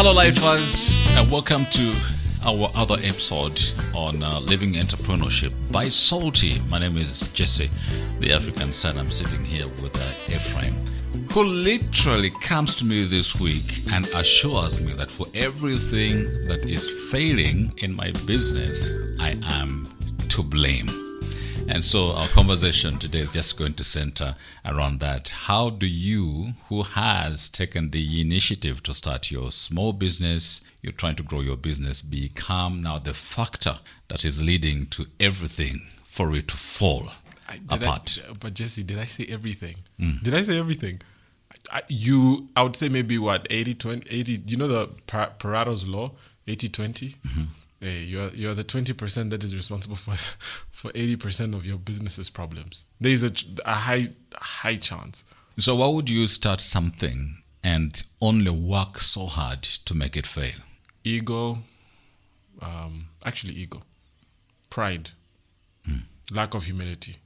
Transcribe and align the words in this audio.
Hello, 0.00 0.12
lifers, 0.12 1.02
and 1.16 1.28
welcome 1.28 1.66
to 1.72 1.92
our 2.44 2.70
other 2.76 2.94
episode 3.02 3.60
on 3.96 4.22
uh, 4.22 4.38
living 4.38 4.74
entrepreneurship 4.74 5.52
by 5.72 5.86
Saltee. 5.86 6.64
My 6.68 6.78
name 6.78 6.96
is 6.96 7.22
Jesse, 7.32 7.68
the 8.20 8.32
African 8.32 8.70
son. 8.70 8.96
I'm 8.96 9.10
sitting 9.10 9.44
here 9.44 9.66
with 9.82 9.96
uh, 9.96 10.32
Ephraim, 10.32 10.76
who 11.32 11.42
literally 11.42 12.30
comes 12.30 12.76
to 12.76 12.84
me 12.84 13.06
this 13.06 13.40
week 13.40 13.82
and 13.92 14.06
assures 14.10 14.80
me 14.80 14.92
that 14.92 15.10
for 15.10 15.26
everything 15.34 16.46
that 16.46 16.64
is 16.64 16.88
failing 17.10 17.72
in 17.78 17.96
my 17.96 18.12
business, 18.24 18.92
I 19.18 19.34
am 19.42 19.88
to 20.28 20.44
blame. 20.44 21.07
And 21.70 21.84
so 21.84 22.12
our 22.12 22.28
conversation 22.28 22.98
today 22.98 23.18
is 23.20 23.30
just 23.30 23.58
going 23.58 23.74
to 23.74 23.84
center 23.84 24.36
around 24.64 25.00
that. 25.00 25.28
How 25.28 25.70
do 25.70 25.86
you, 25.86 26.54
who 26.68 26.82
has 26.82 27.48
taken 27.48 27.90
the 27.90 28.20
initiative 28.20 28.82
to 28.84 28.94
start 28.94 29.30
your 29.30 29.50
small 29.52 29.92
business, 29.92 30.62
you're 30.82 30.92
trying 30.92 31.16
to 31.16 31.22
grow 31.22 31.40
your 31.40 31.56
business, 31.56 32.00
become 32.00 32.80
now 32.80 32.98
the 32.98 33.12
factor 33.14 33.80
that 34.08 34.24
is 34.24 34.42
leading 34.42 34.86
to 34.86 35.06
everything 35.20 35.82
for 36.04 36.34
it 36.34 36.48
to 36.48 36.56
fall 36.56 37.10
I- 37.48 37.58
apart? 37.70 38.18
I, 38.28 38.32
but 38.32 38.54
Jesse, 38.54 38.82
did 38.82 38.98
I 38.98 39.04
say 39.04 39.26
everything? 39.28 39.76
Mm. 40.00 40.22
Did 40.22 40.34
I 40.34 40.42
say 40.42 40.58
everything? 40.58 41.00
I, 41.70 41.82
you, 41.88 42.48
I 42.56 42.62
would 42.62 42.76
say 42.76 42.88
maybe 42.88 43.18
what 43.18 43.46
80, 43.50 43.74
20, 43.74 44.10
80. 44.10 44.42
You 44.46 44.56
know 44.56 44.68
the 44.68 44.88
Pa- 45.06 45.32
Pareto's 45.38 45.86
law, 45.86 46.12
80, 46.46 46.68
20? 46.70 47.08
Mm-hmm. 47.08 47.42
Hey, 47.80 48.02
you're 48.02 48.28
you're 48.30 48.54
the 48.54 48.64
twenty 48.64 48.92
percent 48.92 49.30
that 49.30 49.44
is 49.44 49.54
responsible 49.56 49.96
for 49.96 50.12
for 50.70 50.90
eighty 50.94 51.16
percent 51.16 51.54
of 51.54 51.64
your 51.64 51.78
business's 51.78 52.28
problems. 52.30 52.84
There 53.00 53.12
is 53.12 53.22
a, 53.22 53.30
a 53.64 53.74
high 53.74 54.08
high 54.34 54.76
chance. 54.76 55.24
so, 55.58 55.76
why 55.76 55.86
would 55.88 56.10
you 56.10 56.26
start 56.28 56.60
something 56.60 57.42
and 57.62 58.02
only 58.20 58.50
work 58.50 59.00
so 59.00 59.26
hard 59.26 59.62
to 59.62 59.94
make 59.94 60.16
it 60.16 60.26
fail? 60.26 60.54
Ego, 61.04 61.58
um, 62.60 63.08
actually 63.24 63.54
ego, 63.54 63.82
pride, 64.70 65.10
lack 66.32 66.54
of 66.54 66.64
humility. 66.64 67.16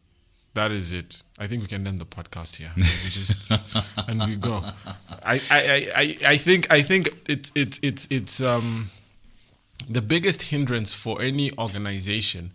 That 0.55 0.71
is 0.71 0.93
it. 0.93 1.23
I 1.39 1.47
think 1.47 1.63
we 1.63 1.67
can 1.69 1.87
end 1.87 1.99
the 1.99 2.05
podcast 2.05 2.57
here. 2.57 2.73
We 2.77 3.09
just 3.11 3.51
and 4.07 4.23
we 4.27 4.37
go. 4.37 4.63
I, 5.25 5.41
I, 5.51 5.61
I, 5.61 5.93
I- 5.97 6.19
I 6.27 6.37
think 6.37 6.71
I 6.71 6.83
think 6.83 7.09
it's 7.27 7.51
it's 7.55 7.79
it's 7.83 8.07
it's 8.11 8.41
um 8.43 8.91
the 9.89 10.03
biggest 10.03 10.43
hindrance 10.43 10.93
for 10.93 11.21
any 11.21 11.53
organization 11.59 12.53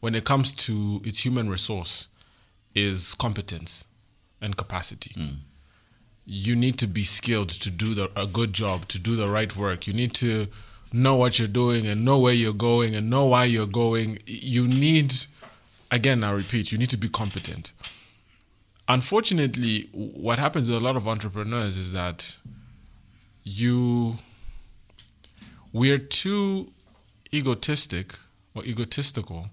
when 0.00 0.14
it 0.14 0.24
comes 0.24 0.52
to 0.52 1.00
its 1.04 1.24
human 1.24 1.48
resource 1.48 2.08
is 2.74 3.14
competence 3.14 3.86
and 4.40 4.56
capacity. 4.56 5.12
Hmm. 5.14 5.34
You 6.26 6.56
need 6.56 6.78
to 6.78 6.86
be 6.86 7.04
skilled 7.04 7.50
to 7.50 7.70
do 7.70 7.94
the, 7.94 8.10
a 8.16 8.26
good 8.26 8.52
job, 8.52 8.88
to 8.88 8.98
do 8.98 9.16
the 9.16 9.28
right 9.28 9.54
work. 9.56 9.86
You 9.86 9.92
need 9.92 10.14
to 10.14 10.48
know 10.92 11.16
what 11.16 11.38
you're 11.38 11.48
doing 11.48 11.86
and 11.86 12.04
know 12.04 12.18
where 12.18 12.32
you're 12.32 12.52
going 12.52 12.94
and 12.94 13.10
know 13.10 13.26
why 13.26 13.44
you're 13.44 13.66
going. 13.66 14.18
You 14.26 14.66
need, 14.66 15.14
again, 15.90 16.24
I 16.24 16.30
repeat, 16.30 16.72
you 16.72 16.78
need 16.78 16.90
to 16.90 16.96
be 16.96 17.08
competent. 17.08 17.72
Unfortunately, 18.88 19.88
what 19.92 20.38
happens 20.38 20.68
with 20.68 20.78
a 20.78 20.80
lot 20.80 20.96
of 20.96 21.08
entrepreneurs 21.08 21.76
is 21.78 21.92
that 21.92 22.36
you 23.42 24.18
we're 25.74 25.98
too 25.98 26.72
egotistic 27.34 28.14
or 28.54 28.64
egotistical 28.64 29.50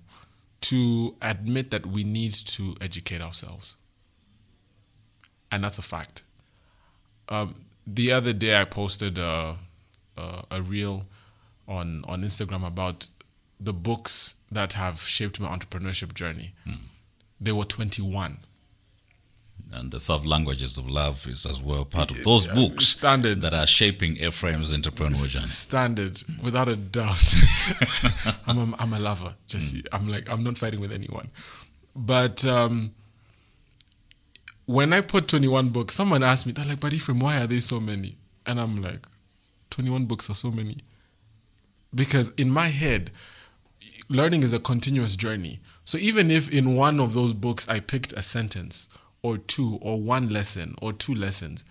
to 0.62 1.16
admit 1.20 1.72
that 1.72 1.88
we 1.88 2.04
need 2.04 2.32
to 2.32 2.76
educate 2.80 3.22
ourselves. 3.22 3.76
And 5.52 5.64
that's 5.64 5.80
a 5.80 5.82
fact. 5.82 6.24
Um, 7.28 7.66
the 7.88 8.12
other 8.12 8.34
day, 8.34 8.62
I 8.62 8.66
posted 8.66 9.18
a, 9.18 9.56
a, 10.16 10.44
a 10.52 10.62
reel 10.62 11.08
on, 11.68 12.06
on 12.08 12.22
Instagram 12.22 12.66
about 12.66 13.08
the 13.60 13.74
books 13.74 14.36
that 14.52 14.74
have 14.74 15.02
shaped 15.02 15.40
my 15.40 15.50
entrepreneurship 15.50 16.14
journey. 16.14 16.54
Hmm. 16.66 16.86
There 17.40 17.56
were 17.56 17.66
21. 17.66 18.38
And 19.74 19.92
the 19.92 20.02
five 20.02 20.26
languages 20.26 20.78
of 20.78 20.90
love 20.90 21.26
is 21.28 21.46
as 21.46 21.62
well 21.62 21.86
part 21.86 22.12
of 22.12 22.22
those 22.24 22.46
books 22.48 22.88
Standard. 22.88 23.42
that 23.42 23.54
are 23.54 23.66
shaping 23.66 24.18
Ephraim's 24.18 24.74
entrepreneurial 24.74 25.30
journey. 25.30 25.46
Standard, 25.46 26.22
without 26.44 26.68
a 26.68 26.76
doubt. 26.76 27.34
I'm 28.48 28.74
a, 28.74 28.76
I'm 28.78 28.94
a 28.94 29.00
lover, 29.00 29.36
Jesse. 29.48 29.84
I'm 29.94 30.10
like 30.10 30.30
I'm 30.30 30.44
not 30.44 30.58
fighting 30.58 30.82
with 30.82 30.92
anyone. 30.92 31.30
But 31.96 32.44
um, 32.46 32.94
when 34.66 34.92
I 34.92 35.02
put 35.02 35.30
21 35.30 35.70
books, 35.70 35.96
someone 35.96 36.22
asked 36.22 36.46
me, 36.46 36.52
they're 36.52 36.66
like, 36.66 36.82
"But 36.82 36.94
Ephraim, 36.94 37.20
why 37.20 37.42
are 37.42 37.48
there 37.48 37.62
so 37.62 37.80
many?" 37.80 38.18
And 38.46 38.60
I'm 38.60 38.82
like, 38.82 39.06
"21 39.70 40.06
books 40.06 40.30
are 40.30 40.36
so 40.36 40.52
many." 40.52 40.78
Because 41.96 42.32
in 42.38 42.50
my 42.50 42.68
head, 42.68 43.12
learning 44.10 44.44
is 44.44 44.52
a 44.52 44.60
continuous 44.60 45.16
journey. 45.16 45.62
So 45.86 45.98
even 45.98 46.30
if 46.30 46.50
in 46.50 46.76
one 46.76 47.00
of 47.00 47.14
those 47.14 47.34
books 47.34 47.68
I 47.70 47.80
picked 47.80 48.12
a 48.14 48.22
sentence 48.22 48.90
or 49.24 49.38
two 49.38 49.78
or 49.82 50.00
one 50.00 50.30
lesson 50.30 50.76
or 50.82 50.94
two 50.94 51.14
lessons, 51.14 51.64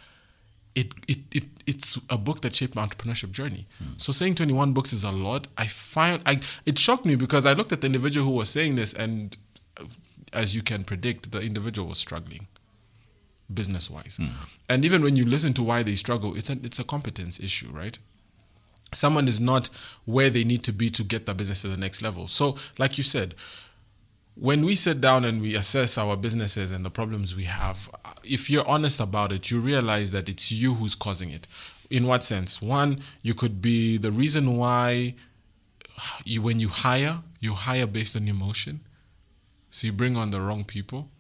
it, 0.74 0.92
it, 1.08 1.18
it 1.32 1.44
it's 1.66 1.98
a 2.08 2.16
book 2.16 2.40
that 2.42 2.54
shaped 2.54 2.74
my 2.74 2.86
entrepreneurship 2.86 3.32
journey. 3.32 3.66
So 3.96 4.12
saying 4.12 4.36
21 4.36 4.72
books 4.72 4.92
is 4.92 5.04
a 5.04 5.10
lot. 5.10 5.48
I 5.58 5.66
find 5.66 6.22
I 6.26 6.40
it 6.64 6.78
shocked 6.78 7.04
me 7.04 7.16
because 7.16 7.44
I 7.46 7.52
looked 7.54 7.72
at 7.72 7.80
the 7.80 7.86
individual 7.86 8.26
who 8.26 8.32
was 8.32 8.48
saying 8.48 8.76
this 8.76 8.92
and 8.94 9.36
uh, 9.76 9.84
as 10.32 10.54
you 10.54 10.62
can 10.62 10.84
predict, 10.84 11.32
the 11.32 11.40
individual 11.40 11.88
was 11.88 11.98
struggling 11.98 12.46
business 13.52 13.90
wise. 13.90 14.20
And 14.68 14.84
even 14.84 15.02
when 15.02 15.16
you 15.16 15.24
listen 15.24 15.52
to 15.54 15.62
why 15.62 15.82
they 15.82 15.96
struggle, 15.96 16.36
it's 16.36 16.50
a 16.50 16.56
it's 16.62 16.78
a 16.78 16.84
competence 16.84 17.40
issue, 17.40 17.70
right? 17.72 17.98
Someone 18.92 19.28
is 19.28 19.40
not 19.40 19.70
where 20.04 20.30
they 20.30 20.44
need 20.44 20.64
to 20.64 20.72
be 20.72 20.90
to 20.90 21.04
get 21.04 21.26
their 21.26 21.34
business 21.34 21.62
to 21.62 21.68
the 21.68 21.76
next 21.76 22.02
level. 22.02 22.26
So, 22.26 22.56
like 22.78 22.98
you 22.98 23.04
said, 23.04 23.34
when 24.34 24.64
we 24.64 24.74
sit 24.74 25.00
down 25.00 25.24
and 25.24 25.42
we 25.42 25.54
assess 25.54 25.98
our 25.98 26.16
businesses 26.16 26.72
and 26.72 26.84
the 26.84 26.90
problems 26.90 27.36
we 27.36 27.44
have, 27.44 27.90
if 28.22 28.48
you're 28.48 28.66
honest 28.68 29.00
about 29.00 29.32
it, 29.32 29.50
you 29.50 29.60
realize 29.60 30.10
that 30.12 30.28
it's 30.28 30.50
you 30.50 30.74
who's 30.74 30.94
causing 30.94 31.30
it. 31.30 31.46
In 31.90 32.06
what 32.06 32.22
sense? 32.22 32.62
One, 32.62 33.00
you 33.22 33.34
could 33.34 33.60
be 33.60 33.98
the 33.98 34.12
reason 34.12 34.56
why 34.56 35.14
you, 36.24 36.42
when 36.42 36.58
you 36.58 36.68
hire, 36.68 37.20
you 37.40 37.54
hire 37.54 37.86
based 37.86 38.16
on 38.16 38.28
emotion. 38.28 38.80
So 39.70 39.88
you 39.88 39.92
bring 39.92 40.16
on 40.16 40.30
the 40.30 40.40
wrong 40.40 40.64
people. 40.64 41.10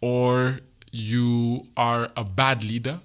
Or 0.00 0.60
you 0.90 1.66
are 1.76 2.10
a 2.16 2.24
bad 2.24 2.64
leader. 2.64 3.00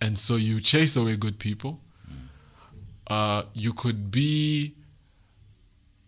And 0.00 0.18
so 0.18 0.36
you 0.36 0.60
chase 0.60 0.96
away 0.96 1.16
good 1.16 1.38
people. 1.38 1.80
Uh, 3.06 3.44
you 3.54 3.72
could 3.72 4.10
be 4.10 4.74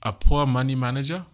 a 0.02 0.12
poor 0.12 0.46
money 0.46 0.74
manager 0.74 1.24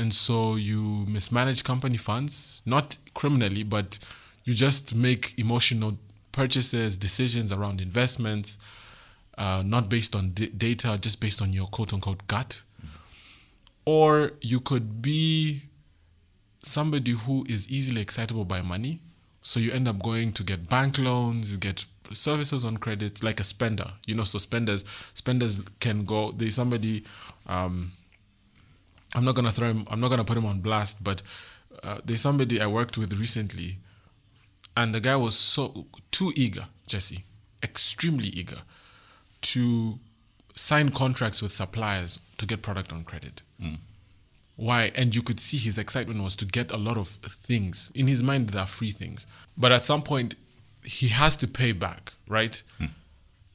and 0.00 0.14
so 0.14 0.56
you 0.56 1.04
mismanage 1.08 1.62
company 1.62 1.96
funds 1.96 2.62
not 2.64 2.98
criminally 3.14 3.62
but 3.62 3.98
you 4.44 4.54
just 4.54 4.94
make 4.94 5.38
emotional 5.38 5.92
purchases 6.32 6.96
decisions 6.96 7.52
around 7.52 7.80
investments 7.80 8.58
uh, 9.40 9.62
not 9.64 9.88
based 9.88 10.14
on 10.14 10.30
d- 10.30 10.48
data 10.48 10.98
just 11.00 11.20
based 11.20 11.40
on 11.40 11.52
your 11.52 11.66
quote 11.66 11.92
unquote 11.92 12.26
gut. 12.26 12.62
Or 13.86 14.32
you 14.42 14.60
could 14.60 15.00
be 15.00 15.62
somebody 16.62 17.12
who 17.12 17.46
is 17.48 17.68
easily 17.70 18.02
excitable 18.02 18.44
by 18.44 18.60
money 18.60 19.00
so 19.40 19.58
you 19.58 19.72
end 19.72 19.88
up 19.88 20.02
going 20.02 20.32
to 20.32 20.44
get 20.44 20.68
bank 20.68 20.98
loans 20.98 21.56
get 21.56 21.86
services 22.12 22.64
on 22.64 22.76
credit 22.76 23.22
like 23.22 23.40
a 23.40 23.44
spender. 23.44 23.90
You 24.06 24.14
know 24.14 24.24
so 24.24 24.38
spenders 24.38 24.84
spenders 25.14 25.62
can 25.80 26.04
go 26.04 26.32
there's 26.32 26.54
somebody 26.54 27.04
um, 27.46 27.92
I'm 29.14 29.24
not 29.24 29.34
gonna 29.34 29.52
throw 29.52 29.68
him. 29.68 29.86
I'm 29.90 30.00
not 30.00 30.08
gonna 30.08 30.24
put 30.24 30.36
him 30.36 30.46
on 30.46 30.60
blast, 30.60 31.02
but 31.02 31.22
uh, 31.82 31.98
there's 32.04 32.20
somebody 32.20 32.60
I 32.60 32.66
worked 32.66 32.96
with 32.98 33.12
recently, 33.14 33.78
and 34.76 34.94
the 34.94 35.00
guy 35.00 35.16
was 35.16 35.36
so 35.36 35.86
too 36.10 36.32
eager, 36.36 36.66
Jesse, 36.86 37.24
extremely 37.62 38.28
eager, 38.28 38.58
to 39.42 39.98
sign 40.54 40.90
contracts 40.90 41.40
with 41.42 41.52
suppliers 41.52 42.18
to 42.38 42.46
get 42.46 42.62
product 42.62 42.92
on 42.92 43.04
credit. 43.04 43.42
Why? 44.56 44.92
And 44.94 45.14
you 45.16 45.22
could 45.22 45.40
see 45.40 45.56
his 45.56 45.78
excitement 45.78 46.22
was 46.22 46.36
to 46.36 46.44
get 46.44 46.70
a 46.70 46.76
lot 46.76 46.98
of 46.98 47.08
things 47.08 47.90
in 47.94 48.06
his 48.08 48.22
mind. 48.22 48.50
There 48.50 48.60
are 48.60 48.66
free 48.66 48.90
things, 48.92 49.26
but 49.56 49.72
at 49.72 49.84
some 49.84 50.02
point, 50.02 50.34
he 50.84 51.08
has 51.08 51.36
to 51.38 51.48
pay 51.48 51.72
back, 51.72 52.12
right? 52.28 52.62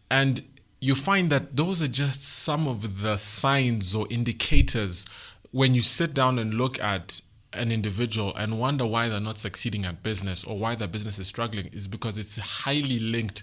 And 0.10 0.42
you 0.82 0.96
find 0.96 1.30
that 1.32 1.56
those 1.56 1.82
are 1.82 1.88
just 1.88 2.22
some 2.24 2.68
of 2.68 3.02
the 3.02 3.18
signs 3.18 3.94
or 3.96 4.08
indicators 4.10 5.06
when 5.56 5.74
you 5.74 5.82
sit 5.82 6.14
down 6.14 6.38
and 6.38 6.54
look 6.54 6.78
at 6.82 7.22
an 7.54 7.72
individual 7.72 8.36
and 8.36 8.60
wonder 8.60 8.86
why 8.86 9.08
they're 9.08 9.22
not 9.22 9.38
succeeding 9.38 9.86
at 9.86 10.04
business 10.04 10.44
or 10.44 10.60
why 10.60 10.76
their 10.76 10.90
business 10.90 11.18
is 11.18 11.28
struggling 11.28 11.68
is 11.68 11.88
because 11.88 12.18
it's 12.18 12.38
highly 12.38 13.00
linked 13.00 13.42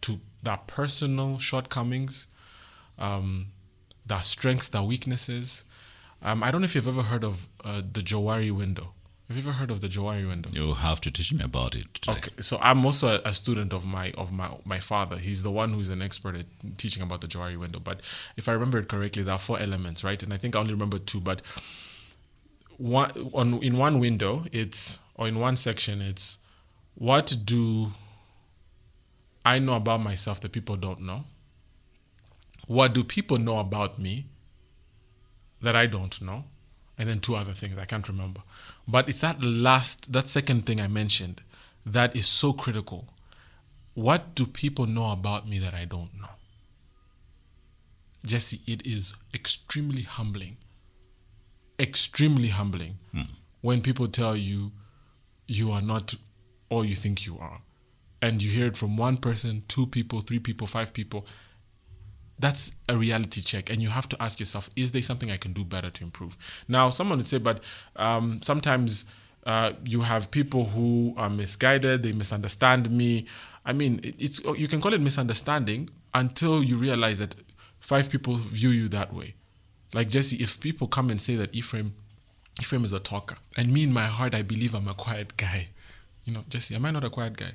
to 0.00 0.20
their 0.44 0.58
personal 0.68 1.36
shortcomings, 1.38 2.28
um, 2.96 3.48
their 4.06 4.20
strengths, 4.20 4.68
their 4.68 4.84
weaknesses. 4.84 5.64
Um, 6.22 6.44
I 6.44 6.52
don't 6.52 6.60
know 6.60 6.66
if 6.66 6.76
you've 6.76 6.86
ever 6.86 7.02
heard 7.02 7.24
of 7.24 7.48
uh, 7.64 7.82
the 7.92 8.02
Johari 8.02 8.52
window. 8.52 8.94
Have 9.28 9.36
you 9.36 9.42
ever 9.42 9.52
heard 9.52 9.70
of 9.70 9.82
the 9.82 9.88
Johari 9.88 10.26
window? 10.26 10.48
You'll 10.50 10.76
have 10.76 11.02
to 11.02 11.10
teach 11.10 11.34
me 11.34 11.44
about 11.44 11.74
it. 11.74 11.92
Today. 11.92 12.12
Okay, 12.12 12.30
so 12.40 12.58
I'm 12.62 12.86
also 12.86 13.20
a, 13.22 13.34
student 13.34 13.74
of 13.74 13.84
my 13.84 14.10
of 14.12 14.32
my 14.32 14.50
my 14.64 14.80
father. 14.80 15.18
He's 15.18 15.42
the 15.42 15.50
one 15.50 15.74
who's 15.74 15.90
an 15.90 16.00
expert 16.00 16.34
at 16.34 16.46
teaching 16.78 17.02
about 17.02 17.20
the 17.20 17.26
Johari 17.26 17.58
window. 17.58 17.78
But 17.78 18.00
if 18.38 18.48
I 18.48 18.52
remember 18.52 18.78
it 18.78 18.88
correctly, 18.88 19.22
there 19.22 19.34
are 19.34 19.38
four 19.38 19.60
elements, 19.60 20.02
right? 20.02 20.22
And 20.22 20.32
I 20.32 20.38
think 20.38 20.56
I 20.56 20.60
only 20.60 20.72
remember 20.72 20.96
two. 20.96 21.20
But 21.20 21.42
one 22.78 23.10
on 23.34 23.62
in 23.62 23.76
one 23.76 23.98
window, 24.00 24.46
it's 24.50 25.00
or 25.14 25.28
in 25.28 25.38
one 25.38 25.58
section, 25.58 26.00
it's 26.00 26.38
what 26.94 27.36
do 27.44 27.92
I 29.44 29.58
know 29.58 29.74
about 29.74 30.00
myself 30.00 30.40
that 30.40 30.52
people 30.52 30.76
don't 30.76 31.02
know? 31.02 31.24
What 32.66 32.94
do 32.94 33.04
people 33.04 33.36
know 33.36 33.58
about 33.58 33.98
me 33.98 34.24
that 35.60 35.76
I 35.76 35.84
don't 35.84 36.18
know? 36.22 36.44
And 36.96 37.08
then 37.08 37.20
two 37.20 37.36
other 37.36 37.52
things 37.52 37.78
I 37.78 37.84
can't 37.84 38.08
remember. 38.08 38.40
But 38.88 39.10
it's 39.10 39.20
that 39.20 39.42
last, 39.42 40.14
that 40.14 40.26
second 40.26 40.64
thing 40.64 40.80
I 40.80 40.88
mentioned 40.88 41.42
that 41.84 42.16
is 42.16 42.26
so 42.26 42.54
critical. 42.54 43.06
What 43.92 44.34
do 44.34 44.46
people 44.46 44.86
know 44.86 45.10
about 45.12 45.46
me 45.46 45.58
that 45.58 45.74
I 45.74 45.84
don't 45.84 46.18
know? 46.18 46.28
Jesse, 48.24 48.62
it 48.66 48.86
is 48.86 49.14
extremely 49.34 50.02
humbling. 50.02 50.56
Extremely 51.78 52.48
humbling 52.48 52.98
hmm. 53.12 53.22
when 53.60 53.82
people 53.82 54.08
tell 54.08 54.34
you 54.34 54.72
you 55.46 55.70
are 55.70 55.82
not 55.82 56.14
all 56.70 56.84
you 56.84 56.94
think 56.94 57.26
you 57.26 57.38
are. 57.38 57.60
And 58.22 58.42
you 58.42 58.50
hear 58.50 58.66
it 58.66 58.76
from 58.76 58.96
one 58.96 59.18
person, 59.18 59.64
two 59.68 59.86
people, 59.86 60.20
three 60.22 60.38
people, 60.38 60.66
five 60.66 60.92
people. 60.92 61.26
That's 62.38 62.72
a 62.88 62.96
reality 62.96 63.40
check. 63.40 63.68
And 63.70 63.82
you 63.82 63.88
have 63.88 64.08
to 64.10 64.22
ask 64.22 64.38
yourself, 64.38 64.70
is 64.76 64.92
there 64.92 65.02
something 65.02 65.30
I 65.30 65.36
can 65.36 65.52
do 65.52 65.64
better 65.64 65.90
to 65.90 66.04
improve? 66.04 66.36
Now, 66.68 66.90
someone 66.90 67.18
would 67.18 67.26
say, 67.26 67.38
but 67.38 67.62
um, 67.96 68.40
sometimes 68.42 69.04
uh, 69.44 69.72
you 69.84 70.02
have 70.02 70.30
people 70.30 70.66
who 70.66 71.14
are 71.16 71.30
misguided, 71.30 72.02
they 72.02 72.12
misunderstand 72.12 72.90
me. 72.90 73.26
I 73.64 73.72
mean, 73.72 74.00
it- 74.02 74.14
it's 74.18 74.40
you 74.56 74.68
can 74.68 74.80
call 74.80 74.92
it 74.94 75.00
misunderstanding 75.00 75.90
until 76.14 76.62
you 76.62 76.76
realize 76.76 77.18
that 77.18 77.34
five 77.80 78.08
people 78.10 78.34
view 78.36 78.70
you 78.70 78.88
that 78.90 79.12
way. 79.12 79.34
Like 79.92 80.08
Jesse, 80.08 80.36
if 80.36 80.60
people 80.60 80.86
come 80.86 81.10
and 81.10 81.20
say 81.20 81.34
that 81.36 81.54
Ephraim, 81.54 81.94
Ephraim 82.60 82.84
is 82.84 82.92
a 82.92 82.98
talker, 83.00 83.36
and 83.56 83.72
me 83.72 83.82
in 83.84 83.92
my 83.92 84.06
heart 84.06 84.34
I 84.34 84.42
believe 84.42 84.74
I'm 84.74 84.88
a 84.88 84.94
quiet 84.94 85.36
guy, 85.36 85.68
you 86.24 86.32
know, 86.32 86.44
Jesse, 86.48 86.74
am 86.74 86.84
I 86.84 86.90
not 86.90 87.04
a 87.04 87.10
quiet 87.10 87.36
guy? 87.36 87.52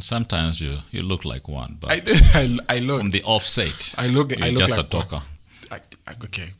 Sometimes 0.00 0.60
you, 0.60 0.78
you 0.90 1.02
look 1.02 1.24
like 1.24 1.48
one, 1.48 1.76
but 1.80 1.92
I 1.92 2.02
I, 2.34 2.58
I 2.76 2.78
look 2.78 3.00
from 3.00 3.10
the 3.10 3.22
offset, 3.24 3.94
I 3.98 4.06
look 4.06 4.30
you're 4.30 4.44
I 4.44 4.50
look 4.50 4.58
just 4.58 4.76
like 4.76 4.86
a 4.86 4.88
talker. 4.88 5.22
I, 5.70 5.80
okay, 6.24 6.52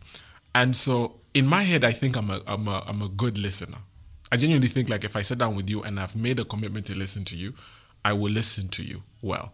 and 0.55 0.75
so 0.75 1.21
in 1.33 1.47
my 1.47 1.63
head 1.63 1.85
I 1.85 1.93
think 1.93 2.17
I'm 2.17 2.31
a 2.31 2.43
I'm 2.47 2.69
a 2.69 2.83
I'm 2.87 3.03
a 3.03 3.09
good 3.09 3.39
listener. 3.39 3.79
I 4.31 4.37
genuinely 4.37 4.69
think 4.69 4.89
like 4.89 5.05
if 5.05 5.17
I 5.17 5.23
sit 5.23 5.39
down 5.39 5.55
with 5.55 5.71
you 5.71 5.83
and 5.83 6.01
I've 6.01 6.17
made 6.17 6.41
a 6.41 6.45
commitment 6.45 6.87
to 6.87 6.99
listen 6.99 7.25
to 7.27 7.37
you, 7.37 7.55
I 8.05 8.13
will 8.13 8.33
listen 8.33 8.69
to 8.71 8.83
you 8.83 9.03
well. 9.23 9.53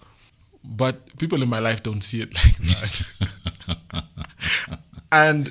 But 0.65 1.17
people 1.19 1.43
in 1.43 1.49
my 1.49 1.59
life 1.59 1.83
don't 1.83 2.03
see 2.03 2.23
it 2.23 2.35
like 2.35 2.57
that. 2.59 4.05
and 5.13 5.51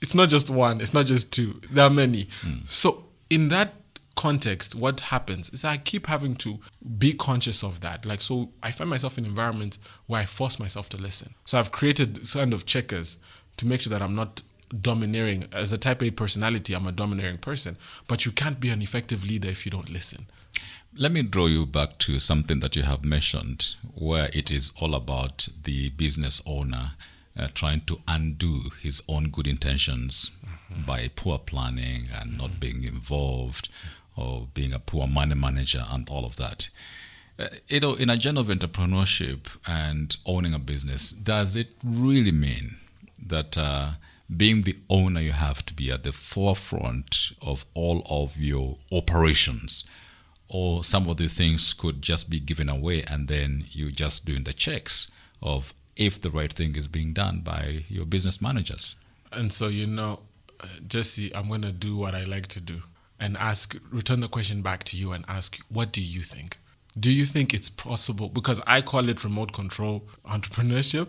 it's 0.00 0.14
not 0.14 0.28
just 0.28 0.50
one, 0.50 0.80
it's 0.80 0.94
not 0.94 1.06
just 1.06 1.32
two. 1.32 1.60
There 1.70 1.84
are 1.84 1.90
many. 1.90 2.28
Hmm. 2.42 2.58
So 2.66 3.04
in 3.30 3.48
that 3.48 3.74
context, 4.22 4.76
what 4.76 5.00
happens 5.00 5.50
is 5.50 5.64
I 5.64 5.78
keep 5.78 6.06
having 6.06 6.36
to 6.36 6.60
be 6.96 7.12
conscious 7.12 7.64
of 7.64 7.80
that. 7.80 8.06
Like 8.06 8.22
so 8.22 8.50
I 8.62 8.70
find 8.70 8.88
myself 8.88 9.18
in 9.18 9.24
environments 9.24 9.80
where 10.06 10.20
I 10.20 10.26
force 10.26 10.60
myself 10.60 10.88
to 10.90 10.96
listen. 10.96 11.34
So 11.44 11.58
I've 11.58 11.72
created 11.72 12.20
kind 12.32 12.54
of 12.54 12.64
checkers 12.64 13.18
to 13.56 13.66
make 13.66 13.80
sure 13.80 13.90
that 13.90 14.00
I'm 14.00 14.14
not 14.14 14.42
domineering 14.80 15.48
as 15.52 15.72
a 15.72 15.78
type 15.78 16.02
A 16.04 16.12
personality, 16.12 16.72
I'm 16.72 16.86
a 16.86 16.92
domineering 16.92 17.38
person. 17.38 17.76
But 18.06 18.24
you 18.24 18.30
can't 18.30 18.60
be 18.60 18.70
an 18.70 18.80
effective 18.80 19.24
leader 19.24 19.48
if 19.48 19.66
you 19.66 19.72
don't 19.72 19.90
listen. 19.90 20.26
Let 20.96 21.10
me 21.10 21.22
draw 21.22 21.46
you 21.46 21.66
back 21.66 21.98
to 21.98 22.20
something 22.20 22.60
that 22.60 22.76
you 22.76 22.84
have 22.84 23.04
mentioned, 23.04 23.74
where 23.94 24.30
it 24.32 24.52
is 24.52 24.72
all 24.78 24.94
about 24.94 25.48
the 25.64 25.88
business 25.90 26.40
owner 26.46 26.92
uh, 27.36 27.48
trying 27.54 27.80
to 27.86 27.98
undo 28.06 28.70
his 28.80 29.02
own 29.08 29.30
good 29.30 29.48
intentions 29.48 30.30
by 30.86 31.10
poor 31.16 31.38
planning 31.38 32.08
and 32.14 32.38
not 32.38 32.60
being 32.60 32.84
involved 32.84 33.68
or 34.16 34.48
being 34.54 34.72
a 34.72 34.78
poor 34.78 35.06
money 35.06 35.34
manager 35.34 35.84
and 35.90 36.08
all 36.08 36.24
of 36.24 36.36
that. 36.36 36.68
Uh, 37.38 37.48
you 37.68 37.80
know, 37.80 37.94
in 37.94 38.10
a 38.10 38.16
journey 38.16 38.40
of 38.40 38.48
entrepreneurship 38.48 39.56
and 39.66 40.16
owning 40.26 40.54
a 40.54 40.58
business, 40.58 41.10
does 41.12 41.56
it 41.56 41.74
really 41.82 42.32
mean 42.32 42.76
that 43.18 43.56
uh, 43.56 43.92
being 44.34 44.62
the 44.62 44.76
owner, 44.90 45.20
you 45.20 45.32
have 45.32 45.64
to 45.66 45.74
be 45.74 45.90
at 45.90 46.04
the 46.04 46.12
forefront 46.12 47.32
of 47.40 47.64
all 47.74 48.02
of 48.08 48.38
your 48.38 48.76
operations? 48.90 49.84
or 50.52 50.84
some 50.84 51.08
of 51.08 51.16
the 51.16 51.28
things 51.28 51.72
could 51.72 52.02
just 52.02 52.28
be 52.28 52.38
given 52.38 52.68
away 52.68 53.02
and 53.04 53.26
then 53.26 53.64
you're 53.70 53.90
just 53.90 54.26
doing 54.26 54.44
the 54.44 54.52
checks 54.52 55.10
of 55.40 55.72
if 55.96 56.20
the 56.20 56.30
right 56.30 56.52
thing 56.52 56.76
is 56.76 56.86
being 56.86 57.14
done 57.14 57.40
by 57.40 57.84
your 57.88 58.04
business 58.04 58.40
managers. 58.40 58.94
And 59.32 59.50
so, 59.50 59.68
you 59.68 59.86
know, 59.86 60.20
uh, 60.60 60.66
Jesse, 60.86 61.34
I'm 61.34 61.48
going 61.48 61.62
to 61.62 61.72
do 61.72 61.96
what 61.96 62.14
I 62.14 62.24
like 62.24 62.48
to 62.48 62.60
do 62.60 62.82
and 63.22 63.36
ask, 63.38 63.76
return 63.90 64.20
the 64.20 64.28
question 64.36 64.62
back 64.62 64.80
to 64.84 64.96
you 64.96 65.12
and 65.12 65.24
ask, 65.28 65.50
what 65.76 65.88
do 65.92 66.02
you 66.14 66.22
think? 66.22 66.58
Do 66.98 67.10
you 67.10 67.24
think 67.24 67.54
it's 67.54 67.70
possible? 67.70 68.28
Because 68.28 68.60
I 68.66 68.82
call 68.82 69.08
it 69.08 69.22
remote 69.24 69.52
control 69.52 69.96
entrepreneurship. 70.26 71.08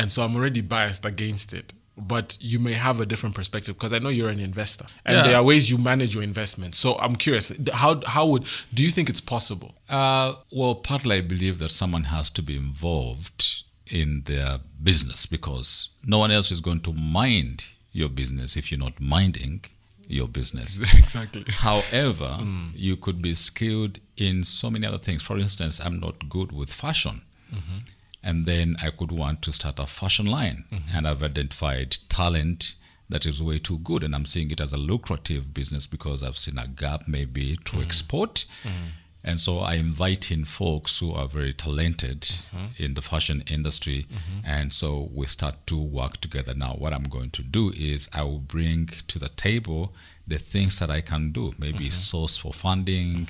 And 0.00 0.12
so 0.12 0.22
I'm 0.24 0.34
already 0.36 0.60
biased 0.60 1.04
against 1.04 1.52
it. 1.52 1.72
But 1.96 2.36
you 2.40 2.58
may 2.60 2.74
have 2.74 3.00
a 3.00 3.06
different 3.06 3.34
perspective 3.34 3.74
because 3.76 3.92
I 3.92 3.98
know 3.98 4.08
you're 4.08 4.28
an 4.28 4.38
investor 4.38 4.86
and 5.04 5.16
Yeah. 5.16 5.22
there 5.24 5.36
are 5.36 5.42
ways 5.42 5.68
you 5.70 5.78
manage 5.78 6.14
your 6.14 6.22
investment. 6.22 6.74
So 6.76 6.96
I'm 6.98 7.16
curious, 7.16 7.52
how, 7.72 8.00
how 8.06 8.24
would, 8.26 8.44
do 8.72 8.84
you 8.84 8.92
think 8.92 9.08
it's 9.08 9.20
possible? 9.20 9.74
Uh, 9.88 10.34
well, 10.52 10.76
partly 10.76 11.16
I 11.16 11.20
believe 11.22 11.58
that 11.58 11.70
someone 11.72 12.04
has 12.04 12.30
to 12.30 12.42
be 12.42 12.56
involved 12.56 13.64
in 13.86 14.22
their 14.26 14.60
business 14.82 15.26
because 15.26 15.88
no 16.06 16.18
one 16.18 16.30
else 16.30 16.52
is 16.52 16.60
going 16.60 16.80
to 16.82 16.92
mind 16.92 17.64
your 17.90 18.08
business 18.08 18.56
if 18.56 18.70
you're 18.70 18.78
not 18.88 19.00
minding 19.00 19.64
your 20.08 20.28
business. 20.28 20.78
exactly. 20.94 21.44
However, 21.48 22.38
mm. 22.40 22.70
you 22.74 22.96
could 22.96 23.22
be 23.22 23.34
skilled 23.34 24.00
in 24.16 24.44
so 24.44 24.70
many 24.70 24.86
other 24.86 24.98
things. 24.98 25.22
For 25.22 25.38
instance, 25.38 25.80
I'm 25.80 26.00
not 26.00 26.28
good 26.28 26.52
with 26.52 26.72
fashion. 26.72 27.22
Mm-hmm. 27.52 27.78
And 28.22 28.46
then 28.46 28.76
I 28.82 28.90
could 28.90 29.12
want 29.12 29.42
to 29.42 29.52
start 29.52 29.78
a 29.78 29.86
fashion 29.86 30.26
line. 30.26 30.64
Mm-hmm. 30.72 30.96
And 30.96 31.06
I've 31.06 31.22
identified 31.22 31.98
talent 32.08 32.74
that 33.08 33.24
is 33.24 33.42
way 33.42 33.58
too 33.58 33.78
good. 33.78 34.02
And 34.02 34.14
I'm 34.14 34.26
seeing 34.26 34.50
it 34.50 34.60
as 34.60 34.72
a 34.72 34.76
lucrative 34.76 35.54
business 35.54 35.86
because 35.86 36.22
I've 36.22 36.38
seen 36.38 36.58
a 36.58 36.66
gap 36.66 37.06
maybe 37.06 37.56
to 37.66 37.76
mm. 37.76 37.82
export. 37.84 38.44
Mm. 38.64 38.92
And 39.24 39.40
so 39.40 39.58
I 39.58 39.74
invite 39.74 40.30
in 40.30 40.44
folks 40.44 41.00
who 41.00 41.12
are 41.12 41.26
very 41.26 41.52
talented 41.52 42.20
mm-hmm. 42.22 42.82
in 42.82 42.94
the 42.94 43.02
fashion 43.02 43.42
industry. 43.50 44.06
Mm-hmm. 44.10 44.46
And 44.46 44.72
so 44.72 45.10
we 45.12 45.26
start 45.26 45.66
to 45.66 45.76
work 45.76 46.20
together. 46.20 46.54
Now, 46.54 46.74
what 46.74 46.92
I'm 46.92 47.02
going 47.02 47.30
to 47.30 47.42
do 47.42 47.72
is 47.76 48.08
I 48.12 48.22
will 48.22 48.38
bring 48.38 48.86
to 49.08 49.18
the 49.18 49.28
table 49.30 49.92
the 50.26 50.38
things 50.38 50.78
that 50.78 50.90
I 50.90 51.00
can 51.00 51.32
do, 51.32 51.52
maybe 51.58 51.86
mm-hmm. 51.86 51.90
source 51.90 52.36
for 52.36 52.52
funding, 52.52 53.28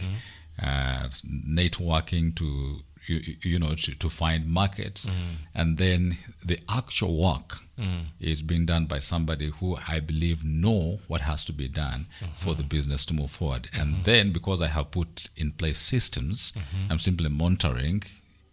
uh, 0.61 1.09
networking 1.25 2.35
to 2.37 2.81
you, 3.09 3.37
you 3.43 3.59
know 3.59 3.75
to, 3.75 3.95
to 3.99 4.09
find 4.09 4.47
markets 4.47 5.07
mm-hmm. 5.07 5.35
and 5.55 5.79
then 5.79 6.17
the 6.45 6.59
actual 6.69 7.17
work 7.21 7.59
mm. 7.79 8.05
is 8.21 8.43
being 8.43 8.67
done 8.67 8.87
by 8.87 8.99
somebody 8.99 9.51
who 9.59 9.77
i 9.89 9.99
believe 10.01 10.45
know 10.45 10.99
what 11.09 11.21
has 11.23 11.45
to 11.45 11.53
be 11.53 11.69
done 11.69 12.07
mm-hmm. 12.21 12.33
for 12.35 12.55
the 12.55 12.63
business 12.63 13.05
to 13.05 13.15
move 13.15 13.31
forward 13.31 13.69
and 13.73 13.89
mm-hmm. 13.95 14.03
then 14.03 14.33
because 14.33 14.61
i 14.63 14.69
have 14.69 14.91
put 14.91 15.29
in 15.37 15.53
place 15.53 15.79
systems 15.79 16.53
i'm 16.91 16.99
simply 16.99 17.29
monitoring 17.29 18.03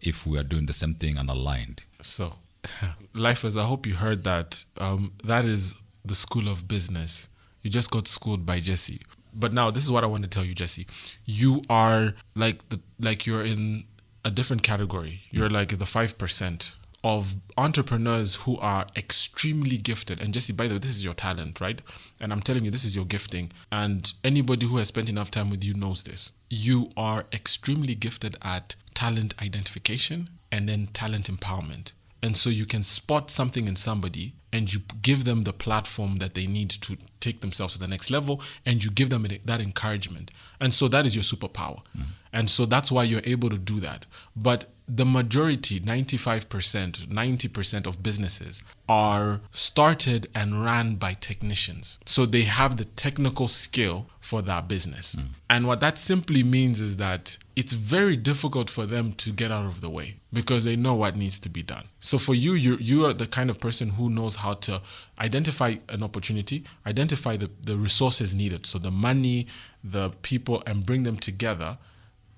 if 0.02 0.26
we 0.26 0.38
are 0.38 0.44
doing 0.44 0.66
the 0.66 0.74
same 0.74 0.94
thing 0.94 1.18
and 1.18 1.30
aligned 1.30 1.84
So, 2.06 2.36
lifers, 3.14 3.58
I 3.58 3.64
hope 3.64 3.88
you 3.88 3.96
heard 3.96 4.24
that. 4.26 4.64
Um, 4.78 5.14
that 5.24 5.46
is 5.46 5.76
the 6.06 6.16
school 6.16 6.48
of 6.48 6.68
business. 6.68 7.30
You 7.64 7.70
just 7.72 7.90
got 7.90 8.08
schooled 8.08 8.46
by 8.46 8.60
Jesse. 8.60 9.02
But 9.34 9.54
now, 9.54 9.72
this 9.72 9.84
is 9.84 9.92
what 9.92 10.04
I 10.04 10.08
want 10.08 10.24
to 10.24 10.30
tell 10.30 10.46
you, 10.46 10.54
Jesse. 10.54 10.86
You 11.26 11.64
are 11.70 12.14
like 12.36 12.70
the 12.70 12.80
like 13.00 13.26
you're 13.26 13.44
in 13.44 13.86
a 14.26 14.32
different 14.32 14.64
category. 14.64 15.22
You're 15.30 15.50
like 15.50 15.78
the 15.78 15.86
five 15.86 16.18
percent 16.18 16.76
of 17.04 17.36
entrepreneurs 17.56 18.36
who 18.38 18.58
are 18.58 18.88
extremely 18.96 19.78
gifted. 19.78 20.20
And 20.20 20.34
Jesse, 20.34 20.52
by 20.54 20.68
the 20.68 20.74
way, 20.74 20.80
this 20.80 20.90
is 20.90 21.06
your 21.06 21.14
talent, 21.14 21.62
right? 21.62 21.80
And 22.20 22.34
I'm 22.34 22.42
telling 22.42 22.66
you, 22.66 22.72
this 22.72 22.84
is 22.84 22.96
your 22.96 23.06
gifting. 23.06 23.52
And 23.72 24.12
anybody 24.24 24.66
who 24.66 24.78
has 24.78 24.88
spent 24.88 25.08
enough 25.08 25.30
time 25.30 25.52
with 25.52 25.64
you 25.64 25.76
knows 25.76 26.02
this. 26.02 26.32
You 26.50 26.90
are 26.98 27.26
extremely 27.32 27.94
gifted 27.94 28.36
at 28.42 28.76
talent 28.96 29.36
identification 29.40 30.30
and 30.52 30.68
then 30.68 30.88
talent 30.94 31.30
empowerment. 31.30 31.94
And 32.22 32.38
so 32.38 32.50
you 32.50 32.66
can 32.66 32.82
spot 32.84 33.30
something 33.30 33.68
in 33.68 33.76
somebody 33.76 34.34
and 34.52 34.74
you 34.74 34.82
give 35.02 35.26
them 35.26 35.42
the 35.44 35.54
platform 35.54 36.18
that 36.20 36.34
they 36.34 36.48
need 36.48 36.70
to 36.70 36.98
take 37.20 37.42
themselves 37.42 37.74
to 37.74 37.80
the 37.80 37.88
next 37.88 38.10
level 38.10 38.42
and 38.66 38.84
you 38.84 38.90
give 38.90 39.10
them 39.10 39.28
that 39.44 39.62
encouragement. 39.62 40.32
And 40.60 40.74
so 40.74 40.88
that 40.88 41.06
is 41.06 41.16
your 41.16 41.24
superpower. 41.24 41.82
Mm. 41.98 42.06
and 42.32 42.50
so 42.50 42.66
that's 42.66 42.92
why 42.92 43.04
you're 43.04 43.22
able 43.26 43.50
to 43.50 43.58
do 43.58 43.80
that. 43.82 44.06
But 44.36 44.66
the 44.88 45.06
majority 45.06 45.80
95% 45.80 47.08
90% 47.08 47.88
of 47.88 48.04
businesses 48.04 48.62
are 48.88 49.42
started 49.52 50.28
and 50.36 50.64
ran 50.64 50.96
by 50.96 51.14
technicians. 51.14 51.98
So 52.06 52.26
they 52.26 52.44
have 52.44 52.78
the 52.78 52.86
technical 52.86 53.48
skill 53.48 54.08
for 54.20 54.42
that 54.44 54.68
business. 54.68 55.16
Mm. 55.16 55.28
and 55.50 55.68
what 55.68 55.80
that 55.80 55.98
simply 55.98 56.44
means 56.44 56.82
is 56.82 56.98
that 56.98 57.38
it's 57.56 57.74
very 57.74 58.18
difficult 58.18 58.70
for 58.70 58.86
them 58.86 59.14
to 59.14 59.32
get 59.32 59.52
out 59.52 59.66
of 59.66 59.82
the 59.82 59.90
way 59.90 60.16
because 60.34 60.64
they 60.66 60.76
know 60.76 60.94
what 60.94 61.16
needs 61.16 61.40
to 61.40 61.50
be 61.50 61.64
done. 61.64 61.86
So 62.00 62.18
for 62.18 62.36
you 62.36 62.54
you 62.54 62.78
you 62.80 63.06
are 63.06 63.14
the 63.14 63.28
kind 63.28 63.50
of 63.50 63.60
person 63.60 63.90
who 63.92 64.10
knows 64.10 64.36
how 64.36 64.56
to 64.68 64.82
identify 65.20 65.76
an 65.90 66.04
opportunity 66.04 66.64
identify 66.86 67.38
the, 67.38 67.50
the 67.62 67.78
resources 67.78 68.36
needed. 68.36 68.66
So 68.66 68.80
the 68.80 68.92
money 68.92 69.48
the 69.84 70.10
people 70.22 70.64
and 70.66 70.86
bring 70.86 71.04
them 71.04 71.18
together 71.18 71.78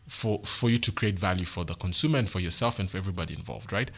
for 0.07 0.41
for 0.43 0.69
you 0.69 0.77
to 0.77 0.91
create 0.91 1.19
value 1.19 1.45
for 1.45 1.65
the 1.65 1.73
consumer 1.75 2.19
and 2.19 2.29
for 2.29 2.39
yourself 2.39 2.79
and 2.79 2.89
for 2.89 2.97
everybody 2.97 3.33
involved, 3.33 3.71
right? 3.73 3.91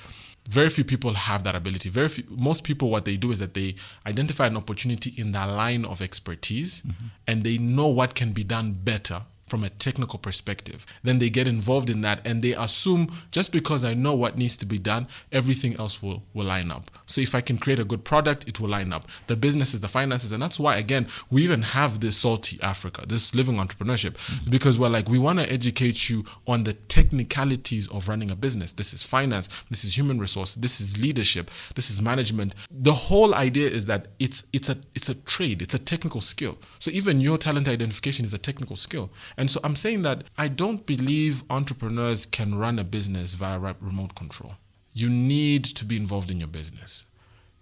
Very 0.49 0.69
few 0.69 0.83
people 0.83 1.13
have 1.13 1.43
that 1.43 1.55
ability. 1.55 1.89
Very 1.89 2.07
few, 2.07 2.23
most 2.29 2.63
people, 2.63 2.89
what 2.89 3.05
they 3.05 3.17
do 3.17 3.31
is 3.31 3.39
that 3.39 3.53
they 3.53 3.75
identify 4.07 4.47
an 4.47 4.57
opportunity 4.57 5.13
in 5.17 5.31
their 5.31 5.45
line 5.45 5.85
of 5.85 6.01
expertise, 6.01 6.81
mm-hmm. 6.81 7.07
and 7.27 7.43
they 7.43 7.57
know 7.57 7.87
what 7.87 8.15
can 8.15 8.33
be 8.33 8.43
done 8.43 8.73
better 8.73 9.23
from 9.49 9.63
a 9.63 9.69
technical 9.69 10.19
perspective. 10.19 10.85
Then 11.03 11.19
they 11.19 11.29
get 11.29 11.47
involved 11.47 11.89
in 11.89 12.01
that 12.01 12.21
and 12.25 12.43
they 12.43 12.53
assume 12.53 13.11
just 13.31 13.51
because 13.51 13.83
I 13.83 13.93
know 13.93 14.13
what 14.13 14.37
needs 14.37 14.55
to 14.57 14.65
be 14.65 14.77
done, 14.77 15.07
everything 15.31 15.75
else 15.77 16.01
will, 16.01 16.23
will 16.33 16.45
line 16.45 16.71
up. 16.71 16.91
So 17.05 17.21
if 17.21 17.35
I 17.35 17.41
can 17.41 17.57
create 17.57 17.79
a 17.79 17.83
good 17.83 18.03
product, 18.03 18.47
it 18.47 18.59
will 18.59 18.69
line 18.69 18.93
up. 18.93 19.07
The 19.27 19.35
businesses, 19.35 19.81
the 19.81 19.87
finances, 19.87 20.31
and 20.31 20.41
that's 20.41 20.59
why 20.59 20.77
again 20.77 21.07
we 21.29 21.43
even 21.43 21.61
have 21.61 21.99
this 21.99 22.23
Saltee 22.23 22.61
Africa, 22.61 23.03
this 23.07 23.33
living 23.35 23.57
entrepreneurship, 23.57 24.13
mm-hmm. 24.13 24.49
because 24.49 24.77
we're 24.77 24.89
like 24.89 25.09
we 25.09 25.19
want 25.19 25.39
to 25.39 25.51
educate 25.51 26.09
you 26.09 26.25
on 26.47 26.63
the 26.63 26.73
technicalities 26.73 27.87
of 27.89 28.07
running 28.07 28.31
a 28.31 28.35
business. 28.35 28.73
This 28.73 28.93
is 28.93 29.03
finance, 29.03 29.49
this 29.69 29.83
is 29.83 29.97
human 29.97 30.19
resource, 30.19 30.55
this 30.55 30.79
is 30.81 30.99
leadership, 30.99 31.49
this 31.75 31.89
is 31.89 32.01
management. 32.01 32.55
The 32.71 32.93
whole 32.93 33.33
idea 33.35 33.69
is 33.69 33.85
that 33.87 34.07
it's 34.19 34.43
it's 34.53 34.69
a 34.69 34.77
it's 34.95 35.09
a 35.09 35.15
trade, 35.15 35.61
it's 35.61 35.73
a 35.73 35.79
technical 35.79 36.21
skill. 36.21 36.57
So 36.79 36.91
even 36.91 37.21
your 37.21 37.37
talent 37.37 37.67
identification 37.67 38.25
is 38.25 38.33
a 38.33 38.37
technical 38.37 38.75
skill. 38.75 39.11
And 39.39 39.49
so 39.49 39.61
I'm 39.63 39.77
saying 39.77 40.01
that 40.01 40.25
I 40.37 40.49
don't 40.49 40.85
believe 40.85 41.43
entrepreneurs 41.49 42.25
can 42.25 42.55
run 42.55 42.77
a 42.77 42.83
business 42.83 43.35
via 43.35 43.57
remote 43.57 44.13
control. 44.13 44.55
You 44.93 45.07
need 45.07 45.63
to 45.63 45.85
be 45.85 45.95
involved 45.95 46.29
in 46.29 46.39
your 46.39 46.49
business. 46.49 47.05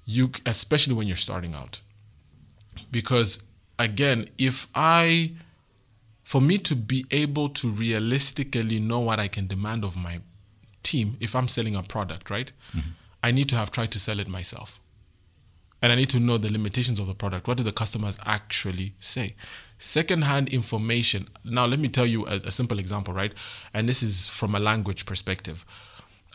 You 0.04 0.32
especially 0.48 0.96
when 0.96 1.06
you're 1.06 1.16
starting 1.16 1.54
out. 1.54 1.82
Because 2.90 3.44
again, 3.78 4.28
if 4.40 4.66
I 4.74 5.34
for 6.24 6.42
me 6.42 6.58
to 6.58 6.76
be 6.76 7.06
able 7.12 7.50
to 7.50 7.70
realistically 7.70 8.80
know 8.80 9.00
what 9.02 9.20
I 9.20 9.28
can 9.28 9.46
demand 9.46 9.84
of 9.84 9.96
my 9.96 10.22
team 10.82 11.16
if 11.20 11.36
I'm 11.36 11.48
selling 11.48 11.76
a 11.76 11.84
product, 11.84 12.32
right? 12.32 12.52
Mm-hmm. 12.76 12.90
I 13.22 13.30
need 13.30 13.50
to 13.50 13.56
have 13.56 13.70
tried 13.70 13.92
to 13.92 14.00
sell 14.00 14.20
it 14.20 14.28
myself 14.28 14.80
and 15.82 15.92
I 15.92 15.96
need 15.96 16.10
to 16.10 16.20
know 16.20 16.38
the 16.38 16.52
limitations 16.52 17.00
of 17.00 17.08
the 17.08 17.14
product. 17.14 17.48
What 17.48 17.58
do 17.58 17.64
the 17.64 17.72
customers 17.72 18.18
actually 18.26 18.94
say? 19.00 19.36
Secondhand 19.78 20.50
information. 20.50 21.28
Now, 21.44 21.66
let 21.66 21.80
me 21.80 21.88
tell 21.88 22.06
you 22.06 22.26
a, 22.26 22.36
a, 22.38 22.52
simple 22.52 22.80
example, 22.80 23.14
right? 23.14 23.34
And 23.74 23.88
this 23.88 24.02
is 24.02 24.28
from 24.28 24.56
a 24.56 24.60
language 24.60 25.06
perspective. 25.06 25.66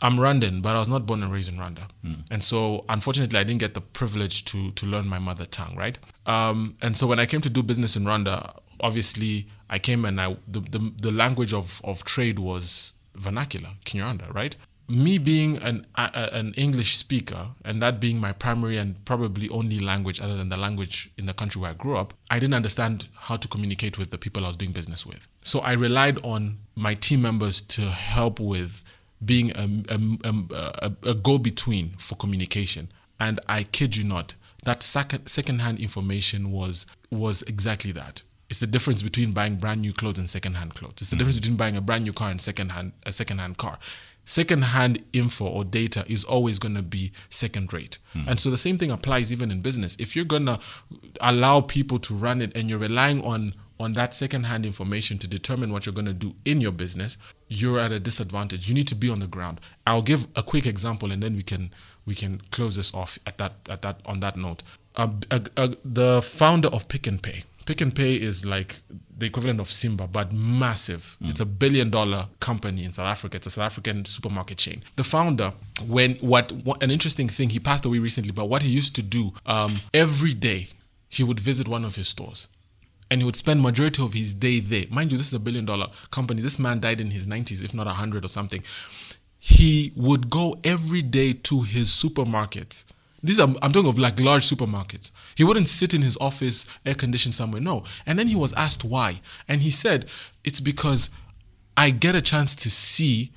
I'm 0.01 0.17
Rwandan, 0.17 0.61
but 0.61 0.75
I 0.75 0.79
was 0.79 0.89
not 0.89 1.05
born 1.05 1.23
and 1.23 1.31
raised 1.31 1.51
in 1.51 1.57
Rwanda, 1.57 1.87
mm. 2.03 2.25
and 2.29 2.43
so 2.43 2.83
unfortunately, 2.89 3.39
I 3.39 3.43
didn't 3.43 3.59
get 3.59 3.73
the 3.73 3.79
privilege 3.79 4.43
to 4.45 4.71
to 4.71 4.85
learn 4.85 5.07
my 5.07 5.19
mother 5.19 5.45
tongue, 5.45 5.75
right? 5.77 5.97
Um, 6.25 6.75
and 6.81 6.97
so 6.97 7.07
when 7.07 7.19
I 7.19 7.25
came 7.25 7.41
to 7.41 7.49
do 7.49 7.63
business 7.63 7.95
in 7.95 8.03
Rwanda, 8.03 8.59
obviously, 8.81 9.47
I 9.69 9.79
came 9.79 10.03
and 10.03 10.19
I 10.19 10.35
the 10.47 10.59
the, 10.59 10.91
the 11.01 11.11
language 11.11 11.53
of 11.53 11.79
of 11.85 12.03
trade 12.03 12.39
was 12.39 12.93
vernacular, 13.15 13.69
Kinyarwanda, 13.85 14.33
right? 14.33 14.57
Me 14.87 15.17
being 15.17 15.57
an 15.57 15.85
a, 15.95 16.33
an 16.33 16.53
English 16.55 16.97
speaker 16.97 17.49
and 17.63 17.81
that 17.81 17.99
being 17.99 18.19
my 18.19 18.31
primary 18.31 18.77
and 18.77 19.03
probably 19.05 19.49
only 19.49 19.79
language 19.79 20.19
other 20.19 20.35
than 20.35 20.49
the 20.49 20.57
language 20.57 21.09
in 21.17 21.25
the 21.25 21.33
country 21.33 21.61
where 21.61 21.71
I 21.71 21.73
grew 21.73 21.97
up, 21.97 22.13
I 22.29 22.39
didn't 22.39 22.53
understand 22.53 23.07
how 23.15 23.37
to 23.37 23.47
communicate 23.47 23.97
with 23.97 24.11
the 24.11 24.17
people 24.17 24.45
I 24.45 24.49
was 24.49 24.57
doing 24.57 24.71
business 24.71 25.05
with. 25.05 25.27
So 25.43 25.59
I 25.59 25.73
relied 25.73 26.17
on 26.23 26.59
my 26.75 26.95
team 26.95 27.21
members 27.21 27.61
to 27.61 27.81
help 27.81 28.39
with 28.39 28.83
being 29.23 29.51
a, 29.51 29.69
a, 29.89 30.87
a, 30.87 31.11
a 31.11 31.13
go 31.13 31.37
between 31.37 31.91
for 31.97 32.15
communication. 32.15 32.91
And 33.19 33.39
I 33.47 33.63
kid 33.63 33.95
you 33.95 34.03
not, 34.03 34.35
that 34.65 34.83
second 34.83 35.27
secondhand 35.27 35.79
information 35.79 36.51
was 36.51 36.85
was 37.09 37.41
exactly 37.43 37.91
that. 37.93 38.23
It's 38.49 38.59
the 38.59 38.67
difference 38.67 39.01
between 39.01 39.31
buying 39.31 39.55
brand 39.55 39.81
new 39.81 39.93
clothes 39.93 40.19
and 40.19 40.29
secondhand 40.29 40.75
clothes. 40.75 40.95
It's 40.97 41.09
the 41.09 41.15
mm-hmm. 41.15 41.19
difference 41.19 41.39
between 41.39 41.57
buying 41.57 41.77
a 41.77 41.81
brand 41.81 42.03
new 42.03 42.13
car 42.13 42.29
and 42.29 42.41
secondhand 42.41 42.91
a 43.05 43.11
secondhand 43.11 43.57
car 43.57 43.79
secondhand 44.25 45.03
info 45.13 45.45
or 45.45 45.63
data 45.63 46.05
is 46.07 46.23
always 46.23 46.59
going 46.59 46.75
to 46.75 46.81
be 46.81 47.11
second 47.29 47.73
rate. 47.73 47.99
Mm. 48.15 48.27
And 48.27 48.39
so 48.39 48.49
the 48.49 48.57
same 48.57 48.77
thing 48.77 48.91
applies 48.91 49.31
even 49.31 49.51
in 49.51 49.61
business. 49.61 49.95
If 49.99 50.15
you're 50.15 50.25
going 50.25 50.45
to 50.45 50.59
allow 51.21 51.61
people 51.61 51.99
to 51.99 52.13
run 52.13 52.41
it 52.41 52.55
and 52.55 52.69
you're 52.69 52.79
relying 52.79 53.23
on 53.23 53.55
on 53.79 53.93
that 53.93 54.13
second-hand 54.13 54.65
information 54.65 55.17
to 55.17 55.27
determine 55.27 55.73
what 55.73 55.85
you're 55.85 55.93
going 55.93 56.05
to 56.05 56.13
do 56.13 56.33
in 56.45 56.61
your 56.61 56.71
business, 56.71 57.17
you're 57.49 57.79
at 57.79 57.91
a 57.91 57.99
disadvantage. 57.99 58.69
You 58.69 58.75
need 58.75 58.87
to 58.87 58.95
be 58.95 59.09
on 59.09 59.19
the 59.19 59.27
ground. 59.27 59.59
I'll 59.87 60.03
give 60.03 60.27
a 60.35 60.43
quick 60.43 60.67
example 60.67 61.11
and 61.11 61.21
then 61.21 61.35
we 61.35 61.41
can 61.41 61.73
we 62.05 62.15
can 62.15 62.39
close 62.51 62.75
this 62.75 62.93
off 62.93 63.17
at 63.25 63.37
that 63.39 63.53
at 63.69 63.81
that 63.81 64.01
on 64.05 64.19
that 64.21 64.37
note. 64.37 64.63
Uh, 64.95 65.07
uh, 65.31 65.39
uh, 65.57 65.69
the 65.83 66.21
founder 66.21 66.67
of 66.67 66.87
Pick 66.87 67.07
n 67.07 67.17
Pay 67.17 67.43
Pick 67.65 67.81
n 67.81 67.91
Pay 67.91 68.15
is 68.15 68.45
like 68.45 68.75
the 69.17 69.25
equivalent 69.25 69.59
of 69.59 69.71
Simba, 69.71 70.07
but 70.07 70.33
massive. 70.33 71.17
Mm. 71.21 71.29
It's 71.29 71.39
a 71.39 71.45
billion 71.45 71.89
dollar 71.89 72.27
company 72.39 72.83
in 72.83 72.91
South 72.91 73.07
Africa. 73.07 73.37
It's 73.37 73.47
a 73.47 73.51
South 73.51 73.65
African 73.65 74.05
supermarket 74.05 74.57
chain. 74.57 74.83
The 74.95 75.03
founder, 75.03 75.53
when 75.87 76.15
what, 76.15 76.51
what 76.51 76.83
an 76.83 76.91
interesting 76.91 77.29
thing, 77.29 77.49
he 77.49 77.59
passed 77.59 77.85
away 77.85 77.99
recently, 77.99 78.31
but 78.31 78.49
what 78.49 78.61
he 78.61 78.69
used 78.69 78.95
to 78.95 79.01
do 79.01 79.33
um, 79.45 79.75
every 79.93 80.33
day, 80.33 80.69
he 81.09 81.23
would 81.23 81.39
visit 81.39 81.67
one 81.67 81.85
of 81.85 81.95
his 81.95 82.07
stores 82.07 82.47
and 83.09 83.21
he 83.21 83.25
would 83.25 83.35
spend 83.35 83.61
majority 83.61 84.01
of 84.01 84.13
his 84.13 84.33
day 84.33 84.59
there. 84.59 84.85
Mind 84.89 85.11
you, 85.11 85.17
this 85.17 85.27
is 85.27 85.33
a 85.33 85.39
billion 85.39 85.65
dollar 85.65 85.87
company. 86.11 86.41
This 86.41 86.57
man 86.57 86.79
died 86.79 86.99
in 86.99 87.11
his 87.11 87.27
90s, 87.27 87.63
if 87.63 87.73
not 87.73 87.85
100 87.85 88.25
or 88.25 88.27
something. 88.27 88.63
He 89.37 89.93
would 89.95 90.29
go 90.29 90.57
every 90.63 91.01
day 91.01 91.33
to 91.33 91.61
his 91.61 91.89
supermarkets 91.89 92.85
these 93.23 93.39
are, 93.39 93.47
I'm 93.61 93.71
talking 93.71 93.89
of 93.89 93.97
like 93.97 94.19
large 94.19 94.47
supermarkets. 94.47 95.11
He 95.35 95.43
wouldn't 95.43 95.69
sit 95.69 95.93
in 95.93 96.01
his 96.01 96.17
office, 96.17 96.65
air 96.85 96.93
conditioned 96.93 97.33
somewhere. 97.33 97.61
No. 97.61 97.85
And 98.05 98.19
then 98.19 98.27
he 98.27 98.35
was 98.35 98.53
asked 98.53 98.83
why. 98.83 99.21
And 99.47 99.61
he 99.61 99.71
said, 99.71 100.09
it's 100.43 100.59
because 100.59 101.09
I 101.77 101.89
get 101.89 102.15
a 102.15 102.21
chance 102.21 102.53
to 102.55 102.69
see 102.69 103.31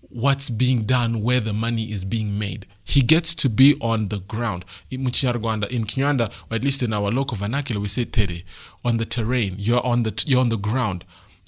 what's 0.00 0.50
being 0.50 0.82
done 0.82 1.22
where 1.22 1.40
the 1.40 1.52
money 1.52 1.84
is 1.84 2.04
being 2.04 2.38
made. 2.38 2.66
He 2.84 3.00
gets 3.00 3.34
to 3.36 3.48
be 3.48 3.76
on 3.80 4.08
the 4.08 4.18
ground. 4.18 4.64
In 4.90 5.06
in 5.06 5.12
Kinyarwanda, 5.12 6.32
or 6.50 6.54
at 6.56 6.64
least 6.64 6.82
in 6.82 6.92
our 6.92 7.10
local 7.10 7.36
vernacular, 7.36 7.80
we 7.80 7.88
say 7.88 8.04
tere, 8.04 8.42
on 8.84 8.96
the 8.96 9.04
terrain. 9.04 9.54
You're 9.56 9.84
on 9.86 10.02
the 10.02 10.24
you're 10.26 10.40
on 10.40 10.48
the 10.48 10.58
ground 10.58 11.04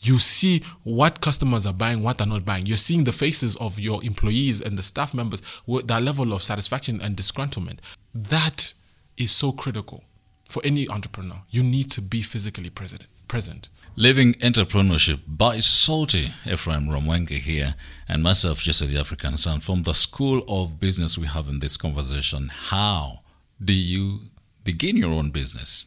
you 0.06 0.18
see 0.18 0.62
what 0.82 1.20
customers 1.20 1.66
are 1.66 1.73
buying, 1.73 2.02
what 2.02 2.18
they're 2.18 2.26
not 2.26 2.44
buying. 2.44 2.66
You're 2.66 2.76
seeing 2.76 3.04
the 3.04 3.12
faces 3.12 3.56
of 3.56 3.78
your 3.78 4.02
employees 4.04 4.61
and 4.61 4.78
the 4.78 4.82
staff 4.82 5.14
members, 5.14 5.42
that 5.66 6.02
level 6.02 6.32
of 6.32 6.42
satisfaction 6.42 7.00
and 7.00 7.16
disgruntlement. 7.16 7.78
That 8.14 8.75
is 9.16 9.30
so 9.30 9.52
critical 9.52 10.04
for 10.49 10.61
any 10.64 10.88
entrepreneur. 10.88 11.42
You 11.50 11.62
need 11.62 11.90
to 11.92 12.00
be 12.00 12.23
physically 12.23 12.70
present. 12.70 13.06
present. 13.28 13.68
Living 13.96 14.34
Entrepreneurship 14.34 15.20
by 15.26 15.58
Saltee, 15.58 16.32
Ephraim 16.44 16.88
Rwamwenge 16.88 17.30
here, 17.30 17.76
and 18.08 18.23
myself, 18.23 18.58
Jesse 18.58 18.87
the 18.87 18.99
African 18.99 19.37
Son, 19.37 19.61
from 19.61 19.84
the 19.84 19.94
School 19.94 20.44
of 20.49 20.80
Business 20.80 21.16
we 21.16 21.28
have 21.28 21.49
in 21.49 21.61
this 21.61 21.76
conversation. 21.76 22.49
How 22.49 23.20
do 23.64 23.73
you 23.73 24.20
begin 24.64 24.96
your 24.96 25.12
own 25.12 25.30
business 25.30 25.84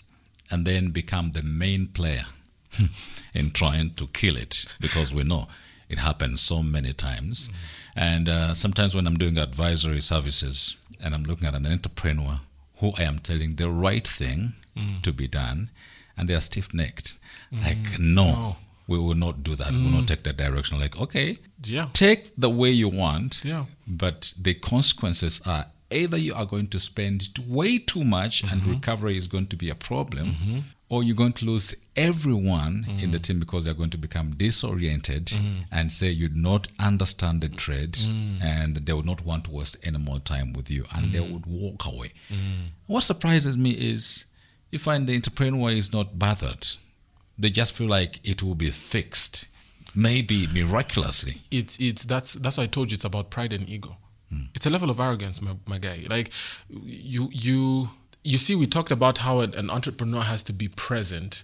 and 0.50 0.66
then 0.66 0.92
become 0.92 1.34
the 1.34 1.42
main 1.42 1.88
player 1.88 2.26
in 3.34 3.52
trying 3.52 3.92
to 3.96 4.08
kill 4.08 4.38
it 4.38 4.66
because 4.80 5.14
we 5.14 5.24
know 5.24 5.48
it 5.90 6.00
happens 6.00 6.42
so 6.42 6.62
many 6.64 6.94
times. 6.94 7.48
Mm-hmm. 7.48 8.00
And 8.00 8.30
uh, 8.30 8.54
sometimes 8.54 8.94
when 8.94 9.08
I'm 9.08 9.18
doing 9.18 9.38
advisory 9.38 10.02
services 10.02 10.76
and 11.02 11.14
I'm 11.14 11.24
looking 11.24 11.48
at 11.48 11.56
an 11.56 11.66
entrepreneur 11.66 12.42
who 12.80 12.94
I 12.98 13.04
am 13.04 13.20
telling 13.20 13.56
the 13.56 13.70
right 13.70 14.08
thing 14.08 14.54
mm. 14.76 15.02
to 15.02 15.12
be 15.12 15.28
done, 15.28 15.70
and 16.16 16.28
they 16.28 16.34
are 16.34 16.42
stiff 16.42 16.74
necked, 16.74 17.18
mm. 17.52 17.64
like, 17.64 18.00
no, 18.00 18.32
no, 18.32 18.56
we 18.88 19.00
will 19.00 19.16
not 19.16 19.44
do 19.44 19.56
that. 19.56 19.68
Mm. 19.68 19.78
We 19.78 19.84
will 19.86 19.92
not 19.92 20.04
mm. 20.04 20.08
take 20.08 20.24
that 20.24 20.38
direction. 20.38 20.80
Like, 20.80 21.00
okay, 21.00 21.40
yeah. 21.64 21.90
take 21.94 22.32
the 22.38 22.50
way 22.50 22.70
you 22.70 22.90
want, 22.90 23.42
yeah. 23.44 23.66
but 23.88 24.34
the 24.40 24.54
consequences 24.54 25.42
are 25.46 25.66
either 25.90 26.18
you 26.18 26.34
are 26.34 26.46
going 26.46 26.68
to 26.68 26.80
spend 26.80 27.30
way 27.48 27.78
too 27.78 28.04
much 28.04 28.44
mm-hmm. 28.44 28.54
and 28.54 28.68
recovery 28.68 29.18
is 29.18 29.28
going 29.28 29.48
to 29.48 29.56
be 29.56 29.70
a 29.70 29.76
problem, 29.76 30.34
mm-hmm. 30.34 30.60
or 30.90 31.04
you're 31.04 31.16
going 31.16 31.34
to 31.34 31.46
lose 31.46 31.76
everyone 31.96 32.86
in 33.00 33.12
the 33.12 33.18
mm. 33.18 33.24
team 33.24 33.40
because 33.40 33.66
they're 33.66 33.74
going 33.74 33.90
to 33.90 33.98
become 33.98 34.36
disoriented 34.36 35.26
mm. 35.26 35.66
and 35.72 35.92
say 35.92 36.10
you 36.10 36.30
do 36.30 36.40
not 36.40 36.68
understand 36.80 37.42
the 37.42 37.50
trade 37.50 37.94
mm. 37.94 38.42
and 38.42 38.78
they 38.78 38.94
would 38.94 39.06
not 39.06 39.26
want 39.26 39.46
to 39.46 39.52
waste 39.52 39.78
any 39.84 39.98
more 39.98 40.20
time 40.20 40.54
with 40.54 40.70
you 40.70 40.86
and 40.94 41.12
they 41.12 41.20
would 41.20 41.46
walk 41.46 41.86
away. 41.86 42.14
What 42.86 43.04
surprises 43.04 43.58
me 43.58 43.72
is 43.72 44.26
you 44.72 44.80
find 44.80 45.08
the 45.08 45.16
entrepreneur 45.16 45.72
is 45.72 45.92
not 45.92 46.20
bothered. 46.20 46.68
They 47.38 47.50
just 47.50 47.74
feel 47.74 47.88
like 47.88 48.20
it 48.24 48.44
will 48.44 48.56
be 48.56 48.72
fixed, 48.72 49.48
maybe 49.96 50.48
miraculously. 50.48 51.42
it's 51.52 51.78
it's 51.80 52.04
that's 52.04 52.34
that's 52.34 52.58
why 52.58 52.64
I 52.64 52.68
told 52.68 52.92
you 52.92 52.96
it's 52.96 53.06
about 53.06 53.30
pride 53.30 53.54
and 53.54 53.68
ego. 53.68 53.98
It's 54.54 54.66
a 54.66 54.70
level 54.70 54.90
of 54.90 55.00
arrogance, 55.00 55.42
my, 55.42 55.56
my 55.66 55.78
guy. 55.78 56.06
Like 56.10 56.32
you 56.70 57.30
you 57.32 57.90
you 58.24 58.38
see, 58.38 58.56
we 58.56 58.68
talked 58.68 58.92
about 58.92 59.20
how 59.20 59.40
an 59.40 59.70
entrepreneur 59.70 60.22
has 60.22 60.44
to 60.44 60.54
be 60.54 60.68
present 60.68 61.44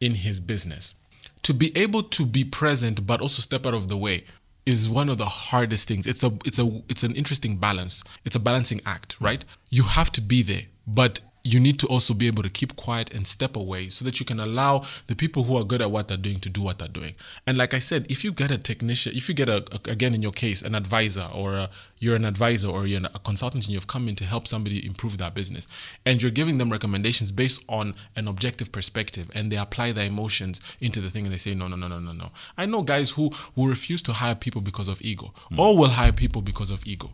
in 0.00 0.14
his 0.14 0.38
business. 0.38 0.94
To 1.42 1.54
be 1.54 1.76
able 1.76 2.02
to 2.04 2.26
be 2.26 2.44
present 2.44 3.06
but 3.06 3.20
also 3.20 3.42
step 3.42 3.66
out 3.66 3.74
of 3.74 3.88
the 3.88 3.96
way 3.96 4.24
is 4.66 4.88
one 4.88 5.08
of 5.08 5.18
the 5.18 5.26
hardest 5.26 5.88
things. 5.88 6.06
It's 6.06 6.22
a 6.22 6.32
it's 6.44 6.58
a 6.58 6.82
it's 6.88 7.02
an 7.02 7.14
interesting 7.14 7.56
balance. 7.56 8.04
It's 8.24 8.36
a 8.36 8.40
balancing 8.40 8.80
act, 8.86 9.16
right? 9.20 9.44
You 9.70 9.84
have 9.84 10.12
to 10.12 10.20
be 10.20 10.42
there, 10.42 10.64
but 10.86 11.20
you 11.42 11.58
need 11.58 11.78
to 11.78 11.86
also 11.86 12.12
be 12.14 12.26
able 12.26 12.42
to 12.42 12.50
keep 12.50 12.76
quiet 12.76 13.12
and 13.14 13.26
step 13.26 13.56
away 13.56 13.88
so 13.88 14.04
that 14.04 14.20
you 14.20 14.26
can 14.26 14.40
allow 14.40 14.84
the 15.06 15.16
people 15.16 15.44
who 15.44 15.56
are 15.56 15.64
good 15.64 15.80
at 15.80 15.90
what 15.90 16.08
they're 16.08 16.16
doing 16.16 16.38
to 16.40 16.48
do 16.50 16.60
what 16.60 16.78
they're 16.78 16.88
doing. 16.88 17.14
And 17.46 17.56
like 17.56 17.72
I 17.72 17.78
said, 17.78 18.06
if 18.10 18.24
you 18.24 18.32
get 18.32 18.50
a 18.50 18.58
technician, 18.58 19.16
if 19.16 19.28
you 19.28 19.34
get 19.34 19.48
a, 19.48 19.64
a- 19.72 19.90
again 19.90 20.14
in 20.14 20.22
your 20.22 20.32
case 20.32 20.62
an 20.62 20.74
advisor 20.74 21.28
or 21.32 21.54
a, 21.54 21.70
you're 21.98 22.16
an 22.16 22.24
advisor 22.24 22.68
or 22.68 22.86
you're 22.86 23.00
a 23.14 23.18
consultant 23.20 23.64
and 23.64 23.72
you've 23.72 23.86
come 23.86 24.08
in 24.08 24.16
to 24.16 24.24
help 24.24 24.46
somebody 24.46 24.84
improve 24.86 25.18
their 25.18 25.30
business, 25.30 25.66
and 26.04 26.22
you're 26.22 26.30
giving 26.30 26.58
them 26.58 26.70
recommendations 26.70 27.32
based 27.32 27.62
on 27.68 27.94
an 28.16 28.28
objective 28.28 28.70
perspective, 28.72 29.30
and 29.34 29.50
they 29.50 29.56
apply 29.56 29.92
their 29.92 30.06
emotions 30.06 30.60
into 30.80 31.00
the 31.00 31.10
thing 31.10 31.24
and 31.24 31.32
they 31.32 31.38
say 31.38 31.54
no, 31.54 31.68
no, 31.68 31.76
no, 31.76 31.88
no, 31.88 31.98
no, 31.98 32.12
no. 32.12 32.30
I 32.56 32.66
know 32.66 32.82
guys 32.82 33.10
who 33.10 33.30
who 33.54 33.68
refuse 33.68 34.02
to 34.02 34.12
hire 34.12 34.34
people 34.34 34.60
because 34.60 34.88
of 34.88 35.00
ego, 35.02 35.32
or 35.56 35.76
will 35.76 35.90
hire 35.90 36.12
people 36.12 36.42
because 36.42 36.70
of 36.70 36.86
ego 36.86 37.12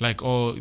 like 0.00 0.22
oh 0.22 0.58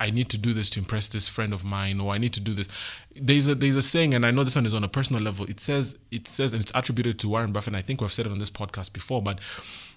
i 0.00 0.10
need 0.10 0.28
to 0.28 0.38
do 0.38 0.52
this 0.52 0.70
to 0.70 0.78
impress 0.78 1.08
this 1.08 1.26
friend 1.26 1.52
of 1.52 1.64
mine 1.64 2.00
or 2.00 2.12
i 2.14 2.18
need 2.18 2.32
to 2.32 2.40
do 2.40 2.54
this. 2.54 2.68
There's 3.16 3.48
a 3.48 3.54
there's 3.54 3.76
a 3.76 3.82
saying 3.82 4.14
and 4.14 4.24
i 4.24 4.30
know 4.30 4.44
this 4.44 4.54
one 4.54 4.66
is 4.66 4.74
on 4.74 4.84
a 4.84 4.88
personal 4.88 5.22
level. 5.22 5.46
It 5.46 5.60
says 5.60 5.96
it 6.10 6.28
says 6.28 6.52
and 6.52 6.62
it's 6.62 6.72
attributed 6.74 7.18
to 7.20 7.28
warren 7.28 7.52
buffett 7.52 7.68
and 7.68 7.76
i 7.76 7.82
think 7.82 8.00
we've 8.00 8.12
said 8.12 8.26
it 8.26 8.32
on 8.32 8.38
this 8.38 8.50
podcast 8.50 8.92
before 8.92 9.22
but 9.22 9.40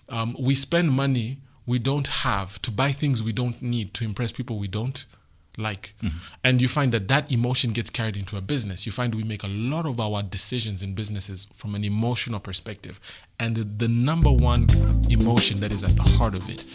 um, 0.10 0.36
we 0.40 0.56
spend 0.56 0.92
money 0.92 1.38
we 1.66 1.80
don't 1.80 2.08
have 2.08 2.62
to 2.64 2.72
buy 2.72 2.92
things 2.92 3.22
we 3.22 3.32
don't 3.32 3.62
need 3.62 3.94
to 3.94 4.04
impress 4.04 4.32
people 4.32 4.58
we 4.58 4.68
don't 4.68 5.06
like. 5.58 5.94
And 6.44 6.62
you 6.62 6.68
find 6.68 6.92
that 6.94 7.08
that 7.10 7.32
emotion 7.32 7.72
gets 7.72 7.90
carried 7.90 8.18
into 8.18 8.38
a 8.38 8.42
business. 8.42 8.86
You 8.86 8.92
find 8.92 9.14
we 9.14 9.24
make 9.24 9.44
a 9.44 9.48
lot 9.48 9.86
of 9.86 10.00
our 10.00 10.24
decisions 10.24 10.82
in 10.82 10.94
businesses 10.94 11.48
from 11.54 11.76
an 11.76 11.84
emotional 11.84 12.40
perspective 12.40 13.00
and 13.40 13.56
the, 13.56 13.64
the 13.64 13.88
number 13.88 14.32
one 14.32 14.68
emotion 15.10 15.60
that 15.60 15.74
is 15.74 15.84
at 15.84 15.96
the 15.96 16.04
heart 16.04 16.36
of 16.36 16.48
it 16.50 16.66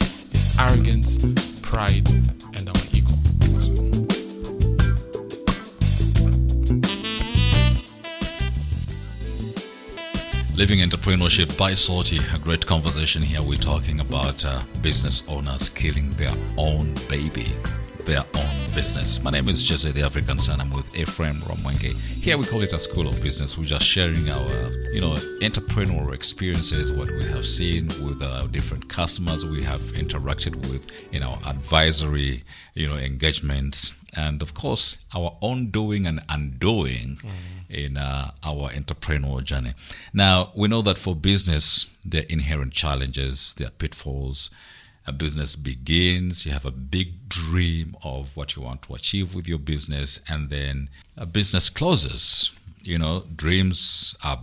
arrogance 0.59 1.17
pride 1.61 2.09
and 2.55 2.69
our 2.69 2.83
ego 2.91 3.13
Living 10.55 10.79
Entrepreneurship 10.79 11.55
by 11.55 11.73
Saltee, 11.73 12.19
a 12.33 12.39
great 12.39 12.65
conversation 12.65 13.21
here. 13.21 13.43
We're 13.43 13.57
talking 13.57 13.99
about 13.99 14.43
uh, 14.43 14.61
business 14.81 15.21
owners 15.27 15.69
killing 15.69 16.11
their 16.13 16.33
own 16.57 16.95
baby, 17.07 17.53
their 18.07 18.23
own 18.35 18.65
business. 18.73 19.21
My 19.21 19.31
name 19.31 19.49
is 19.49 19.61
Jesse 19.61 19.91
the 19.91 20.01
African 20.01 20.39
and 20.49 20.61
I'm 20.61 20.69
with 20.69 20.97
Ephraim 20.97 21.41
Rwamwenge. 21.41 21.93
Here 21.97 22.37
we 22.37 22.45
call 22.45 22.61
it 22.61 22.71
a 22.71 22.79
school 22.79 23.05
of 23.05 23.21
business. 23.21 23.57
We're 23.57 23.65
just 23.65 23.85
sharing 23.85 24.29
our, 24.29 24.71
you 24.93 25.01
know, 25.01 25.15
entrepreneurial 25.41 26.13
experiences, 26.13 26.89
what 26.89 27.11
we 27.11 27.25
have 27.25 27.45
seen 27.45 27.87
with 28.05 28.23
our 28.23 28.47
different 28.47 28.87
customers 28.87 29.45
we 29.45 29.61
have 29.63 29.81
interacted 29.91 30.55
with 30.71 30.89
in 31.11 31.21
our 31.21 31.37
advisory, 31.45 32.45
you 32.75 32.87
know, 32.87 32.95
engagements, 32.95 33.93
and 34.13 34.41
of 34.41 34.53
course 34.53 35.03
our 35.13 35.37
own 35.41 35.69
doing 35.69 36.07
and 36.07 36.21
undoing 36.29 37.19
in 37.69 37.97
uh, 37.97 38.31
our 38.41 38.69
entrepreneurial 38.69 39.43
journey. 39.43 39.73
Now, 40.13 40.53
we 40.55 40.69
know 40.69 40.81
that 40.83 40.97
for 40.97 41.13
business, 41.13 41.87
there 42.05 42.21
are 42.21 42.25
inherent 42.29 42.71
challenges, 42.71 43.53
there 43.57 43.67
are 43.67 43.71
pitfalls. 43.71 44.49
A 45.07 45.13
business 45.13 45.55
begins, 45.55 46.45
you 46.45 46.51
have 46.51 46.65
a 46.65 46.71
big 46.71 47.29
dream 47.29 47.95
of 48.03 48.35
what 48.35 48.55
you 48.55 48.61
want 48.61 48.81
to 48.83 48.93
achieve 48.93 49.33
with 49.33 49.47
your 49.47 49.57
business, 49.57 50.19
and 50.27 50.49
then 50.49 50.89
a 51.15 51.25
business 51.25 51.69
closes. 51.69 52.51
You 52.81 52.99
know, 52.99 53.23
dreams 53.33 54.15
are 54.21 54.39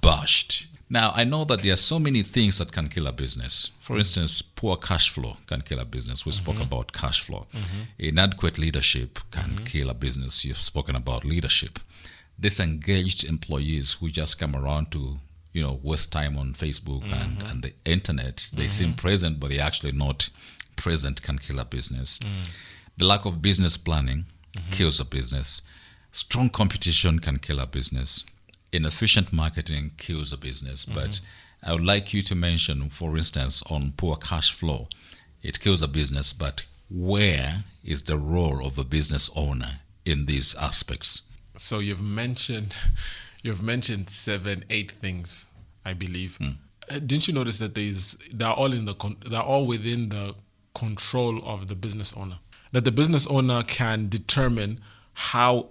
bashed. 0.00 0.66
Now, 0.90 1.12
I 1.14 1.24
know 1.24 1.44
that 1.44 1.62
there 1.62 1.72
are 1.74 1.76
so 1.76 1.98
many 1.98 2.22
things 2.22 2.58
that 2.58 2.72
can 2.72 2.88
kill 2.88 3.06
a 3.06 3.12
business. 3.12 3.70
For 3.80 3.98
instance, 3.98 4.40
poor 4.42 4.76
cash 4.76 5.10
flow 5.10 5.36
can 5.46 5.60
kill 5.60 5.78
a 5.78 5.84
business. 5.84 6.24
We 6.24 6.32
spoke 6.32 6.54
mm-hmm. 6.54 6.64
about 6.64 6.92
cash 6.92 7.20
flow. 7.20 7.46
Mm-hmm. 7.54 7.80
Inadequate 7.98 8.58
leadership 8.58 9.18
can 9.30 9.50
mm-hmm. 9.50 9.64
kill 9.64 9.90
a 9.90 9.94
business. 9.94 10.44
You've 10.44 10.62
spoken 10.62 10.96
about 10.96 11.24
leadership. 11.24 11.78
Disengaged 12.40 13.24
employees 13.24 13.94
who 13.94 14.10
just 14.10 14.38
come 14.38 14.56
around 14.56 14.90
to, 14.92 15.18
you 15.58 15.64
know, 15.64 15.80
waste 15.82 16.12
time 16.12 16.38
on 16.38 16.54
Facebook 16.54 17.02
and, 17.02 17.38
mm-hmm. 17.38 17.46
and 17.48 17.62
the 17.62 17.72
internet. 17.84 18.48
They 18.52 18.64
mm-hmm. 18.64 18.68
seem 18.68 18.94
present, 18.94 19.40
but 19.40 19.50
they're 19.50 19.60
actually 19.60 19.90
not 19.92 20.30
present 20.76 21.20
can 21.20 21.38
kill 21.38 21.58
a 21.58 21.64
business. 21.64 22.20
Mm. 22.20 22.52
The 22.96 23.06
lack 23.06 23.24
of 23.24 23.42
business 23.42 23.76
planning 23.76 24.26
mm-hmm. 24.54 24.70
kills 24.70 25.00
a 25.00 25.04
business. 25.04 25.60
Strong 26.12 26.50
competition 26.50 27.18
can 27.18 27.40
kill 27.40 27.58
a 27.58 27.66
business. 27.66 28.24
Inefficient 28.72 29.32
marketing 29.32 29.90
kills 29.96 30.32
a 30.32 30.36
business. 30.36 30.84
But 30.84 31.20
I 31.64 31.72
would 31.72 31.84
like 31.84 32.14
you 32.14 32.22
to 32.22 32.36
mention, 32.36 32.88
for 32.90 33.16
instance, 33.16 33.60
on 33.68 33.94
poor 33.96 34.14
cash 34.14 34.52
flow, 34.52 34.86
it 35.42 35.58
kills 35.58 35.82
a 35.82 35.88
business. 35.88 36.32
But 36.32 36.62
where 36.88 37.64
is 37.82 38.04
the 38.04 38.16
role 38.16 38.64
of 38.64 38.78
a 38.78 38.84
business 38.84 39.28
owner 39.34 39.80
in 40.04 40.26
these 40.26 40.54
aspects? 40.54 41.22
so 41.58 41.80
you've 41.80 42.02
mentioned 42.02 42.76
you've 43.48 43.62
mentioned 43.62 44.10
seven 44.10 44.62
eight 44.68 44.90
things 44.90 45.46
i 45.86 45.94
believe. 45.94 46.38
Uh, 46.90 46.98
didn't 46.98 47.26
you 47.26 47.34
notice 47.34 47.58
that 47.58 47.74
there's 47.74 48.18
they're 48.32 48.52
all 48.52 48.72
in 48.74 48.84
the 48.84 48.94
con- 48.94 49.16
they're 49.26 49.40
all 49.40 49.66
within 49.66 50.10
the 50.10 50.34
control 50.74 51.40
of 51.46 51.68
the 51.68 51.74
business 51.74 52.12
owner? 52.14 52.38
That 52.72 52.84
the 52.84 52.92
business 52.92 53.26
owner 53.26 53.62
can 53.62 54.08
determine 54.08 54.80
how 55.14 55.68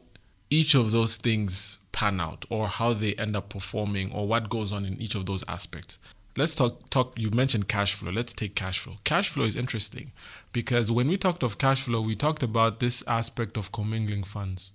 each 0.49 0.73
of 0.73 0.91
those 0.91 1.15
things 1.17 1.77
pan 1.91 2.19
out 2.19 2.45
or 2.49 2.67
how 2.67 2.93
they 2.93 3.13
end 3.15 3.35
up 3.35 3.49
performing 3.49 4.11
or 4.11 4.27
what 4.27 4.49
goes 4.49 4.73
on 4.73 4.85
in 4.85 4.99
each 4.99 5.13
of 5.13 5.27
those 5.27 5.43
aspects. 5.47 5.99
Let's 6.35 6.55
talk 6.55 6.89
talk 6.89 7.13
you 7.17 7.29
mentioned 7.29 7.67
cash 7.67 7.93
flow. 7.93 8.11
Let's 8.11 8.33
take 8.33 8.55
cash 8.55 8.79
flow. 8.79 8.95
Cash 9.03 9.29
flow 9.29 9.45
is 9.45 9.55
interesting 9.55 10.13
because 10.51 10.91
when 10.91 11.07
we 11.07 11.17
talked 11.17 11.43
of 11.43 11.59
cash 11.59 11.81
flow 11.81 12.01
we 12.01 12.15
talked 12.15 12.41
about 12.41 12.79
this 12.79 13.03
aspect 13.07 13.55
of 13.55 13.71
commingling 13.71 14.23
funds. 14.23 14.71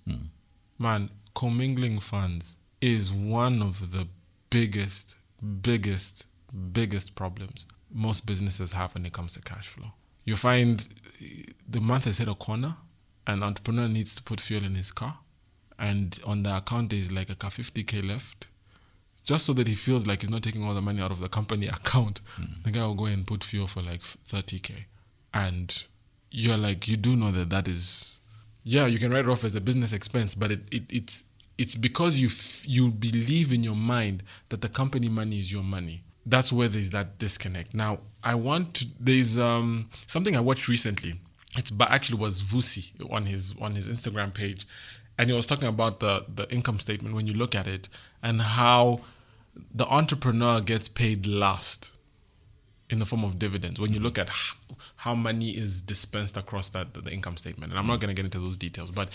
Man, 0.79 1.09
commingling 1.33 1.99
funds 1.99 2.57
is 2.83 3.13
one 3.13 3.61
of 3.61 3.91
the 3.91 4.07
biggest, 4.49 5.15
biggest, 5.61 6.25
biggest 6.73 7.15
problems 7.15 7.65
most 7.93 8.25
businesses 8.25 8.73
have 8.73 8.93
when 8.93 9.05
it 9.05 9.13
comes 9.13 9.33
to 9.35 9.41
cash 9.41 9.67
flow. 9.67 9.91
You 10.25 10.35
find 10.35 10.87
the 11.69 11.79
month 11.79 12.05
has 12.05 12.17
hit 12.17 12.27
a 12.27 12.33
corner, 12.33 12.75
and 13.27 13.41
the 13.41 13.45
entrepreneur 13.45 13.87
needs 13.87 14.15
to 14.15 14.23
put 14.23 14.41
fuel 14.41 14.63
in 14.63 14.75
his 14.75 14.91
car, 14.91 15.19
and 15.79 16.19
on 16.25 16.43
the 16.43 16.57
account 16.57 16.89
there's 16.89 17.11
like 17.11 17.29
a 17.29 17.35
50k 17.35 18.07
left. 18.07 18.47
Just 19.23 19.45
so 19.45 19.53
that 19.53 19.67
he 19.67 19.75
feels 19.75 20.05
like 20.05 20.21
he's 20.21 20.29
not 20.29 20.43
taking 20.43 20.65
all 20.65 20.73
the 20.73 20.81
money 20.81 21.01
out 21.01 21.11
of 21.11 21.21
the 21.21 21.29
company 21.29 21.67
account, 21.79 22.19
mm. 22.37 22.63
the 22.63 22.71
guy 22.71 22.85
will 22.85 22.95
go 22.95 23.05
and 23.05 23.25
put 23.25 23.43
fuel 23.43 23.67
for 23.67 23.81
like 23.81 24.01
30k, 24.01 24.85
and 25.33 25.85
you're 26.31 26.57
like, 26.57 26.87
you 26.87 26.97
do 26.97 27.15
know 27.15 27.31
that 27.31 27.49
that 27.49 27.67
is 27.67 28.19
yeah, 28.63 28.85
you 28.85 28.97
can 28.97 29.11
write 29.11 29.25
it 29.25 29.29
off 29.29 29.43
as 29.43 29.55
a 29.55 29.61
business 29.61 29.91
expense, 29.91 30.35
but 30.35 30.51
it, 30.51 30.61
it 30.71 30.83
it's 30.89 31.23
it's 31.57 31.75
because 31.75 32.19
you 32.19 32.27
f- 32.27 32.67
you 32.67 32.89
believe 32.89 33.51
in 33.51 33.63
your 33.63 33.75
mind 33.75 34.23
that 34.49 34.61
the 34.61 34.69
company 34.69 35.09
money 35.09 35.39
is 35.39 35.51
your 35.51 35.63
money. 35.63 36.03
That's 36.25 36.53
where 36.53 36.67
there's 36.67 36.91
that 36.91 37.17
disconnect. 37.17 37.73
Now, 37.73 37.99
I 38.23 38.35
want 38.35 38.73
to. 38.75 38.87
There's 38.99 39.37
um 39.37 39.89
something 40.07 40.35
I 40.35 40.39
watched 40.39 40.67
recently. 40.67 41.19
It's 41.57 41.69
but 41.69 41.91
actually 41.91 42.17
was 42.17 42.41
Vusi 42.41 42.91
on 43.11 43.25
his 43.25 43.55
on 43.61 43.75
his 43.75 43.87
Instagram 43.87 44.33
page, 44.33 44.65
and 45.17 45.29
he 45.29 45.35
was 45.35 45.45
talking 45.45 45.67
about 45.67 45.99
the 45.99 46.25
the 46.33 46.51
income 46.51 46.79
statement 46.79 47.15
when 47.15 47.27
you 47.27 47.33
look 47.33 47.55
at 47.55 47.67
it 47.67 47.89
and 48.21 48.41
how 48.41 49.01
the 49.73 49.85
entrepreneur 49.85 50.61
gets 50.61 50.87
paid 50.87 51.27
last 51.27 51.91
in 52.93 52.99
the 52.99 53.05
form 53.05 53.23
of 53.25 53.37
dividends 53.39 53.81
when 53.81 53.91
you 53.91 53.99
look 53.99 54.17
at 54.17 54.29
how 54.97 55.13
money 55.15 55.49
is 55.49 55.81
dispensed 55.81 56.37
across 56.37 56.69
that 56.69 56.93
the 56.93 57.11
income 57.11 57.35
statement. 57.35 57.71
And 57.71 57.79
i'm 57.79 57.87
not 57.87 57.99
going 57.99 58.07
to 58.07 58.13
get 58.13 58.23
into 58.25 58.39
those 58.39 58.55
details 58.55 58.91
but 58.91 59.09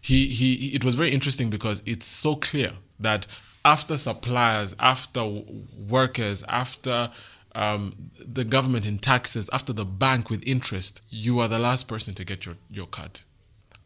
he 0.00 0.28
he- 0.28 0.74
it 0.74 0.84
was 0.84 0.94
very 0.94 1.10
interesting 1.10 1.50
because 1.50 1.82
it's 1.84 2.06
so 2.06 2.36
clear 2.36 2.70
that 3.00 3.26
after 3.64 3.96
suppliers 3.96 4.74
after 4.78 5.24
workers 5.96 6.44
after 6.48 7.10
um, 7.56 8.10
the 8.18 8.44
government 8.44 8.86
in 8.86 8.98
taxes 8.98 9.50
after 9.52 9.72
the 9.72 9.84
bank 9.84 10.30
with 10.30 10.42
interest 10.46 11.02
you 11.10 11.40
are 11.40 11.48
the 11.48 11.58
last 11.58 11.88
person 11.88 12.14
to 12.14 12.24
get 12.24 12.46
your 12.46 12.56
your 12.70 12.86
cut 12.86 13.22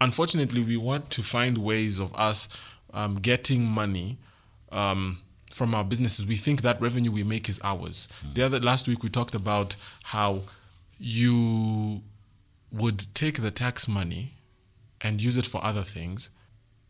unfortunately 0.01 0.63
we 0.63 0.77
want 0.77 1.11
to 1.11 1.23
find 1.23 1.59
ways 1.59 1.99
of 1.99 2.15
us 2.15 2.49
um, 2.93 3.17
getting 3.17 3.65
money 3.65 4.19
um, 4.73 5.23
from 5.59 5.75
our 5.75 5.85
businesses, 5.85 6.25
we 6.25 6.37
think 6.37 6.63
that 6.63 6.81
revenue 6.81 7.11
we 7.11 7.25
make 7.25 7.49
is 7.49 7.61
ours. 7.65 8.09
The 8.35 8.43
other 8.47 8.61
last 8.61 8.89
week 8.89 9.03
we 9.03 9.09
talked 9.09 9.35
about 9.35 9.77
how 10.05 10.43
you 10.99 12.03
would 12.73 13.01
take 13.15 13.43
the 13.43 13.51
tax 13.51 13.89
money 13.89 14.35
and 15.01 15.21
use 15.21 15.37
it 15.37 15.47
for 15.47 15.63
other 15.65 15.83
things 15.83 16.31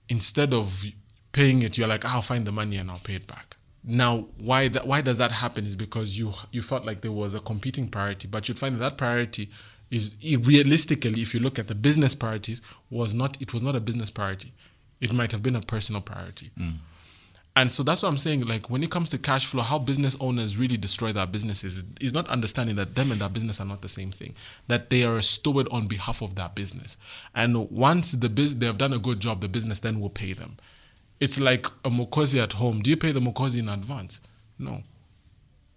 instead 0.09 0.53
of 0.53 0.85
paying 1.33 1.63
it. 1.63 1.77
You're 1.79 1.89
like, 1.89 2.05
"Ah, 2.05 2.15
I'll 2.17 2.23
find 2.23 2.47
the 2.47 2.53
money 2.53 2.77
and 2.77 2.91
I'll 2.91 2.99
pay 3.11 3.15
it 3.15 3.27
back. 3.27 3.57
Now, 3.85 4.27
why 4.39 4.69
that? 4.69 4.87
Why 4.87 5.01
does 5.01 5.19
that 5.19 5.33
happen? 5.33 5.67
Is 5.67 5.77
because 5.77 6.19
you 6.19 6.33
you 6.53 6.63
felt 6.63 6.85
like 6.85 7.01
there 7.01 7.13
was 7.13 7.35
a 7.35 7.41
competing 7.41 7.89
priority, 7.89 8.29
but 8.29 8.49
you'd 8.49 8.59
find 8.59 8.75
that, 8.77 8.81
that 8.81 8.97
priority 8.99 9.51
is 9.91 10.15
realistically, 10.23 11.23
if 11.23 11.33
you 11.35 11.41
look 11.41 11.59
at 11.59 11.69
the 11.69 11.75
business 11.75 12.15
priorities, 12.15 12.61
was 12.91 13.15
not 13.15 13.41
it 13.41 13.55
was 13.55 13.63
not 13.63 13.75
a 13.77 13.81
business 13.81 14.11
priority. 14.11 14.53
It 15.01 15.13
might 15.13 15.33
have 15.33 15.43
been 15.43 15.57
a 15.57 15.61
personal 15.61 16.03
priority. 16.03 16.51
And 17.59 17.73
so 17.73 17.83
that's 17.83 18.05
what 18.05 18.09
I'm 18.11 18.19
saying. 18.19 18.47
Like 18.47 18.71
when 18.71 18.85
it 18.85 18.91
comes 18.93 19.11
to 19.11 19.19
cash 19.19 19.45
flow, 19.47 19.65
how 19.65 19.81
business 19.81 20.17
owners 20.21 20.57
really 20.59 20.77
destroy 20.77 21.11
their 21.13 21.27
businesses 21.27 21.83
is 22.01 22.13
not 22.13 22.29
understanding 22.29 22.77
that 22.77 22.95
them 22.95 23.11
and 23.11 23.21
their 23.21 23.29
business 23.29 23.61
are 23.61 23.65
not 23.67 23.83
the 23.83 23.89
same 23.89 24.13
thing. 24.13 24.37
That 24.69 24.91
they 24.91 25.03
are 25.03 25.17
a 25.17 25.25
steward 25.25 25.67
on 25.73 25.89
behalf 25.89 26.23
of 26.23 26.37
their 26.37 26.51
business. 26.51 26.97
And 27.35 27.69
once 27.69 28.13
the 28.13 28.29
bus- 28.29 28.55
they 28.55 28.67
have 28.67 28.79
done 28.79 28.93
a 28.93 28.99
good 29.01 29.19
job, 29.19 29.41
the 29.41 29.49
business 29.49 29.81
then 29.81 29.99
will 29.99 30.09
pay 30.09 30.35
them. 30.35 30.57
It's 31.19 31.41
like 31.41 31.67
a 31.85 31.91
mokozi 31.91 32.41
at 32.41 32.53
home. 32.53 32.81
Do 32.81 32.91
you 32.91 32.97
pay 32.97 33.11
the 33.11 33.19
mokozi 33.19 33.59
in 33.59 33.69
advance? 33.69 34.21
No. 34.57 34.85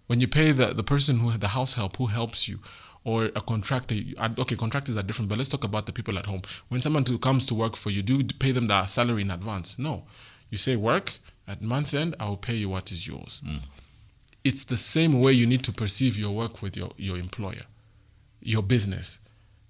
When 0.06 0.20
you 0.20 0.28
pay 0.28 0.52
the, 0.52 0.66
the 0.66 0.84
person 0.84 1.18
who 1.18 1.32
the 1.36 1.48
house 1.48 1.74
help 1.74 1.96
who 1.96 2.06
helps 2.06 2.46
you, 2.46 2.60
or 3.02 3.24
a 3.34 3.40
contractor. 3.40 3.96
uh, 4.18 4.28
Okay, 4.38 4.54
contractors 4.54 4.96
are 4.96 5.02
different, 5.02 5.28
but 5.28 5.36
let's 5.36 5.50
talk 5.50 5.64
about 5.64 5.86
the 5.86 5.92
people 5.92 6.16
at 6.16 6.26
home. 6.26 6.42
When 6.68 6.80
someone 6.80 7.02
comes 7.18 7.44
to 7.46 7.56
work 7.56 7.74
for 7.74 7.90
you, 7.90 8.02
do 8.02 8.18
you 8.18 8.24
pay 8.38 8.52
them 8.52 8.68
their 8.68 8.86
salary 8.86 9.22
in 9.22 9.32
advance? 9.32 9.76
No. 9.78 10.04
You 10.48 10.58
say 10.58 10.76
work 10.76 11.18
at 11.46 11.62
month 11.62 11.94
end. 11.94 12.14
I 12.18 12.28
will 12.28 12.36
pay 12.36 12.54
you 12.54 12.68
what 12.68 12.92
is 12.92 13.06
yours. 13.06 13.42
Hmm. 13.44 13.58
It's 14.44 14.64
the 14.64 14.76
same 14.76 15.20
way 15.20 15.32
you 15.32 15.46
need 15.46 15.62
to 15.64 15.72
perceive 15.72 16.18
your 16.18 16.32
work 16.32 16.62
with 16.62 16.76
your 16.76 16.90
your 16.96 17.16
employer, 17.16 17.64
your 18.40 18.62
business. 18.62 19.18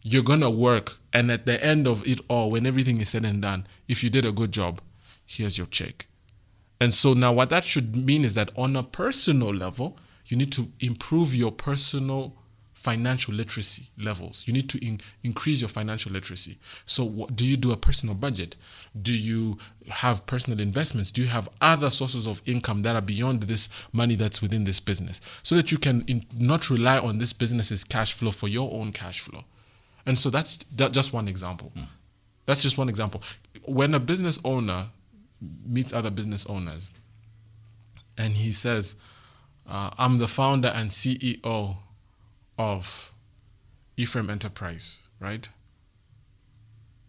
You're 0.03 0.23
gonna 0.23 0.51
work, 0.51 0.99
and 1.13 1.31
at 1.31 1.47
the 1.47 1.63
end 1.65 1.87
of 1.87 2.07
it 2.07 2.21
all, 2.29 2.51
when 2.51 2.67
everything 2.67 3.01
is 3.01 3.11
said 3.11 3.25
and 3.25 3.41
done, 3.41 3.67
if 3.87 4.03
you 4.03 4.11
did 4.11 4.25
a 4.27 4.33
good 4.33 4.51
job, 4.51 4.81
here's 5.27 5.59
your 5.59 5.69
check. 5.69 6.07
And 6.81 6.93
so 6.93 7.15
now, 7.15 7.33
what 7.33 7.51
that 7.51 7.65
should 7.65 7.95
mean 7.95 8.25
is 8.25 8.35
that 8.35 8.51
on 8.57 8.75
a 8.75 8.83
personal 8.83 9.55
level, 9.55 9.99
you 10.27 10.37
need 10.37 10.51
to 10.53 10.73
improve 10.81 11.35
your 11.35 11.53
personal 11.53 12.37
financial 12.83 13.33
literacy 13.33 13.89
levels. 13.97 14.45
You 14.47 14.53
need 14.53 14.69
to 14.71 14.85
in- 14.85 15.01
increase 15.23 15.61
your 15.61 15.69
financial 15.69 16.11
literacy. 16.11 16.59
So, 16.85 17.05
what, 17.05 17.37
do 17.37 17.47
you 17.47 17.57
do 17.57 17.71
a 17.71 17.77
personal 17.77 18.15
budget? 18.17 18.57
Do 19.01 19.13
you 19.13 19.59
have 19.89 20.27
personal 20.27 20.61
investments? 20.61 21.13
Do 21.13 21.23
you 21.23 21.29
have 21.29 21.49
other 21.61 21.91
sources 21.91 22.27
of 22.27 22.43
income 22.45 22.83
that 22.83 22.97
are 22.97 23.01
beyond 23.01 23.45
this 23.45 23.69
money 23.93 24.17
that's 24.17 24.43
within 24.43 24.65
this 24.65 24.81
business 24.81 25.21
so 25.45 25.55
that 25.55 25.71
you 25.71 25.79
can 25.79 26.03
in, 26.09 26.25
not 26.37 26.71
rely 26.71 26.99
on 26.99 27.19
this 27.19 27.33
business's 27.33 27.85
cash 27.85 28.13
flow 28.13 28.33
for 28.33 28.49
your 28.49 28.73
own 28.73 28.91
cash 28.91 29.21
flow? 29.21 29.45
And 30.05 30.19
so, 30.19 30.29
that's 30.29 30.59
that, 30.77 30.91
just 30.93 31.13
one 31.13 31.29
example. 31.29 31.73
That's 32.47 32.63
just 32.63 32.77
one 32.77 32.89
example. 32.89 33.23
When 33.65 33.95
a 33.95 34.01
business 34.01 34.41
owner 34.45 34.89
meets 35.65 35.93
other 35.93 36.11
business 36.11 36.47
owners 36.47 36.89
and 38.19 38.35
he 38.35 38.51
says, 38.51 38.97
uh, 39.69 39.91
I'm 39.97 40.17
the 40.17 40.27
founder 40.27 40.69
and 40.69 40.91
CEO 40.91 41.77
of 42.59 43.13
Ephraim 43.97 44.31
Enterprise, 44.31 45.01
right? 45.21 45.49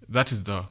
That 0.08 0.32
is 0.32 0.43
the 0.43 0.65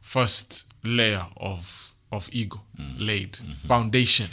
first 0.00 0.66
layer 0.84 1.26
of 1.36 1.92
of 2.12 2.28
ego 2.32 2.62
mm-hmm. 2.78 3.04
laid 3.04 3.32
mm-hmm. 3.34 3.52
foundation. 3.52 4.28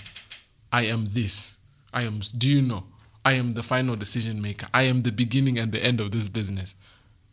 I 0.71 0.83
am 0.83 1.07
this. 1.07 1.57
I 1.93 2.03
am. 2.03 2.21
Do 2.37 2.49
you 2.49 2.61
know? 2.61 2.85
I 3.25 3.33
am 3.33 3.53
the 3.53 3.63
final 3.63 3.95
decision 3.95 4.41
maker. 4.41 4.67
I 4.73 4.83
am 4.83 5.01
the 5.01 5.11
beginning 5.11 5.57
and 5.57 5.71
the 5.71 5.83
end 5.83 6.01
of 6.01 6.11
this 6.11 6.27
business. 6.27 6.75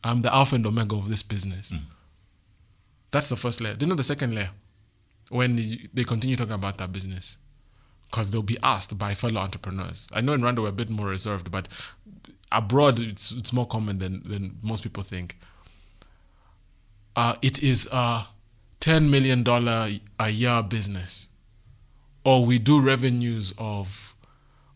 I'm 0.05 0.23
the 0.23 0.33
alpha 0.35 0.55
and 0.55 0.67
omega 0.67 0.97
of 0.97 1.09
this 1.09 1.23
business. 1.23 1.71
Mm. 1.71 1.81
That's 3.11 3.29
the 3.29 3.37
first 3.37 3.61
layer. 3.61 3.75
Do 3.75 3.85
you 3.85 3.91
know 3.91 3.97
the 3.97 4.03
second 4.05 4.35
layer? 4.35 4.51
When 5.31 5.57
they 5.93 6.05
continue 6.05 6.37
talking 6.37 6.55
about 6.55 6.79
that 6.79 6.93
business, 6.93 7.37
because 8.11 8.31
they'll 8.31 8.43
be 8.43 8.59
asked 8.63 8.99
by 8.99 9.15
fellow 9.15 9.41
entrepreneurs. 9.41 10.09
I 10.13 10.21
know 10.21 10.33
in 10.33 10.41
Rwanda 10.41 10.63
we're 10.63 10.69
a 10.69 10.73
bit 10.73 10.91
more 10.91 11.07
reserved, 11.07 11.51
but 11.51 11.69
abroad 12.53 12.99
it's 12.99 13.31
it's 13.31 13.53
more 13.53 13.67
common 13.67 13.99
than 13.99 14.23
than 14.29 14.59
most 14.63 14.83
people 14.83 15.03
think. 15.03 15.39
Uh, 17.17 17.37
it 17.43 17.63
is 17.63 17.89
a 17.93 18.27
ten 18.81 19.11
million 19.11 19.43
dollar 19.43 19.91
a 20.19 20.29
year 20.29 20.63
business, 20.63 21.29
or 22.25 22.45
we 22.45 22.59
do 22.59 22.81
revenues 22.81 23.53
of 23.59 24.15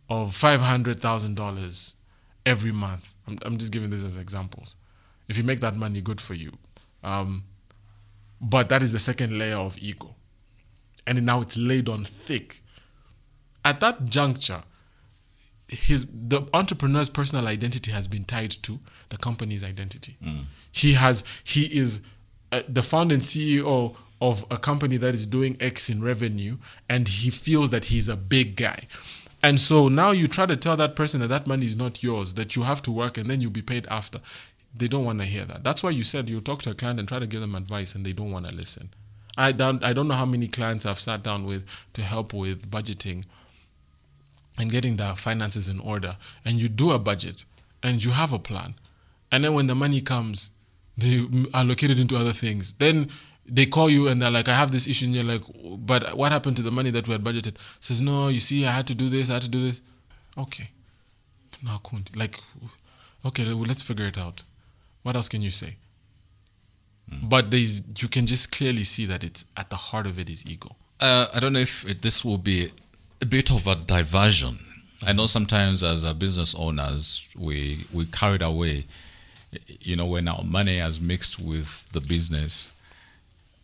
of 0.08 0.34
five 0.34 0.60
hundred 0.60 1.00
thousand 1.00 1.34
dollars 1.34 1.96
every 2.46 2.72
month. 2.72 3.14
I'm 3.26 3.38
I'm 3.44 3.58
just 3.58 3.72
giving 3.72 3.90
this 3.90 4.04
as 4.04 4.16
examples. 4.16 4.76
If 5.28 5.38
you 5.38 5.44
make 5.44 5.60
that 5.60 5.74
money, 5.74 6.00
good 6.02 6.20
for 6.20 6.34
you. 6.34 6.52
Um, 7.02 7.44
but 8.40 8.68
that 8.68 8.82
is 8.82 8.92
the 8.92 8.98
second 8.98 9.38
layer 9.38 9.56
of 9.56 9.76
ego, 9.78 10.14
and 11.06 11.24
now 11.24 11.40
it's 11.40 11.56
laid 11.56 11.88
on 11.88 12.04
thick 12.04 12.60
at 13.64 13.80
that 13.80 14.04
juncture, 14.06 14.62
his 15.68 16.06
the 16.06 16.42
entrepreneur's 16.52 17.08
personal 17.08 17.48
identity 17.48 17.90
has 17.90 18.06
been 18.06 18.24
tied 18.24 18.50
to 18.50 18.78
the 19.08 19.16
company's 19.16 19.64
identity. 19.64 20.16
He 20.70 20.92
has 20.94 21.24
he 21.42 21.64
is 21.76 22.00
uh, 22.52 22.62
the 22.68 22.82
founder 22.82 23.14
and 23.14 23.22
CEO 23.22 23.96
of 24.20 24.44
a 24.50 24.56
company 24.56 24.96
that 24.98 25.14
is 25.14 25.26
doing 25.26 25.56
X 25.60 25.90
in 25.90 26.02
revenue, 26.02 26.56
and 26.88 27.08
he 27.08 27.30
feels 27.30 27.70
that 27.70 27.86
he's 27.86 28.08
a 28.08 28.16
big 28.16 28.56
guy. 28.56 28.86
And 29.42 29.60
so 29.60 29.88
now 29.88 30.10
you 30.12 30.26
try 30.28 30.46
to 30.46 30.56
tell 30.56 30.76
that 30.76 30.96
person 30.96 31.20
that 31.20 31.28
that 31.28 31.46
money 31.46 31.66
is 31.66 31.76
not 31.76 32.02
yours, 32.02 32.34
that 32.34 32.56
you 32.56 32.62
have 32.62 32.80
to 32.82 32.90
work 32.90 33.18
and 33.18 33.28
then 33.28 33.42
you'll 33.42 33.50
be 33.50 33.60
paid 33.62 33.86
after. 33.88 34.20
They 34.74 34.88
don't 34.88 35.04
want 35.04 35.18
to 35.20 35.26
hear 35.26 35.44
that. 35.44 35.62
That's 35.62 35.82
why 35.82 35.90
you 35.90 36.02
said 36.02 36.28
you 36.28 36.40
talk 36.40 36.62
to 36.62 36.70
a 36.70 36.74
client 36.74 36.98
and 36.98 37.06
try 37.06 37.18
to 37.18 37.26
give 37.26 37.40
them 37.40 37.54
advice, 37.54 37.94
and 37.94 38.04
they 38.04 38.12
don't 38.12 38.30
want 38.30 38.46
to 38.48 38.54
listen. 38.54 38.90
I 39.36 39.52
don't 39.52 39.82
I 39.84 39.92
don't 39.92 40.08
know 40.08 40.14
how 40.14 40.26
many 40.26 40.48
clients 40.48 40.86
I've 40.86 41.00
sat 41.00 41.22
down 41.22 41.44
with 41.44 41.64
to 41.94 42.02
help 42.02 42.32
with 42.32 42.70
budgeting 42.70 43.24
and 44.58 44.70
getting 44.70 44.96
the 44.96 45.14
finances 45.16 45.68
in 45.68 45.80
order 45.80 46.16
and 46.44 46.60
you 46.60 46.68
do 46.68 46.92
a 46.92 46.98
budget 46.98 47.44
and 47.82 48.04
you 48.04 48.12
have 48.12 48.32
a 48.32 48.38
plan 48.38 48.74
and 49.32 49.44
then 49.44 49.54
when 49.54 49.66
the 49.66 49.74
money 49.74 50.00
comes 50.00 50.50
they 50.96 51.26
allocate 51.52 51.90
it 51.90 51.98
into 51.98 52.16
other 52.16 52.32
things. 52.32 52.74
Then 52.74 53.10
they 53.46 53.66
call 53.66 53.90
you 53.90 54.08
and 54.08 54.22
they're 54.22 54.30
like 54.30 54.48
i 54.48 54.54
have 54.54 54.72
this 54.72 54.86
issue 54.86 55.04
and 55.04 55.14
you're 55.14 55.24
like 55.24 55.42
but 55.80 56.16
what 56.16 56.32
happened 56.32 56.56
to 56.56 56.62
the 56.62 56.70
money 56.70 56.90
that 56.90 57.06
we 57.06 57.12
had 57.12 57.22
budgeted? 57.22 57.56
Says 57.80 58.00
no 58.00 58.28
you 58.28 58.40
see 58.40 58.64
i 58.66 58.70
had 58.70 58.86
to 58.86 58.94
do 58.94 59.08
this 59.08 59.30
i 59.30 59.34
had 59.34 59.42
to 59.42 59.48
do 59.48 59.60
this. 59.60 59.82
Okay. 60.38 60.70
No 61.62 61.78
couldn't 61.82 62.16
like 62.16 62.40
okay 63.24 63.44
well, 63.44 63.64
let's 63.64 63.82
figure 63.82 64.06
it 64.06 64.18
out. 64.18 64.44
What 65.02 65.16
else 65.16 65.28
can 65.28 65.42
you 65.42 65.50
say? 65.50 65.76
But 67.22 67.50
there's 67.50 67.82
you 67.98 68.08
can 68.08 68.26
just 68.26 68.50
clearly 68.50 68.84
see 68.84 69.04
that 69.06 69.22
it's 69.22 69.44
at 69.56 69.68
the 69.68 69.76
heart 69.76 70.06
of 70.06 70.18
it 70.18 70.30
is 70.30 70.46
ego. 70.46 70.74
Uh, 71.00 71.26
I 71.34 71.40
don't 71.40 71.52
know 71.52 71.58
if 71.60 71.86
it, 71.86 72.00
this 72.00 72.24
will 72.24 72.38
be 72.38 72.70
a 73.20 73.26
bit 73.26 73.50
of 73.50 73.66
a 73.66 73.74
diversion. 73.74 74.58
I 75.02 75.12
know 75.12 75.26
sometimes 75.26 75.82
as 75.84 76.04
a 76.04 76.14
business 76.14 76.54
owners, 76.54 77.28
we 77.36 77.86
we 77.92 78.06
carried 78.06 78.42
away, 78.42 78.86
you 79.80 79.96
know, 79.96 80.06
when 80.06 80.28
our 80.28 80.42
money 80.42 80.78
has 80.78 81.00
mixed 81.00 81.38
with 81.38 81.86
the 81.92 82.00
business, 82.00 82.70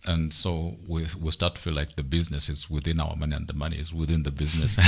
and 0.04 0.32
so 0.32 0.76
we 0.86 1.06
we 1.20 1.30
start 1.30 1.54
to 1.54 1.60
feel 1.60 1.72
like 1.72 1.96
the 1.96 2.02
business 2.02 2.48
is 2.48 2.68
within 2.68 3.00
our 3.00 3.16
money 3.16 3.36
and 3.36 3.46
the 3.46 3.54
money 3.54 3.76
is 3.76 3.92
within 3.94 4.22
the 4.22 4.30
business. 4.30 4.78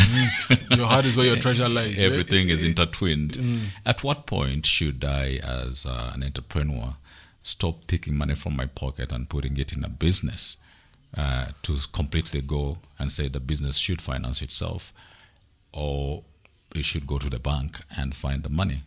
your 0.71 0.87
heart 0.87 1.07
is 1.07 1.17
where 1.17 1.27
your 1.27 1.37
treasure 1.37 1.69
lies 1.79 1.99
eh? 1.99 2.05
Everything 2.05 2.49
is 2.49 2.63
intertwined. 2.63 3.39
At 3.87 4.03
what 4.05 4.27
point 4.27 4.67
should 4.67 5.05
I, 5.05 5.41
as 5.43 5.87
uh, 5.87 6.13
an 6.15 6.23
entrepreneur, 6.23 6.97
stop 7.43 7.87
picking 7.87 8.15
money 8.15 8.35
from 8.35 8.57
my 8.57 8.67
pocket 8.67 9.13
and 9.13 9.29
putting 9.29 9.57
it 9.57 9.73
in 9.73 9.85
a 9.85 9.89
business 9.89 10.57
uh, 11.17 11.47
to 11.63 11.79
completely 11.93 12.41
go 12.41 12.79
and 12.99 13.11
say 13.13 13.29
the 13.29 13.41
business 13.41 13.77
should 13.77 14.01
finance 14.01 14.43
itself, 14.43 14.93
or 15.73 16.23
it 16.75 16.85
should 16.85 17.07
go 17.07 17.19
to 17.19 17.29
the 17.29 17.39
bank 17.39 17.81
and 17.97 18.15
find 18.15 18.43
the 18.43 18.49
money? 18.49 18.83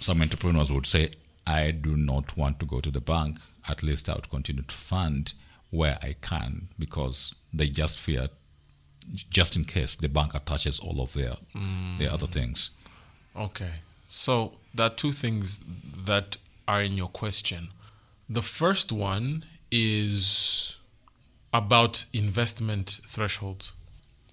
Some 0.00 0.22
entrepreneurs 0.22 0.72
would 0.72 0.86
say, 0.86 1.10
I 1.46 1.70
do 1.70 1.96
not 1.96 2.36
want 2.36 2.60
to 2.60 2.66
go 2.66 2.80
to 2.80 2.90
the 2.90 3.00
bank. 3.00 3.38
At 3.68 3.82
least 3.82 4.08
I 4.08 4.14
would 4.14 4.30
continue 4.30 4.62
to 4.62 4.74
fund 4.76 5.32
where 5.70 5.98
I 6.02 6.16
can 6.20 6.68
because 6.78 7.34
they 7.52 7.68
just 7.68 7.98
fear, 7.98 8.28
just 9.30 9.56
in 9.56 9.64
case 9.64 9.94
the 9.96 10.08
bank 10.08 10.34
attaches 10.34 10.78
all 10.80 11.00
of 11.00 11.12
their 11.14 11.34
their 11.98 12.10
other 12.12 12.26
things. 12.26 12.70
Okay. 13.36 13.72
So 14.08 14.52
there 14.74 14.86
are 14.86 14.94
two 14.94 15.12
things 15.12 15.60
that 16.04 16.36
are 16.66 16.82
in 16.82 16.94
your 16.96 17.08
question. 17.08 17.68
The 18.28 18.42
first 18.42 18.92
one 18.92 19.44
is 19.70 20.77
about 21.58 22.04
investment 22.12 23.00
thresholds. 23.06 23.74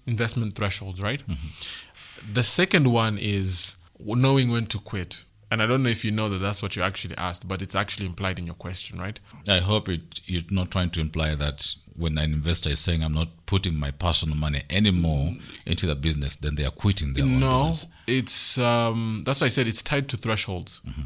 Investment 0.06 0.54
thresholds, 0.54 1.00
right? 1.00 1.22
Mm-hmm. 1.26 2.32
The 2.32 2.42
second 2.42 2.90
one 2.92 3.18
is 3.18 3.76
knowing 3.98 4.50
when 4.50 4.66
to 4.66 4.78
quit. 4.78 5.24
And 5.50 5.62
I 5.62 5.66
don't 5.66 5.82
know 5.82 5.90
if 5.90 6.04
you 6.04 6.10
know 6.10 6.28
that 6.28 6.38
that's 6.38 6.60
what 6.62 6.74
you 6.74 6.82
actually 6.82 7.16
asked, 7.16 7.46
but 7.46 7.62
it's 7.62 7.76
actually 7.76 8.06
implied 8.06 8.38
in 8.38 8.46
your 8.46 8.56
question, 8.56 8.98
right? 8.98 9.18
I 9.48 9.58
hope 9.58 9.88
it, 9.88 10.20
you're 10.26 10.42
not 10.50 10.70
trying 10.70 10.90
to 10.90 11.00
imply 11.00 11.36
that 11.36 11.74
when 11.96 12.18
an 12.18 12.32
investor 12.32 12.70
is 12.70 12.80
saying, 12.80 13.02
I'm 13.02 13.14
not 13.14 13.28
putting 13.46 13.76
my 13.78 13.90
personal 13.90 14.36
money 14.36 14.62
anymore 14.70 15.30
mm. 15.30 15.40
into 15.64 15.86
the 15.86 15.94
business, 15.94 16.36
then 16.36 16.56
they 16.56 16.64
are 16.64 16.70
quitting 16.70 17.14
their 17.14 17.24
own 17.24 17.40
No, 17.40 17.68
business. 17.68 17.86
it's 18.06 18.58
um, 18.58 19.22
that's 19.24 19.40
why 19.40 19.46
I 19.46 19.48
said 19.48 19.66
it's 19.68 19.82
tied 19.82 20.08
to 20.10 20.16
thresholds. 20.16 20.80
Mm-hmm. 20.86 21.02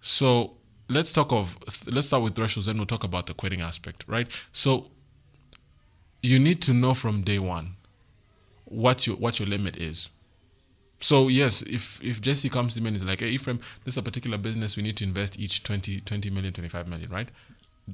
So 0.00 0.56
let's 0.88 1.12
talk 1.12 1.32
of 1.32 1.56
let's 1.86 2.08
start 2.08 2.22
with 2.22 2.34
thresholds, 2.34 2.66
then 2.66 2.76
we'll 2.76 2.86
talk 2.86 3.04
about 3.04 3.26
the 3.26 3.34
quitting 3.34 3.60
aspect, 3.60 4.04
right? 4.08 4.28
So 4.52 4.90
you 6.22 6.38
need 6.38 6.60
to 6.62 6.72
know 6.72 6.94
from 6.94 7.22
day 7.22 7.38
one 7.38 7.76
what 8.64 9.06
your 9.06 9.16
what 9.16 9.38
your 9.38 9.48
limit 9.48 9.76
is. 9.76 10.08
So 11.00 11.28
yes, 11.28 11.62
if 11.62 12.02
if 12.02 12.20
Jesse 12.20 12.48
comes 12.48 12.74
to 12.74 12.80
me 12.80 12.88
and 12.88 12.96
is 12.96 13.04
like, 13.04 13.20
hey 13.20 13.28
Ephraim, 13.28 13.58
this 13.84 13.94
is 13.94 13.98
a 13.98 14.02
particular 14.02 14.38
business, 14.38 14.76
we 14.76 14.82
need 14.82 14.96
to 14.96 15.04
invest 15.04 15.38
each 15.38 15.62
20, 15.62 16.00
20 16.00 16.30
million, 16.30 16.52
25 16.52 16.88
million, 16.88 17.10
right? 17.10 17.28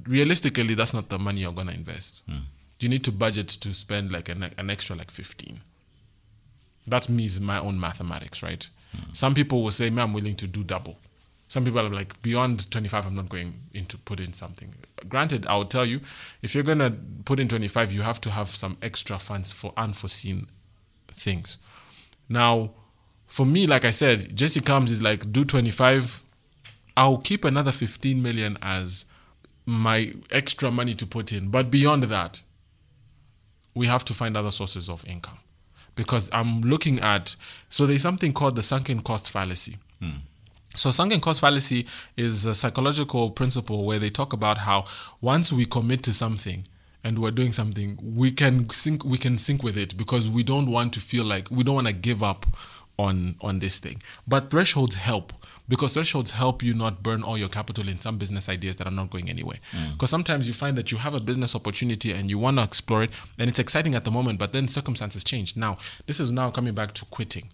Realistically, 0.07 0.73
that's 0.73 0.93
not 0.93 1.09
the 1.09 1.19
money 1.19 1.41
you're 1.41 1.53
gonna 1.53 1.71
invest. 1.71 2.23
Hmm. 2.27 2.39
You 2.79 2.89
need 2.89 3.03
to 3.05 3.11
budget 3.11 3.47
to 3.47 3.73
spend 3.73 4.11
like 4.11 4.27
an, 4.27 4.51
an 4.57 4.69
extra 4.69 4.95
like 4.95 5.09
15 5.09 5.61
that's 6.87 7.09
me 7.09 7.25
is 7.25 7.39
my 7.39 7.59
own 7.59 7.79
mathematics, 7.79 8.43
right? 8.43 8.67
Hmm. 8.91 9.13
Some 9.13 9.33
people 9.33 9.63
will 9.63 9.71
say, 9.71 9.89
"Man, 9.89 10.05
I'm 10.05 10.13
willing 10.13 10.35
to 10.37 10.47
do 10.47 10.63
double." 10.63 10.97
Some 11.55 11.63
people 11.63 11.79
are 11.79 11.89
like, 11.89 12.21
"Beyond 12.21 12.69
25, 12.69 13.05
I'm 13.05 13.15
not 13.15 13.29
going 13.29 13.61
into 13.73 13.97
put 13.97 14.19
in 14.19 14.33
something." 14.33 14.75
Granted, 15.07 15.45
I 15.45 15.55
will 15.55 15.63
tell 15.63 15.85
you, 15.85 16.01
if 16.41 16.53
you're 16.53 16.65
gonna 16.65 16.91
put 17.23 17.39
in 17.39 17.47
25, 17.47 17.93
you 17.93 18.01
have 18.01 18.19
to 18.19 18.31
have 18.31 18.49
some 18.49 18.77
extra 18.81 19.17
funds 19.17 19.53
for 19.53 19.71
unforeseen 19.77 20.47
things. 21.13 21.57
Now, 22.27 22.71
for 23.25 23.45
me, 23.45 23.67
like 23.67 23.85
I 23.85 23.91
said, 23.91 24.35
Jesse 24.35 24.59
comes 24.59 24.91
is 24.91 25.01
like, 25.01 25.31
"Do 25.31 25.45
25." 25.45 26.23
I'll 26.97 27.19
keep 27.19 27.45
another 27.45 27.71
15 27.71 28.21
million 28.21 28.57
as 28.61 29.05
my 29.65 30.13
extra 30.31 30.69
money 30.69 30.93
to 30.95 31.07
put 31.07 31.31
in, 31.31 31.51
but 31.51 31.71
beyond 31.71 32.03
that, 32.03 32.41
we 33.73 33.87
have 33.87 34.03
to 34.03 34.13
find 34.13 34.35
other 34.35 34.51
sources 34.51 34.89
of 34.89 35.05
income 35.05 35.39
because 35.95 36.29
I'm 36.33 36.59
looking 36.63 36.99
at 36.99 37.37
so 37.69 37.85
there's 37.85 38.01
something 38.01 38.33
called 38.33 38.57
the 38.57 38.63
sunken 38.63 38.99
cost 38.99 39.31
fallacy. 39.31 39.77
Hmm. 40.01 40.17
So 40.75 40.91
sunken 40.91 41.21
cost 41.21 41.41
fallacy 41.41 41.87
is 42.15 42.45
a 42.45 42.53
psychological 42.53 43.31
principle 43.31 43.85
where 43.85 43.99
they 43.99 44.09
talk 44.09 44.33
about 44.33 44.59
how 44.59 44.85
once 45.21 45.51
we 45.51 45.65
commit 45.65 46.03
to 46.03 46.13
something 46.13 46.67
and 47.03 47.19
we're 47.19 47.31
doing 47.31 47.53
something, 47.53 47.97
we 48.01 48.31
can 48.31 48.69
sync 48.69 49.03
we 49.05 49.17
can 49.17 49.37
sync 49.37 49.63
with 49.63 49.77
it 49.77 49.97
because 49.97 50.29
we 50.29 50.43
don't 50.43 50.69
want 50.69 50.93
to 50.93 50.99
feel 50.99 51.23
like 51.25 51.49
we 51.49 51.63
don't 51.63 51.75
want 51.75 51.87
to 51.87 51.93
give 51.93 52.21
up 52.23 52.45
on 52.97 53.35
on 53.41 53.59
this 53.59 53.79
thing. 53.79 54.01
But 54.27 54.49
thresholds 54.49 54.95
help 54.95 55.33
because 55.67 55.93
thresholds 55.93 56.31
help 56.31 56.61
you 56.61 56.73
not 56.73 57.01
burn 57.01 57.23
all 57.23 57.37
your 57.37 57.49
capital 57.49 57.87
in 57.89 57.99
some 57.99 58.17
business 58.17 58.49
ideas 58.49 58.75
that 58.77 58.87
are 58.87 58.91
not 58.91 59.09
going 59.09 59.29
anywhere. 59.29 59.57
Mm. 59.71 59.93
Because 59.93 60.09
sometimes 60.09 60.47
you 60.47 60.53
find 60.53 60.77
that 60.77 60.91
you 60.91 60.97
have 60.97 61.13
a 61.13 61.19
business 61.19 61.55
opportunity 61.55 62.11
and 62.11 62.29
you 62.29 62.37
want 62.37 62.57
to 62.57 62.63
explore 62.63 63.03
it 63.03 63.11
and 63.39 63.49
it's 63.49 63.59
exciting 63.59 63.95
at 63.95 64.03
the 64.03 64.11
moment, 64.11 64.39
but 64.39 64.53
then 64.53 64.67
circumstances 64.67 65.23
change. 65.23 65.55
Now, 65.55 65.77
this 66.05 66.19
is 66.19 66.31
now 66.31 66.51
coming 66.51 66.73
back 66.73 66.93
to 66.93 67.05
quitting. 67.05 67.49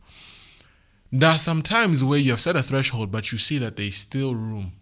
There 1.12 1.30
are 1.30 1.38
some 1.38 1.62
times 1.62 2.04
where 2.04 2.20
you 2.20 2.32
have 2.32 2.40
set 2.40 2.56
a 2.56 2.64
threshold, 2.64 3.12
but 3.12 3.32
you 3.32 3.38
see 3.38 3.58
that 3.58 3.76
there's 3.76 3.96
still 3.96 4.34
room. 4.34 4.74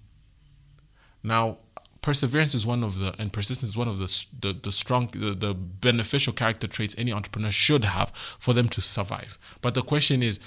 Now, 1.24 1.58
perseverance 2.02 2.54
is 2.54 2.68
one 2.68 2.84
of 2.84 3.00
the, 3.00 3.16
and 3.18 3.34
persistence 3.34 3.72
is 3.72 3.78
one 3.78 3.88
of 3.88 3.98
the 3.98 4.26
the, 4.40 4.54
the 4.54 4.72
strong, 4.72 5.08
the, 5.08 5.34
the 5.34 5.54
beneficial 5.56 6.32
character 6.34 6.68
traits 6.68 6.94
any 6.98 7.12
entrepreneur 7.12 7.52
should 7.52 7.84
have 7.84 8.12
for 8.38 8.54
them 8.54 8.70
to 8.70 8.82
survive. 8.82 9.40
But 9.62 9.74
the 9.74 9.82
question 9.82 10.22
is, 10.22 10.40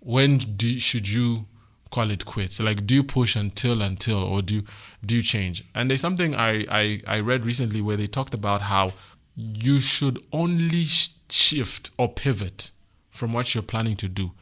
when 0.00 0.38
do, 0.38 0.78
should 0.80 1.08
you 1.08 1.46
call 1.90 2.10
it 2.10 2.24
quits? 2.24 2.58
Like, 2.60 2.86
do 2.86 2.94
you 2.94 3.04
push 3.04 3.36
until 3.36 3.82
until, 3.82 4.22
or 4.22 4.40
do 4.40 4.62
do 5.04 5.14
you 5.16 5.22
change? 5.22 5.62
And 5.74 5.90
there's 5.90 6.00
something 6.00 6.34
I 6.34 6.64
I, 6.70 7.02
I 7.06 7.20
read 7.20 7.44
recently 7.44 7.82
where 7.82 7.98
they 7.98 8.06
talked 8.06 8.32
about 8.32 8.62
how 8.62 8.92
you 9.36 9.78
should 9.80 10.18
only 10.32 10.84
sh- 10.84 11.10
shift 11.28 11.90
or 11.98 12.08
pivot 12.08 12.72
from 13.10 13.32
what 13.34 13.54
you're 13.54 13.62
planning 13.62 13.96
to 13.96 14.08
do 14.08 14.32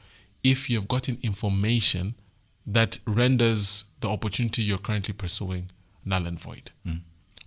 if 0.51 0.71
you've 0.71 0.87
gotten 0.87 1.19
information 1.23 2.15
that 2.67 2.99
renders 3.07 3.85
the 4.01 4.09
opportunity 4.09 4.63
you're 4.63 4.79
currently 4.79 5.13
pursuing 5.13 5.71
null 6.05 6.27
and 6.27 6.39
void. 6.39 6.71
Mm. 6.87 7.01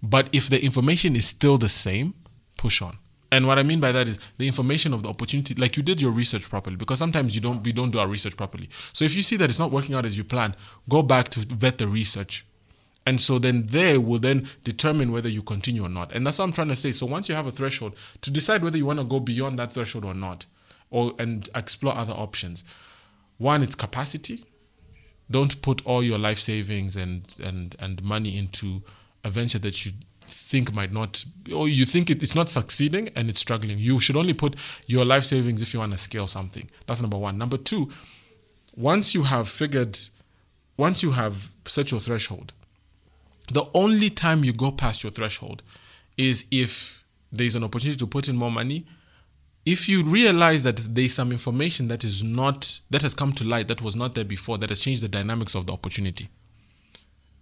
But 0.04 0.30
if 0.34 0.50
the 0.50 0.64
information 0.64 1.16
is 1.16 1.26
still 1.26 1.58
the 1.58 1.70
same, 1.70 2.14
push 2.58 2.82
on. 2.82 2.98
And 3.32 3.48
what 3.48 3.58
I 3.60 3.64
mean 3.64 3.80
by 3.80 3.92
that 3.92 4.08
is 4.08 4.20
the 4.38 4.48
information 4.48 4.94
of 4.94 5.04
the 5.04 5.10
opportunity, 5.10 5.54
like 5.54 5.78
you 5.78 5.84
did 5.84 6.02
your 6.02 6.12
research 6.12 6.50
properly, 6.50 6.76
because 6.76 7.00
sometimes 7.00 7.36
you 7.36 7.42
don't 7.42 7.64
we 7.64 7.72
don't 7.72 7.92
do 7.92 8.00
our 8.00 8.08
research 8.08 8.36
properly. 8.36 8.70
So 8.92 9.06
if 9.06 9.16
you 9.16 9.22
see 9.22 9.38
that 9.38 9.50
it's 9.50 9.60
not 9.60 9.72
working 9.72 9.96
out 9.96 10.06
as 10.06 10.18
you 10.18 10.24
plan, 10.24 10.56
go 10.90 11.04
back 11.04 11.30
to 11.30 11.40
vet 11.40 11.78
the 11.78 11.88
research. 11.88 12.46
And 13.06 13.22
so 13.22 13.40
then 13.40 13.68
they 13.68 13.98
will 13.98 14.20
then 14.20 14.48
determine 14.64 15.12
whether 15.12 15.30
you 15.30 15.42
continue 15.42 15.86
or 15.86 15.90
not. 15.90 16.12
And 16.12 16.26
that's 16.26 16.40
what 16.40 16.46
I'm 16.46 16.52
trying 16.52 16.68
to 16.68 16.76
say. 16.76 16.92
So 16.92 17.06
once 17.06 17.30
you 17.30 17.36
have 17.36 17.48
a 17.48 17.52
threshold, 17.52 17.96
to 18.22 18.32
decide 18.32 18.64
whether 18.64 18.78
you 18.78 18.86
want 18.86 19.00
to 19.00 19.06
go 19.06 19.20
beyond 19.20 19.58
that 19.60 19.74
threshold 19.74 20.06
or 20.06 20.14
not, 20.14 20.46
or 20.90 21.14
and 21.20 21.50
explore 21.56 21.96
other 21.96 22.14
options. 22.14 22.64
One, 23.40 23.64
it's 23.64 23.74
capacity. 23.74 24.46
Don't 25.32 25.62
put 25.62 25.84
all 25.86 26.04
your 26.04 26.20
life 26.20 26.40
savings 26.40 26.96
and 26.96 27.24
and 27.44 27.76
and 27.80 28.04
money 28.04 28.38
into 28.38 28.84
a 29.24 29.30
venture 29.30 29.60
that 29.60 29.86
you 29.86 29.94
think 30.22 30.74
might 30.74 30.92
not 30.92 31.26
or 31.56 31.68
you 31.68 31.86
think 31.86 32.10
it, 32.10 32.22
it's 32.22 32.36
not 32.36 32.50
succeeding 32.50 33.10
and 33.16 33.30
it's 33.30 33.40
struggling. 33.40 33.80
You 33.80 34.00
should 34.00 34.16
only 34.18 34.34
put 34.34 34.56
your 34.86 35.06
life 35.06 35.24
savings 35.24 35.62
if 35.62 35.74
you 35.74 35.80
want 35.80 35.94
to 35.94 35.98
scale 35.98 36.28
something. 36.28 36.70
That's 36.86 37.02
number 37.02 37.18
one. 37.18 37.38
Number 37.38 37.58
two, 37.58 37.90
once 38.76 39.16
you 39.16 39.24
have 39.24 39.48
figured 39.48 39.98
once 40.78 41.02
you 41.02 41.12
have 41.12 41.50
set 41.66 41.92
your 41.92 42.00
threshold, 42.00 42.54
the 43.52 43.66
only 43.74 44.10
time 44.10 44.44
you 44.44 44.54
go 44.54 44.72
past 44.72 45.04
your 45.04 45.12
threshold 45.12 45.64
is 46.18 46.46
if 46.52 47.04
there's 47.32 47.56
an 47.56 47.64
opportunity 47.64 47.98
to 47.98 48.08
put 48.08 48.28
in 48.28 48.36
more 48.36 48.52
money. 48.52 48.86
If 49.66 49.90
you 49.90 50.04
realize 50.04 50.64
that 50.64 50.96
there's 50.96 51.14
some 51.14 51.32
information 51.32 51.90
that 51.90 52.04
is 52.04 52.24
not 52.24 52.80
that 52.90 53.02
has 53.02 53.14
come 53.14 53.34
to 53.34 53.44
light 53.44 53.68
that 53.68 53.82
was 53.82 53.96
not 53.96 54.16
there 54.16 54.24
before 54.24 54.58
that 54.58 54.70
has 54.70 54.80
changed 54.80 55.04
the 55.04 55.08
dynamics 55.08 55.54
of 55.54 55.68
the 55.68 55.74
opportunity, 55.74 56.30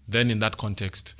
then 0.07 0.31
in 0.31 0.39
that 0.39 0.57
context, 0.57 1.15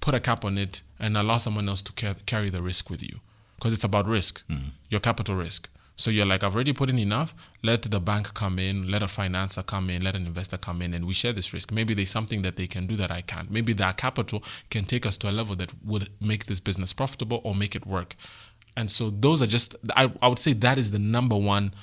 put 0.00 0.14
a 0.14 0.20
cap 0.20 0.44
on 0.44 0.58
it 0.58 0.82
and 0.98 1.16
allow 1.16 1.38
someone 1.38 1.68
else 1.68 1.82
to 1.82 1.92
ca- 1.92 2.14
carry 2.26 2.50
the 2.50 2.62
risk 2.62 2.90
with 2.90 3.02
you 3.02 3.20
because 3.56 3.72
it's 3.72 3.84
about 3.84 4.06
risk, 4.06 4.46
mm. 4.48 4.70
your 4.90 5.00
capital 5.00 5.34
risk. 5.34 5.68
So 5.96 6.10
you're 6.10 6.26
like, 6.26 6.42
I've 6.42 6.54
already 6.54 6.72
put 6.72 6.90
in 6.90 6.98
enough. 6.98 7.34
Let 7.62 7.82
the 7.82 8.00
bank 8.00 8.34
come 8.34 8.58
in, 8.58 8.90
let 8.90 9.02
a 9.02 9.06
financer 9.06 9.64
come 9.64 9.90
in, 9.90 10.02
let 10.02 10.16
an 10.16 10.26
investor 10.26 10.56
come 10.56 10.82
in, 10.82 10.92
and 10.92 11.06
we 11.06 11.14
share 11.14 11.32
this 11.32 11.54
risk. 11.54 11.70
Maybe 11.70 11.94
there's 11.94 12.10
something 12.10 12.42
that 12.42 12.56
they 12.56 12.66
can 12.66 12.86
do 12.88 12.96
that 12.96 13.12
I 13.12 13.20
can't. 13.20 13.50
Maybe 13.50 13.72
their 13.72 13.92
capital 13.92 14.42
can 14.70 14.84
take 14.86 15.06
us 15.06 15.16
to 15.18 15.30
a 15.30 15.32
level 15.32 15.54
that 15.56 15.70
would 15.84 16.10
make 16.20 16.46
this 16.46 16.58
business 16.58 16.92
profitable 16.92 17.40
or 17.44 17.54
make 17.54 17.76
it 17.76 17.86
work. 17.86 18.16
And 18.76 18.90
so 18.90 19.10
those 19.10 19.40
are 19.42 19.46
just, 19.46 19.76
I, 19.96 20.12
I 20.20 20.28
would 20.28 20.38
say 20.38 20.52
that 20.54 20.78
is 20.78 20.90
the 20.90 20.98
number 20.98 21.36
one, 21.36 21.74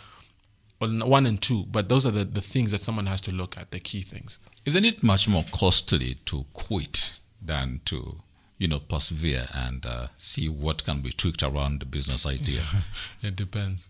well, 0.79 0.89
one 1.07 1.25
and 1.25 1.41
two, 1.41 1.65
but 1.71 1.89
those 1.89 2.05
are 2.05 2.11
the, 2.11 2.25
the 2.25 2.41
things 2.41 2.71
that 2.71 2.81
someone 2.81 3.05
has 3.05 3.21
to 3.21 3.31
look 3.31 3.57
at, 3.57 3.71
the 3.71 3.79
key 3.79 4.01
things. 4.01 4.39
Isn't 4.65 4.85
it 4.85 5.03
much 5.03 5.27
more 5.27 5.45
costly 5.51 6.15
to 6.25 6.45
quit 6.53 7.17
than 7.41 7.81
to, 7.85 8.17
you 8.57 8.67
know, 8.67 8.79
persevere 8.79 9.47
and 9.53 9.85
uh, 9.85 10.07
see 10.17 10.49
what 10.49 10.83
can 10.83 11.01
be 11.01 11.11
tweaked 11.11 11.43
around 11.43 11.79
the 11.79 11.85
business 11.85 12.25
idea? 12.25 12.61
It 13.21 13.35
depends. 13.35 13.87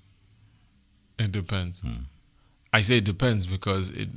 It 1.17 1.31
depends. 1.31 1.81
I 2.73 2.81
say 2.81 2.97
it 2.97 3.03
depends 3.03 3.47
because 3.47 3.89
it 3.89 4.09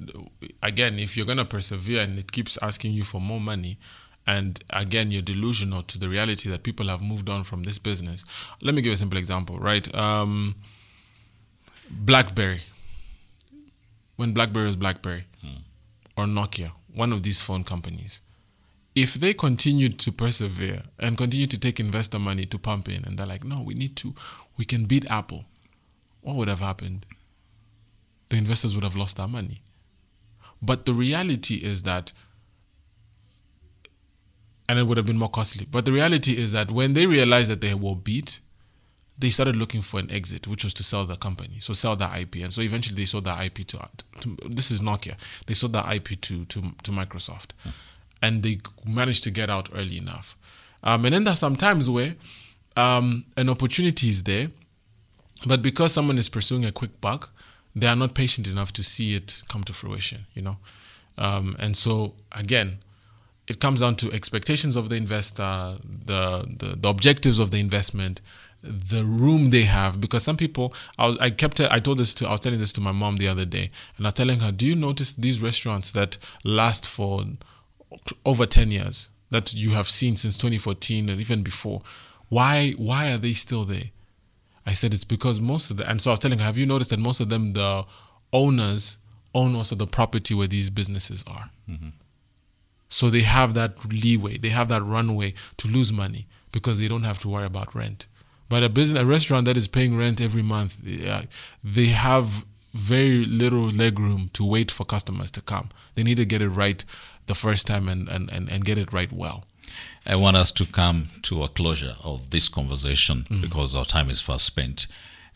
again, 0.62 0.99
if 0.99 1.16
you're 1.16 1.27
gonna 1.27 1.44
persevere 1.44 2.03
and 2.03 2.18
it 2.18 2.31
keeps 2.33 2.57
asking 2.62 2.92
you 2.92 3.05
for 3.05 3.20
more 3.20 3.40
money, 3.40 3.79
and 4.26 4.62
again 4.70 5.10
you're 5.10 5.22
delusional 5.22 5.82
to 5.82 5.98
the 5.98 6.08
reality 6.08 6.48
that 6.48 6.62
people 6.62 6.88
have 6.88 7.02
moved 7.02 7.28
on 7.28 7.44
from 7.44 7.62
this 7.64 7.78
business. 7.78 8.24
Let 8.62 8.74
me 8.74 8.82
give 8.82 8.90
you 8.90 8.94
a 8.94 8.96
simple 8.96 9.18
example, 9.18 9.58
right? 9.58 9.92
Um, 9.94 10.56
BlackBerry. 11.90 12.60
When 14.16 14.32
BlackBerry 14.32 14.66
was 14.66 14.76
BlackBerry, 14.76 15.24
or 16.16 16.26
Nokia, 16.26 16.70
one 16.94 17.12
of 17.12 17.24
these 17.24 17.40
phone 17.40 17.64
companies, 17.64 18.20
if 18.94 19.14
they 19.14 19.34
continued 19.34 19.98
to 19.98 20.12
persevere 20.12 20.84
and 21.00 21.18
continue 21.18 21.48
to 21.48 21.58
take 21.58 21.80
investor 21.80 22.20
money 22.20 22.44
to 22.46 22.58
pump 22.58 22.88
in, 22.88 23.04
and 23.04 23.18
they're 23.18 23.26
like, 23.26 23.42
no, 23.42 23.60
we 23.60 23.74
need 23.74 23.96
to, 23.96 24.14
we 24.56 24.64
can 24.64 24.84
beat 24.84 25.04
Apple, 25.10 25.44
what 26.20 26.37
would 26.37 26.46
have 26.46 26.60
happened? 26.60 27.04
The 28.28 28.37
investors 28.37 28.76
would 28.76 28.84
have 28.84 28.94
lost 28.94 29.16
their 29.16 29.26
money. 29.26 29.62
But 30.62 30.87
the 30.87 30.94
reality 30.94 31.56
is 31.56 31.82
that, 31.82 32.12
and 34.68 34.79
it 34.79 34.87
would 34.87 34.96
have 34.96 35.07
been 35.07 35.18
more 35.18 35.29
costly. 35.29 35.66
But 35.70 35.85
the 35.85 35.92
reality 35.92 36.37
is 36.37 36.53
that 36.53 36.70
when 36.70 36.94
they 36.94 37.07
realized 37.07 37.50
that 37.50 37.61
they 37.61 37.74
were 37.74 37.94
beat, 37.94 38.40
they 39.18 39.31
started 39.31 39.57
looking 39.57 39.83
for 39.83 40.00
an 40.00 40.11
exit, 40.11 40.46
which 40.46 40.64
was 40.64 40.74
to 40.74 40.83
sell 40.83 41.05
the 41.05 41.16
company, 41.16 41.59
so 41.61 41.72
sell 41.72 41.94
the 41.94 42.09
IP, 42.18 42.37
and 42.37 42.53
so 42.53 42.62
eventually 42.62 42.96
they 42.96 43.05
sold 43.05 43.24
their 43.24 43.40
IP 43.40 43.66
to, 43.68 43.79
to 44.20 44.37
this 44.48 44.70
is 44.70 44.81
Nokia. 44.81 45.14
They 45.46 45.55
sold 45.55 45.72
their 45.72 45.85
IP 45.92 46.20
to 46.22 46.44
to, 46.46 46.62
to 46.83 46.90
Microsoft, 46.90 47.50
and 48.20 48.42
they 48.42 48.61
managed 48.87 49.22
to 49.24 49.31
get 49.31 49.50
out 49.50 49.68
early 49.74 49.98
enough. 49.98 50.37
Um, 50.83 51.05
and 51.05 51.14
then 51.14 51.24
there's 51.24 51.38
some 51.38 51.57
times 51.57 51.88
where 51.88 52.16
um, 52.77 53.27
an 53.37 53.48
opportunity 53.48 54.09
is 54.09 54.24
there, 54.24 54.48
but 55.46 55.62
because 55.62 55.92
someone 55.92 56.18
is 56.18 56.29
pursuing 56.29 56.64
a 56.64 56.72
quick 56.72 57.00
buck, 57.00 57.33
they 57.77 57.87
are 57.87 57.96
not 57.96 58.14
patient 58.14 58.48
enough 58.48 58.72
to 58.72 58.83
see 58.83 59.14
it 59.14 59.42
come 59.48 59.62
to 59.64 59.72
fruition. 59.72 60.27
You 60.35 60.42
know, 60.42 60.57
um, 61.18 61.55
and 61.61 61.77
so 61.77 62.14
again, 62.33 62.79
it 63.46 63.61
comes 63.61 63.80
down 63.80 63.96
to 63.96 64.12
expectations 64.12 64.76
of 64.76 64.88
the 64.88 64.96
investor, 64.96 65.76
the, 65.83 66.44
the 66.59 66.76
the 66.76 66.88
objectives 66.88 67.38
of 67.38 67.50
the 67.50 67.59
investment, 67.59 68.20
the 68.62 69.04
room 69.04 69.50
they 69.50 69.64
have. 69.64 70.00
Because 70.00 70.22
some 70.22 70.37
people, 70.37 70.74
I 70.98 71.07
was, 71.07 71.18
I 71.18 71.30
kept, 71.30 71.61
I 71.61 71.78
told 71.80 71.98
this 71.98 72.14
to, 72.14 72.28
I 72.28 72.33
was 72.33 72.40
telling 72.40 72.59
this 72.59 72.72
to 72.74 72.80
my 72.80 72.92
mom 72.92 73.16
the 73.16 73.28
other 73.28 73.44
day, 73.44 73.70
and 73.96 74.07
I 74.07 74.09
was 74.09 74.14
telling 74.14 74.40
her, 74.40 74.50
do 74.50 74.66
you 74.66 74.74
notice 74.74 75.12
these 75.12 75.42
restaurants 75.42 75.90
that 75.92 76.18
last 76.42 76.87
for 76.87 77.24
over 78.24 78.46
ten 78.46 78.70
years 78.70 79.09
that 79.30 79.52
you 79.54 79.70
have 79.70 79.88
seen 79.88 80.16
since 80.16 80.38
2014 80.38 81.09
and 81.09 81.20
even 81.20 81.42
before? 81.42 81.83
Why 82.28 82.72
why 82.76 83.12
are 83.12 83.18
they 83.18 83.35
still 83.35 83.64
there? 83.64 83.90
I 84.66 84.72
said 84.72 84.94
it's 84.94 85.04
because 85.04 85.40
most 85.40 85.70
of 85.70 85.76
the 85.76 85.88
and 85.88 86.00
so 86.00 86.11
I 86.11 86.12
was 86.14 86.20
telling 86.20 86.38
her, 86.38 86.44
have 86.46 86.57
you 86.57 86.66
noticed 86.66 86.90
that 86.90 86.98
most 86.98 87.20
of 87.20 87.28
them 87.28 87.52
the 87.52 87.85
owners 88.33 88.98
own 89.35 89.54
also 89.57 89.74
the 89.74 89.87
property 89.87 90.35
where 90.35 90.46
these 90.46 90.70
businesses 90.70 91.24
are. 91.26 91.50
Mm-hmm. 91.68 91.88
So 92.94 93.11
they 93.11 93.22
have 93.22 93.54
that 93.54 93.92
leeway, 93.92 94.38
they 94.38 94.50
have 94.50 94.68
that 94.68 94.80
runway 94.80 95.35
to 95.57 95.66
lose 95.66 95.92
money 95.92 96.28
because 96.52 96.78
they 96.78 96.87
don't 96.87 97.02
have 97.02 97.18
to 97.22 97.28
worry 97.28 97.44
about 97.44 97.74
rent. 97.74 98.07
But 98.48 98.62
a 98.62 98.68
business, 98.68 99.02
a 99.02 99.04
restaurant 99.04 99.46
that 99.46 99.57
is 99.57 99.66
paying 99.66 99.96
rent 99.96 100.20
every 100.20 100.42
month, 100.42 100.78
they 101.64 101.87
have 101.87 102.44
very 102.72 103.24
little 103.24 103.68
leg 103.68 103.98
room 103.98 104.30
to 104.35 104.44
wait 104.44 104.70
for 104.70 104.85
customers 104.85 105.33
to 105.33 105.40
come. 105.40 105.70
They 105.96 106.04
need 106.04 106.18
to 106.18 106.24
get 106.24 106.40
it 106.40 106.50
right 106.50 106.85
the 107.26 107.35
first 107.35 107.66
time 107.66 107.88
and, 107.88 108.09
and, 108.09 108.30
and, 108.30 108.48
and 108.48 108.64
get 108.64 108.78
it 108.78 108.92
right 108.92 109.11
well. 109.11 109.42
I 110.07 110.14
want 110.14 110.37
us 110.37 110.52
to 110.52 110.64
come 110.64 111.09
to 111.22 111.42
a 111.42 111.48
closure 111.48 111.96
of 112.04 112.30
this 112.30 112.48
conversation 112.48 113.26
because 113.40 113.74
our 113.74 113.85
time 113.85 114.09
is 114.09 114.20
fast 114.20 114.44
spent. 114.44 114.87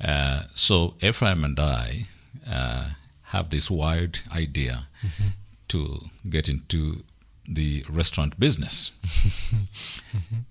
Uh, 0.01 0.43
so, 0.55 0.95
Ephraim 1.01 1.43
and 1.43 1.59
I 1.59 2.05
uh, 2.49 2.91
have 3.35 3.51
this 3.51 3.69
wild 3.69 4.21
idea 4.33 4.87
to 5.69 6.03
get 6.31 6.49
into 6.49 7.03
the 7.49 7.85
restaurant 7.89 8.39
business. 8.39 8.93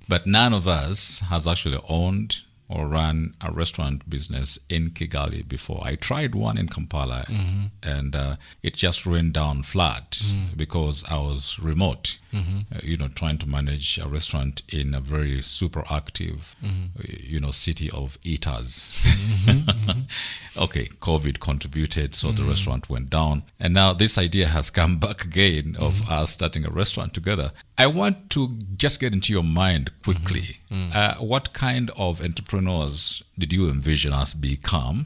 But 0.07 0.25
none 0.25 0.53
of 0.53 0.67
us 0.67 1.19
has 1.29 1.47
actually 1.47 1.79
owned 1.87 2.41
or 2.69 2.87
run 2.87 3.33
a 3.41 3.51
restaurant 3.51 4.09
business 4.09 4.59
in 4.69 4.89
Kigali 4.89 5.47
before. 5.47 5.81
I 5.83 5.95
tried 5.95 6.35
one 6.35 6.57
in 6.57 6.67
Kampala 6.67 7.25
mm-hmm. 7.27 7.65
and 7.81 8.15
uh, 8.15 8.35
it 8.61 8.75
just 8.75 9.05
ran 9.05 9.31
down 9.31 9.63
flat 9.63 10.11
mm. 10.11 10.57
because 10.57 11.03
I 11.09 11.17
was 11.17 11.57
remote, 11.59 12.17
mm-hmm. 12.33 12.59
uh, 12.75 12.79
you 12.83 12.97
know, 12.97 13.07
trying 13.07 13.37
to 13.39 13.47
manage 13.47 13.97
a 13.97 14.07
restaurant 14.07 14.63
in 14.69 14.93
a 14.93 14.99
very 14.99 15.41
super 15.41 15.85
active, 15.89 16.55
mm-hmm. 16.63 16.99
uh, 16.99 17.03
you 17.07 17.39
know, 17.39 17.51
city 17.51 17.89
of 17.91 18.17
eaters. 18.23 19.05
okay, 20.57 20.87
COVID 20.87 21.39
contributed, 21.39 22.15
so 22.15 22.33
the 22.33 22.43
restaurant 22.43 22.89
went 22.89 23.09
down. 23.09 23.43
And 23.61 23.73
now 23.73 23.93
this 23.93 24.17
idea 24.17 24.47
has 24.47 24.69
come 24.69 24.97
back 24.99 25.23
again 25.23 25.77
of 25.79 26.09
us 26.09 26.31
starting 26.31 26.65
a 26.65 26.69
restaurant 26.69 27.13
together. 27.13 27.51
I 27.77 27.87
want 27.87 28.29
to 28.31 28.57
just 28.75 28.99
get 28.99 29.13
into 29.13 29.31
your 29.31 29.43
mind 29.43 29.91
quickly. 30.03 30.57
Uh, 30.69 31.15
what 31.15 31.53
kind 31.53 31.91
of 31.95 32.21
entrepreneurs 32.21 33.23
did 33.39 33.53
you 33.53 33.69
envision 33.69 34.13
us 34.13 34.33
become 34.33 35.05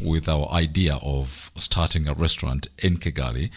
with 0.00 0.28
our 0.28 0.48
idea 0.50 0.98
of 1.02 1.50
starting 1.58 2.08
a 2.08 2.14
restaurant 2.14 2.68
in 2.78 2.96
Kigali, 2.96 3.50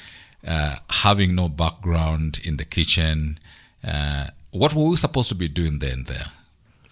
uh, 0.45 0.75
having 0.89 1.35
no 1.35 1.47
background 1.49 2.39
in 2.43 2.57
the 2.57 2.65
kitchen? 2.65 3.39
Uh, 3.83 4.27
what 4.51 4.73
were 4.73 4.89
we 4.89 4.97
supposed 4.97 5.29
to 5.29 5.35
be 5.35 5.47
doing 5.47 5.79
then 5.79 6.03
there? 6.07 6.27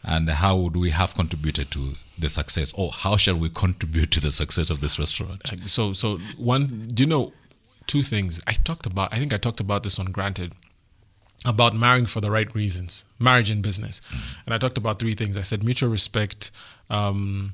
And 0.04 0.30
how 0.30 0.56
would 0.58 0.76
we 0.76 0.92
have 0.92 1.16
contributed 1.16 1.72
to 1.72 1.96
the 2.18 2.30
success, 2.30 2.72
or 2.74 2.92
how 2.92 3.18
shall 3.18 3.36
we 3.36 3.50
contribute 3.50 4.12
to 4.12 4.20
the 4.22 4.32
success 4.32 4.70
of 4.70 4.80
this 4.80 4.98
restaurant? 5.00 5.42
So, 5.66 5.94
so 5.94 6.20
one, 6.38 6.88
do 6.94 7.04
you 7.04 7.10
know 7.10 7.34
two 7.88 8.04
things? 8.04 8.40
I 8.48 8.54
talked 8.54 8.86
about, 8.86 9.14
I 9.14 9.20
think 9.20 9.34
I 9.34 9.38
talked 9.38 9.60
about 9.60 9.84
this 9.84 10.00
on 10.00 10.08
Granted 10.08 10.54
about 11.46 11.76
marrying 11.76 12.06
for 12.06 12.22
the 12.22 12.32
right 12.32 12.54
reasons, 12.56 13.06
marriage 13.20 13.50
and 13.50 13.62
business. 13.62 14.02
And 14.46 14.54
I 14.54 14.58
talked 14.58 14.78
about 14.78 15.00
three 15.00 15.14
things. 15.14 15.38
I 15.38 15.42
said 15.42 15.64
mutual 15.64 15.90
respect. 15.90 16.52
Um, 16.90 17.54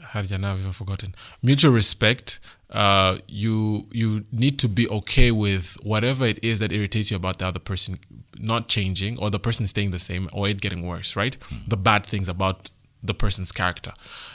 how 0.00 0.22
did 0.22 0.32
I 0.32 0.36
now 0.36 0.56
even 0.56 0.72
forgotten? 0.72 1.14
Mutual 1.42 1.72
respect. 1.72 2.40
Uh, 2.70 3.18
you 3.26 3.86
you 3.92 4.24
need 4.30 4.58
to 4.60 4.68
be 4.68 4.88
okay 4.88 5.30
with 5.30 5.76
whatever 5.82 6.26
it 6.26 6.38
is 6.42 6.58
that 6.60 6.72
irritates 6.72 7.10
you 7.10 7.16
about 7.16 7.38
the 7.38 7.46
other 7.46 7.58
person 7.58 7.98
not 8.38 8.68
changing, 8.68 9.18
or 9.18 9.30
the 9.30 9.38
person 9.40 9.66
staying 9.66 9.90
the 9.90 9.98
same, 9.98 10.28
or 10.32 10.48
it 10.48 10.60
getting 10.60 10.86
worse. 10.86 11.16
Right? 11.16 11.36
The 11.66 11.76
bad 11.76 12.06
things 12.06 12.28
about 12.28 12.70
the 13.02 13.14
person's 13.14 13.52
character, 13.52 13.92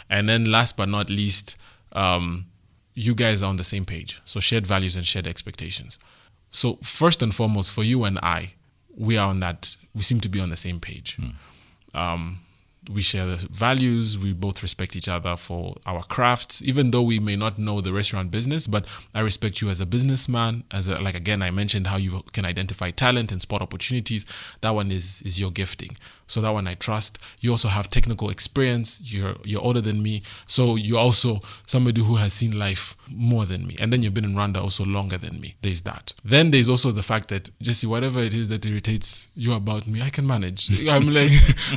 and 0.10 0.28
then 0.28 0.46
last 0.46 0.78
but 0.78 0.89
not 0.89 1.10
least, 1.10 1.58
um, 1.93 2.48
you 2.93 3.15
guys 3.15 3.41
are 3.41 3.50
on 3.50 3.58
the 3.58 3.63
same 3.63 3.86
page. 3.86 4.22
So 4.26 4.39
shared 4.39 4.67
values 4.67 4.96
and 4.96 5.06
shared 5.06 5.28
expectations. 5.28 6.00
So 6.52 6.78
first 6.84 7.22
and 7.22 7.34
foremost, 7.34 7.72
for 7.72 7.84
you 7.84 8.04
and 8.04 8.19
I, 8.19 8.54
we 8.97 9.17
are 9.17 9.29
on 9.29 9.39
that. 9.39 9.75
We 9.95 10.01
seem 10.01 10.19
to 10.21 10.29
be 10.29 10.39
on 10.39 10.49
the 10.49 10.58
same 10.58 10.79
page. 10.79 11.17
Um, 11.93 12.39
we 12.91 13.02
share 13.02 13.26
the 13.26 13.38
values. 13.52 14.17
We 14.17 14.34
both 14.34 14.62
respect 14.62 14.96
each 14.96 15.08
other 15.08 15.36
for 15.38 15.78
our 15.86 16.04
crafts, 16.04 16.62
even 16.62 16.91
though 16.91 17.02
we 17.02 17.19
may 17.19 17.36
not 17.36 17.58
know 17.58 17.82
the 17.82 17.93
restaurant 17.93 18.32
business. 18.32 18.67
But 18.67 18.86
I 19.13 19.22
respect 19.22 19.62
you 19.62 19.69
as 19.69 19.80
a 19.80 19.86
businessman. 19.86 20.63
As 20.72 20.88
a, 20.88 21.00
like 21.00 21.15
again, 21.15 21.41
I 21.41 21.52
mentioned 21.52 21.88
how 21.88 21.98
you 21.98 22.24
can 22.34 22.46
identify 22.46 22.91
talent 22.91 23.32
and 23.32 23.41
spot 23.41 23.62
opportunities. 23.62 24.26
That 24.62 24.72
one 24.72 24.91
is 24.91 25.22
is 25.24 25.39
your 25.39 25.52
gifting. 25.52 25.98
So 26.28 26.41
that 26.41 26.52
one 26.52 26.67
I 26.67 26.76
trust. 26.76 27.19
You 27.41 27.52
also 27.52 27.67
have 27.67 27.89
technical 27.89 28.30
experience. 28.30 29.00
You're 29.04 29.36
you're 29.43 29.62
older 29.62 29.82
than 29.82 30.02
me, 30.02 30.24
so 30.48 30.76
you're 30.76 31.00
also 31.00 31.39
somebody 31.65 32.02
who 32.02 32.15
has 32.15 32.34
seen 32.34 32.58
life 32.58 32.96
more 33.08 33.46
than 33.46 33.67
me. 33.67 33.76
And 33.80 33.91
then 33.91 34.02
you've 34.02 34.13
been 34.13 34.26
in 34.26 34.34
Rwanda 34.34 34.62
also 34.62 34.86
longer 34.86 35.17
than 35.17 35.39
me. 35.39 35.56
There's 35.62 35.82
that. 35.82 36.13
Then 36.24 36.52
there's 36.52 36.69
also 36.69 36.91
the 36.91 37.04
fact 37.04 37.28
that 37.30 37.52
Jesse, 37.62 37.88
whatever 37.88 38.19
it 38.19 38.34
is 38.34 38.50
that 38.50 38.65
irritates 38.65 39.28
you 39.36 39.54
about 39.54 39.86
me, 39.86 40.02
I 40.02 40.10
can 40.10 40.26
manage. 40.26 40.69
I'm 40.89 41.13
like, 41.13 41.32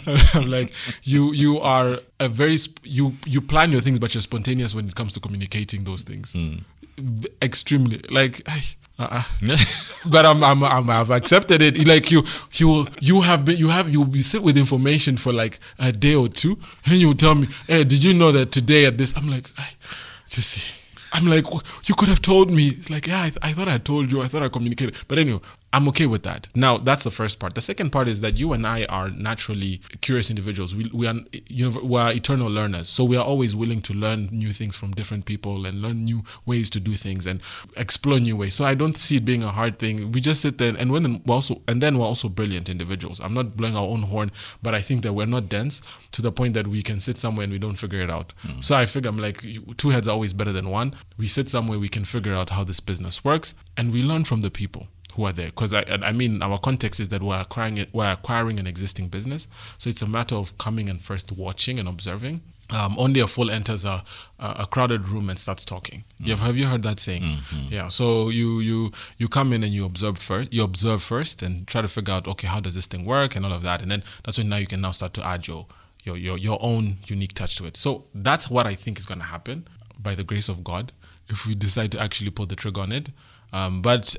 I'm 0.35 0.49
like, 0.51 0.73
you 1.03 1.33
you 1.33 1.61
are 1.61 1.99
a 2.21 2.29
very 2.29 2.57
sp- 2.61 2.81
you 2.85 3.15
you 3.27 3.41
plan 3.41 3.73
your 3.73 3.81
things, 3.81 3.99
but 3.99 4.15
you're 4.15 4.23
spontaneous 4.23 4.75
when 4.75 4.89
it 4.89 4.95
comes 4.95 5.13
to 5.15 5.21
communicating 5.21 5.85
those 5.85 6.03
things. 6.03 6.33
Hmm. 6.33 6.57
V- 6.99 7.29
Extremely 7.43 8.01
like. 8.11 8.47
Uh-uh. 8.99 9.23
but 10.07 10.25
I'm, 10.25 10.43
I'm, 10.43 10.65
I'm 10.65 10.89
I've 10.89 11.11
accepted 11.11 11.61
it. 11.61 11.87
Like 11.87 12.11
you, 12.11 12.23
you, 12.55 12.87
you 13.03 13.21
have 13.21 13.45
been, 13.45 13.59
you 13.59 13.69
have, 13.69 13.91
you'll 13.93 14.07
be 14.07 14.23
sit 14.23 14.43
with 14.43 14.57
information 14.57 15.19
for 15.19 15.35
like 15.35 15.59
a 15.79 15.93
day 15.93 16.15
or 16.15 16.29
two, 16.31 16.53
and 16.85 16.95
then 16.95 17.01
you 17.01 17.13
tell 17.13 17.35
me, 17.35 17.47
"Hey, 17.67 17.85
did 17.85 18.03
you 18.03 18.15
know 18.15 18.33
that 18.33 18.53
today 18.53 18.87
at 18.87 18.97
this?" 18.97 19.15
I'm 19.15 19.29
like, 19.29 19.51
I, 19.59 19.69
Jesse, 20.31 20.63
I'm 21.13 21.27
like, 21.27 21.45
you 21.87 21.95
could 21.95 22.09
have 22.09 22.23
told 22.23 22.51
me. 22.51 22.69
It's 22.69 22.89
like, 22.89 23.07
yeah, 23.07 23.19
I, 23.21 23.33
I 23.43 23.53
thought 23.53 23.69
I 23.69 23.77
told 23.77 24.11
you. 24.11 24.23
I 24.23 24.29
thought 24.29 24.43
I 24.43 24.49
communicated. 24.49 24.97
But 25.09 25.19
anyway, 25.19 25.41
I'm 25.77 25.87
okay 25.89 26.07
with 26.07 26.23
that. 26.23 26.49
Now, 26.55 26.79
that's 26.79 27.05
the 27.05 27.11
first 27.11 27.39
part. 27.39 27.55
The 27.55 27.61
second 27.61 27.91
part 27.91 28.09
is 28.09 28.23
that 28.23 28.39
you 28.39 28.55
and 28.55 28.67
I 28.67 28.87
are 28.87 29.11
naturally 29.11 29.83
curious 30.01 30.31
individuals. 30.31 30.75
We, 30.75 30.91
we 30.91 31.07
are, 31.07 31.17
you 31.49 31.71
know, 31.71 31.81
we 31.83 32.01
are 32.01 32.11
eternal 32.11 32.49
learners. 32.49 32.89
So 32.89 33.05
we 33.05 33.15
are 33.15 33.23
always 33.23 33.55
willing 33.55 33.83
to 33.83 33.93
learn 33.93 34.31
new 34.33 34.55
things 34.55 34.75
from 34.75 34.93
different 34.93 35.27
people 35.27 35.67
and 35.67 35.83
learn 35.83 36.07
new 36.07 36.25
ways 36.47 36.71
to 36.71 36.81
do 36.81 36.95
things 36.95 37.27
and 37.27 37.43
explore 37.77 38.19
new 38.19 38.37
ways. 38.37 38.55
So 38.55 38.65
I 38.65 38.73
don't 38.73 38.97
see 38.97 39.17
it 39.17 39.27
being 39.27 39.43
a 39.43 39.53
hard 39.53 39.79
thing. 39.79 40.13
We 40.13 40.23
just 40.23 40.41
sit 40.41 40.57
there 40.57 40.75
and 40.75 40.91
when 40.91 41.23
we're 41.27 41.35
also, 41.35 41.61
and 41.69 41.83
then 41.83 41.99
we're 41.99 42.07
also 42.07 42.31
brilliant 42.31 42.71
individuals. 42.71 43.21
I'm 43.21 43.35
not 43.35 43.55
blowing 43.55 43.77
our 43.77 43.87
own 43.87 44.05
horn, 44.05 44.33
but 44.63 44.75
I 44.75 44.81
think 44.81 45.03
that 45.03 45.13
we're 45.13 45.27
not 45.27 45.51
dense 45.51 45.83
to 46.13 46.23
the 46.23 46.33
point 46.33 46.55
that 46.55 46.69
we 46.69 46.81
can 46.81 47.01
sit 47.01 47.19
somewhere 47.19 47.45
and 47.45 47.53
we 47.53 47.59
don't 47.59 47.77
figure 47.77 48.01
it 48.01 48.09
out. 48.09 48.33
Hmm. 48.39 48.63
So 48.63 48.77
I 48.77 48.87
figure 48.87 49.11
I'm 49.11 49.19
like, 49.19 49.45
two 49.77 49.91
heads 49.91 50.09
are 50.09 50.13
always 50.13 50.33
better 50.33 50.53
than 50.53 50.71
one. 50.71 50.95
We 51.19 51.27
sit 51.27 51.51
somewhere, 51.51 51.79
we 51.79 51.91
can 51.91 52.07
figure 52.07 52.35
out 52.35 52.49
how 52.49 52.65
this 52.65 52.81
business 52.81 53.23
works 53.23 53.55
and 53.77 53.93
we 53.93 54.03
learn 54.03 54.25
from 54.25 54.41
the 54.41 54.51
people 54.51 54.89
who 55.17 55.25
are 55.25 55.33
there. 55.33 55.47
Because 55.47 55.75
I, 55.75 55.83
I 56.03 56.13
mean 56.13 56.43
our 56.43 56.59
context 56.59 57.01
is 57.01 57.09
that 57.09 57.23
we're 57.23 57.41
acquiring 57.41 57.79
it, 57.79 57.89
we're 57.93 58.13
acquiring 58.13 58.61
an 58.61 58.67
existing 58.67 59.09
business. 59.09 59.49
So 59.79 59.91
it's 59.91 60.03
a 60.03 60.07
matter 60.07 60.37
of 60.37 60.57
coming 60.59 60.89
and 60.89 61.01
first 61.01 61.33
watching 61.33 61.79
and 61.79 61.89
observing. 61.89 62.43
Um, 62.69 62.97
only 62.99 63.21
a 63.21 63.29
fool 63.29 63.49
enters 63.49 63.85
a, 63.85 64.03
a 64.41 64.57
a 64.59 64.67
crowded 64.67 65.09
room 65.09 65.31
and 65.31 65.39
starts 65.39 65.65
talking. 65.65 66.03
You 66.19 66.31
have, 66.31 66.41
have 66.41 66.57
you 66.57 66.67
heard 66.67 66.83
that 66.83 66.99
saying? 66.99 67.39
Yeah. 67.71 67.87
So 67.89 68.29
you 68.29 68.59
you 68.59 68.91
you 69.19 69.29
come 69.29 69.53
in 69.53 69.63
and 69.63 69.73
you 69.73 69.85
observe 69.85 70.19
first 70.19 70.53
you 70.53 70.65
observe 70.65 71.01
first 71.01 71.43
and 71.43 71.67
try 71.69 71.81
to 71.81 71.89
figure 71.89 72.13
out 72.15 72.27
okay 72.27 72.49
how 72.49 72.59
does 72.61 72.75
this 72.75 72.87
thing 72.89 73.05
work 73.05 73.37
and 73.37 73.47
all 73.47 73.53
of 73.53 73.63
that. 73.63 73.83
And 73.83 73.91
then 73.91 74.03
that's 74.25 74.39
when 74.39 74.49
now 74.49 74.57
you 74.57 74.67
can 74.67 74.81
now 74.81 74.91
start 74.91 75.15
to 75.15 75.25
add 75.25 75.47
your 75.47 75.67
your 76.03 76.17
your, 76.17 76.39
your 76.39 76.59
own 76.61 76.97
unique 77.07 77.35
touch 77.35 77.55
to 77.57 77.67
it. 77.67 77.77
So 77.77 78.05
that's 78.15 78.51
what 78.51 78.67
i 78.67 78.75
think 78.75 78.99
is 78.99 79.07
going 79.07 79.21
to 79.21 79.27
happen 79.27 79.67
by 79.99 80.15
the 80.15 80.25
grace 80.25 80.49
of 80.49 80.63
god 80.65 80.93
if 81.29 81.47
we 81.47 81.55
decide 81.55 81.93
to 81.93 82.01
actually 82.01 82.31
pull 82.31 82.47
the 82.47 82.57
trigger 82.57 82.81
on 82.81 82.93
it. 82.93 83.11
Um, 83.53 83.81
but 83.83 84.17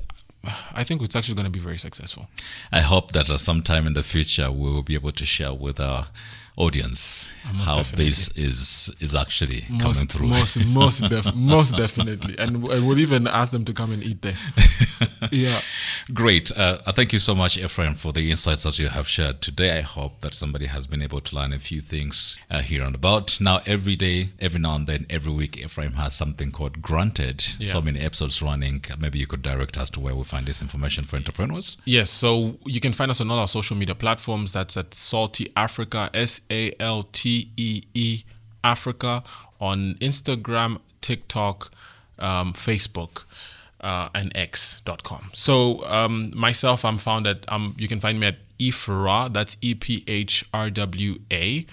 I 0.72 0.84
think 0.84 1.02
it's 1.02 1.16
actually 1.16 1.34
going 1.34 1.46
to 1.46 1.50
be 1.50 1.58
very 1.58 1.78
successful. 1.78 2.28
I 2.70 2.80
hope 2.80 3.12
that 3.12 3.30
uh, 3.30 3.34
at 3.34 3.40
some 3.40 3.62
time 3.62 3.86
in 3.86 3.94
the 3.94 4.02
future 4.02 4.50
we 4.50 4.70
will 4.70 4.82
be 4.82 4.94
able 4.94 5.12
to 5.12 5.26
share 5.26 5.52
with 5.52 5.80
our 5.80 6.06
audience 6.58 7.30
Most 7.54 7.68
how 7.68 7.76
definitely. 7.76 8.04
this 8.06 8.28
is 8.36 8.90
is 9.00 9.14
actually 9.14 9.60
coming 9.78 10.06
through. 10.12 10.26
most, 10.28 10.56
most, 10.66 11.00
def- 11.14 11.34
most 11.34 11.76
definitely, 11.76 12.34
and 12.38 12.62
w- 12.62 12.84
we'll 12.84 12.98
even 12.98 13.26
ask 13.28 13.52
them 13.52 13.64
to 13.64 13.72
come 13.72 13.92
and 13.92 14.02
eat 14.02 14.20
there. 14.22 14.36
yeah, 15.30 15.60
Great. 16.14 16.50
Uh, 16.56 16.78
uh, 16.86 16.92
thank 16.92 17.12
you 17.12 17.18
so 17.18 17.34
much, 17.34 17.56
Ephraim, 17.58 17.94
for 17.94 18.12
the 18.12 18.30
insights 18.30 18.62
that 18.64 18.78
you 18.78 18.88
have 18.88 19.06
shared 19.08 19.40
today. 19.40 19.78
I 19.78 19.82
hope 19.82 20.20
that 20.20 20.34
somebody 20.34 20.66
has 20.66 20.86
been 20.86 21.02
able 21.02 21.20
to 21.20 21.36
learn 21.36 21.52
a 21.52 21.58
few 21.58 21.80
things 21.80 22.38
uh, 22.50 22.60
here 22.60 22.82
and 22.82 22.94
about. 22.94 23.40
Now, 23.40 23.60
every 23.66 23.94
day, 23.96 24.30
every 24.40 24.60
now 24.60 24.74
and 24.76 24.86
then, 24.86 25.06
every 25.10 25.32
week, 25.32 25.56
Ephraim 25.58 25.92
has 25.92 26.14
something 26.14 26.50
called 26.50 26.80
Granted. 26.82 27.46
Yeah. 27.58 27.70
So 27.72 27.80
many 27.82 28.00
episodes 28.00 28.40
running. 28.42 28.84
Maybe 28.98 29.18
you 29.18 29.26
could 29.26 29.42
direct 29.42 29.76
us 29.76 29.90
to 29.90 30.00
where 30.00 30.14
we 30.14 30.24
find 30.24 30.46
this 30.46 30.62
information 30.62 31.04
for 31.04 31.16
entrepreneurs. 31.16 31.76
yes. 31.84 32.10
So 32.10 32.56
you 32.66 32.80
can 32.80 32.92
find 32.92 33.10
us 33.10 33.20
on 33.20 33.30
all 33.30 33.38
our 33.38 33.46
social 33.48 33.76
media 33.76 33.94
platforms. 33.94 34.52
That's 34.52 34.76
at 34.76 34.90
Saltee 34.90 35.52
Africa, 35.56 36.10
S 36.14 36.40
A 36.50 36.74
L 36.80 37.04
T 37.04 37.50
E 37.56 37.82
E 37.94 38.24
Africa, 38.64 39.22
on 39.60 39.94
Instagram, 40.00 40.80
TikTok, 41.00 41.70
um, 42.18 42.52
Facebook. 42.52 43.24
Uh, 43.80 44.08
and 44.12 44.32
x.com. 44.36 45.30
So 45.32 45.86
um, 45.86 46.32
myself, 46.34 46.84
I'm 46.84 46.98
found 46.98 47.28
at 47.28 47.44
um, 47.46 47.76
you 47.78 47.86
can 47.86 48.00
find 48.00 48.18
me 48.18 48.26
at 48.26 48.38
Ephra. 48.58 49.32
That's 49.32 49.56
E 49.60 49.76
P 49.76 50.02
H 50.08 50.44
R 50.52 50.68
W 50.68 51.20
A 51.30 51.64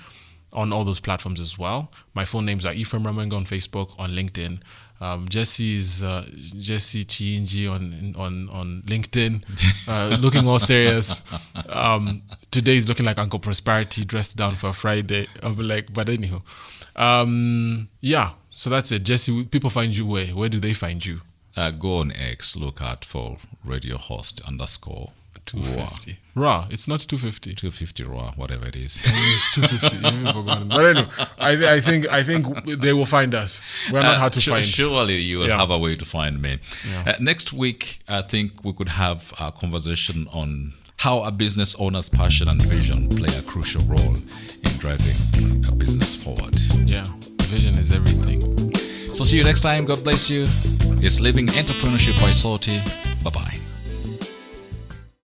on 0.55 0.73
all 0.73 0.83
those 0.83 0.99
platforms 0.99 1.39
as 1.39 1.59
well. 1.59 1.91
My 2.13 2.25
full 2.25 2.41
names 2.41 2.65
are 2.65 2.73
Ephraim 2.73 3.03
Rwamwenge 3.03 3.33
on 3.33 3.45
Facebook, 3.45 3.97
on 3.99 4.11
LinkedIn. 4.11 4.59
Um, 5.01 5.27
Jesse's 5.27 6.01
uh, 6.01 6.25
Jesse 6.59 7.03
Kiyingi 7.03 7.69
on 7.69 8.15
on 8.17 8.49
on 8.49 8.81
LinkedIn, 8.85 9.43
uh, 9.89 10.15
looking 10.21 10.47
all 10.47 10.57
serious. 10.57 11.21
Um, 11.67 12.23
today 12.49 12.75
he's 12.75 12.87
looking 12.87 13.05
like 13.05 13.17
Uncle 13.17 13.39
Prosperity, 13.39 14.05
dressed 14.05 14.37
down 14.37 14.55
for 14.55 14.69
a 14.69 14.73
Friday. 14.73 15.27
I'll 15.43 15.53
be 15.53 15.63
like, 15.63 15.93
but 15.93 16.07
anyhow, 16.07 16.41
um, 16.95 17.89
yeah. 17.99 18.31
So 18.51 18.69
that's 18.69 18.89
it. 18.93 19.03
Jesse, 19.03 19.43
people 19.43 19.69
find 19.69 19.95
you 19.95 20.05
where? 20.05 20.27
Where 20.27 20.47
do 20.47 20.61
they 20.61 20.73
find 20.73 21.05
you? 21.05 21.19
Uh, 21.57 21.71
go 21.71 21.97
on 21.97 22.13
X, 22.13 22.55
look 22.55 22.81
out 22.81 23.03
for 23.03 23.37
radio 23.65 23.97
host 23.97 24.39
underscore 24.47 25.11
Two 25.45 25.63
fifty. 25.63 26.17
Raw. 26.33 26.67
It's 26.69 26.87
not 26.87 26.99
two 27.01 27.17
fifty. 27.17 27.53
250 27.53 28.03
raw, 28.03 28.31
whatever 28.35 28.65
it 28.67 28.75
is. 28.75 29.01
It's 29.05 29.51
two 29.53 29.61
fifty. 29.61 29.97
But 29.99 30.85
anyway, 30.85 31.07
I, 31.37 31.55
th- 31.55 31.69
I 31.69 31.79
think 31.81 32.07
I 32.09 32.23
think 32.23 32.47
they 32.81 32.93
will 32.93 33.05
find 33.05 33.33
us. 33.35 33.61
We're 33.91 34.01
not 34.01 34.17
hard 34.17 34.33
to 34.33 34.39
Uh, 34.39 34.41
Su- 34.41 34.51
find. 34.51 34.65
Surely 34.65 35.17
you 35.21 35.39
will 35.39 35.47
Yeah. 35.47 35.57
have 35.59 35.69
a 35.69 35.77
way 35.77 35.95
to 35.95 36.03
find 36.05 36.41
me. 36.41 36.57
Yeah. 36.91 37.11
Uh, 37.11 37.13
next 37.19 37.53
week, 37.53 37.99
I 38.07 38.21
think 38.23 38.63
we 38.65 38.73
could 38.73 38.89
have 38.89 39.33
a 39.39 39.51
conversation 39.51 40.27
on 40.33 40.73
how 40.97 41.21
a 41.23 41.31
business 41.31 41.75
owner's 41.77 42.09
passion 42.09 42.47
and 42.47 42.61
vision 42.63 43.07
play 43.09 43.29
a 43.37 43.41
crucial 43.43 43.83
role 43.83 44.15
in 44.15 44.71
driving 44.79 45.65
a 45.67 45.71
business 45.75 46.15
forward. 46.15 46.55
Yeah, 46.85 47.05
vision 47.43 47.77
is 47.77 47.91
everything. 47.91 48.41
So, 49.13 49.23
see 49.23 49.37
you 49.37 49.43
next 49.43 49.61
time. 49.61 49.85
God 49.85 50.03
bless 50.03 50.29
you. 50.29 50.43
It's 51.05 51.19
Living 51.19 51.47
Entrepreneurship 51.47 52.19
by 52.19 52.31
Saltee. 52.31 52.81
Bye 53.23 53.29
bye. 53.29 53.57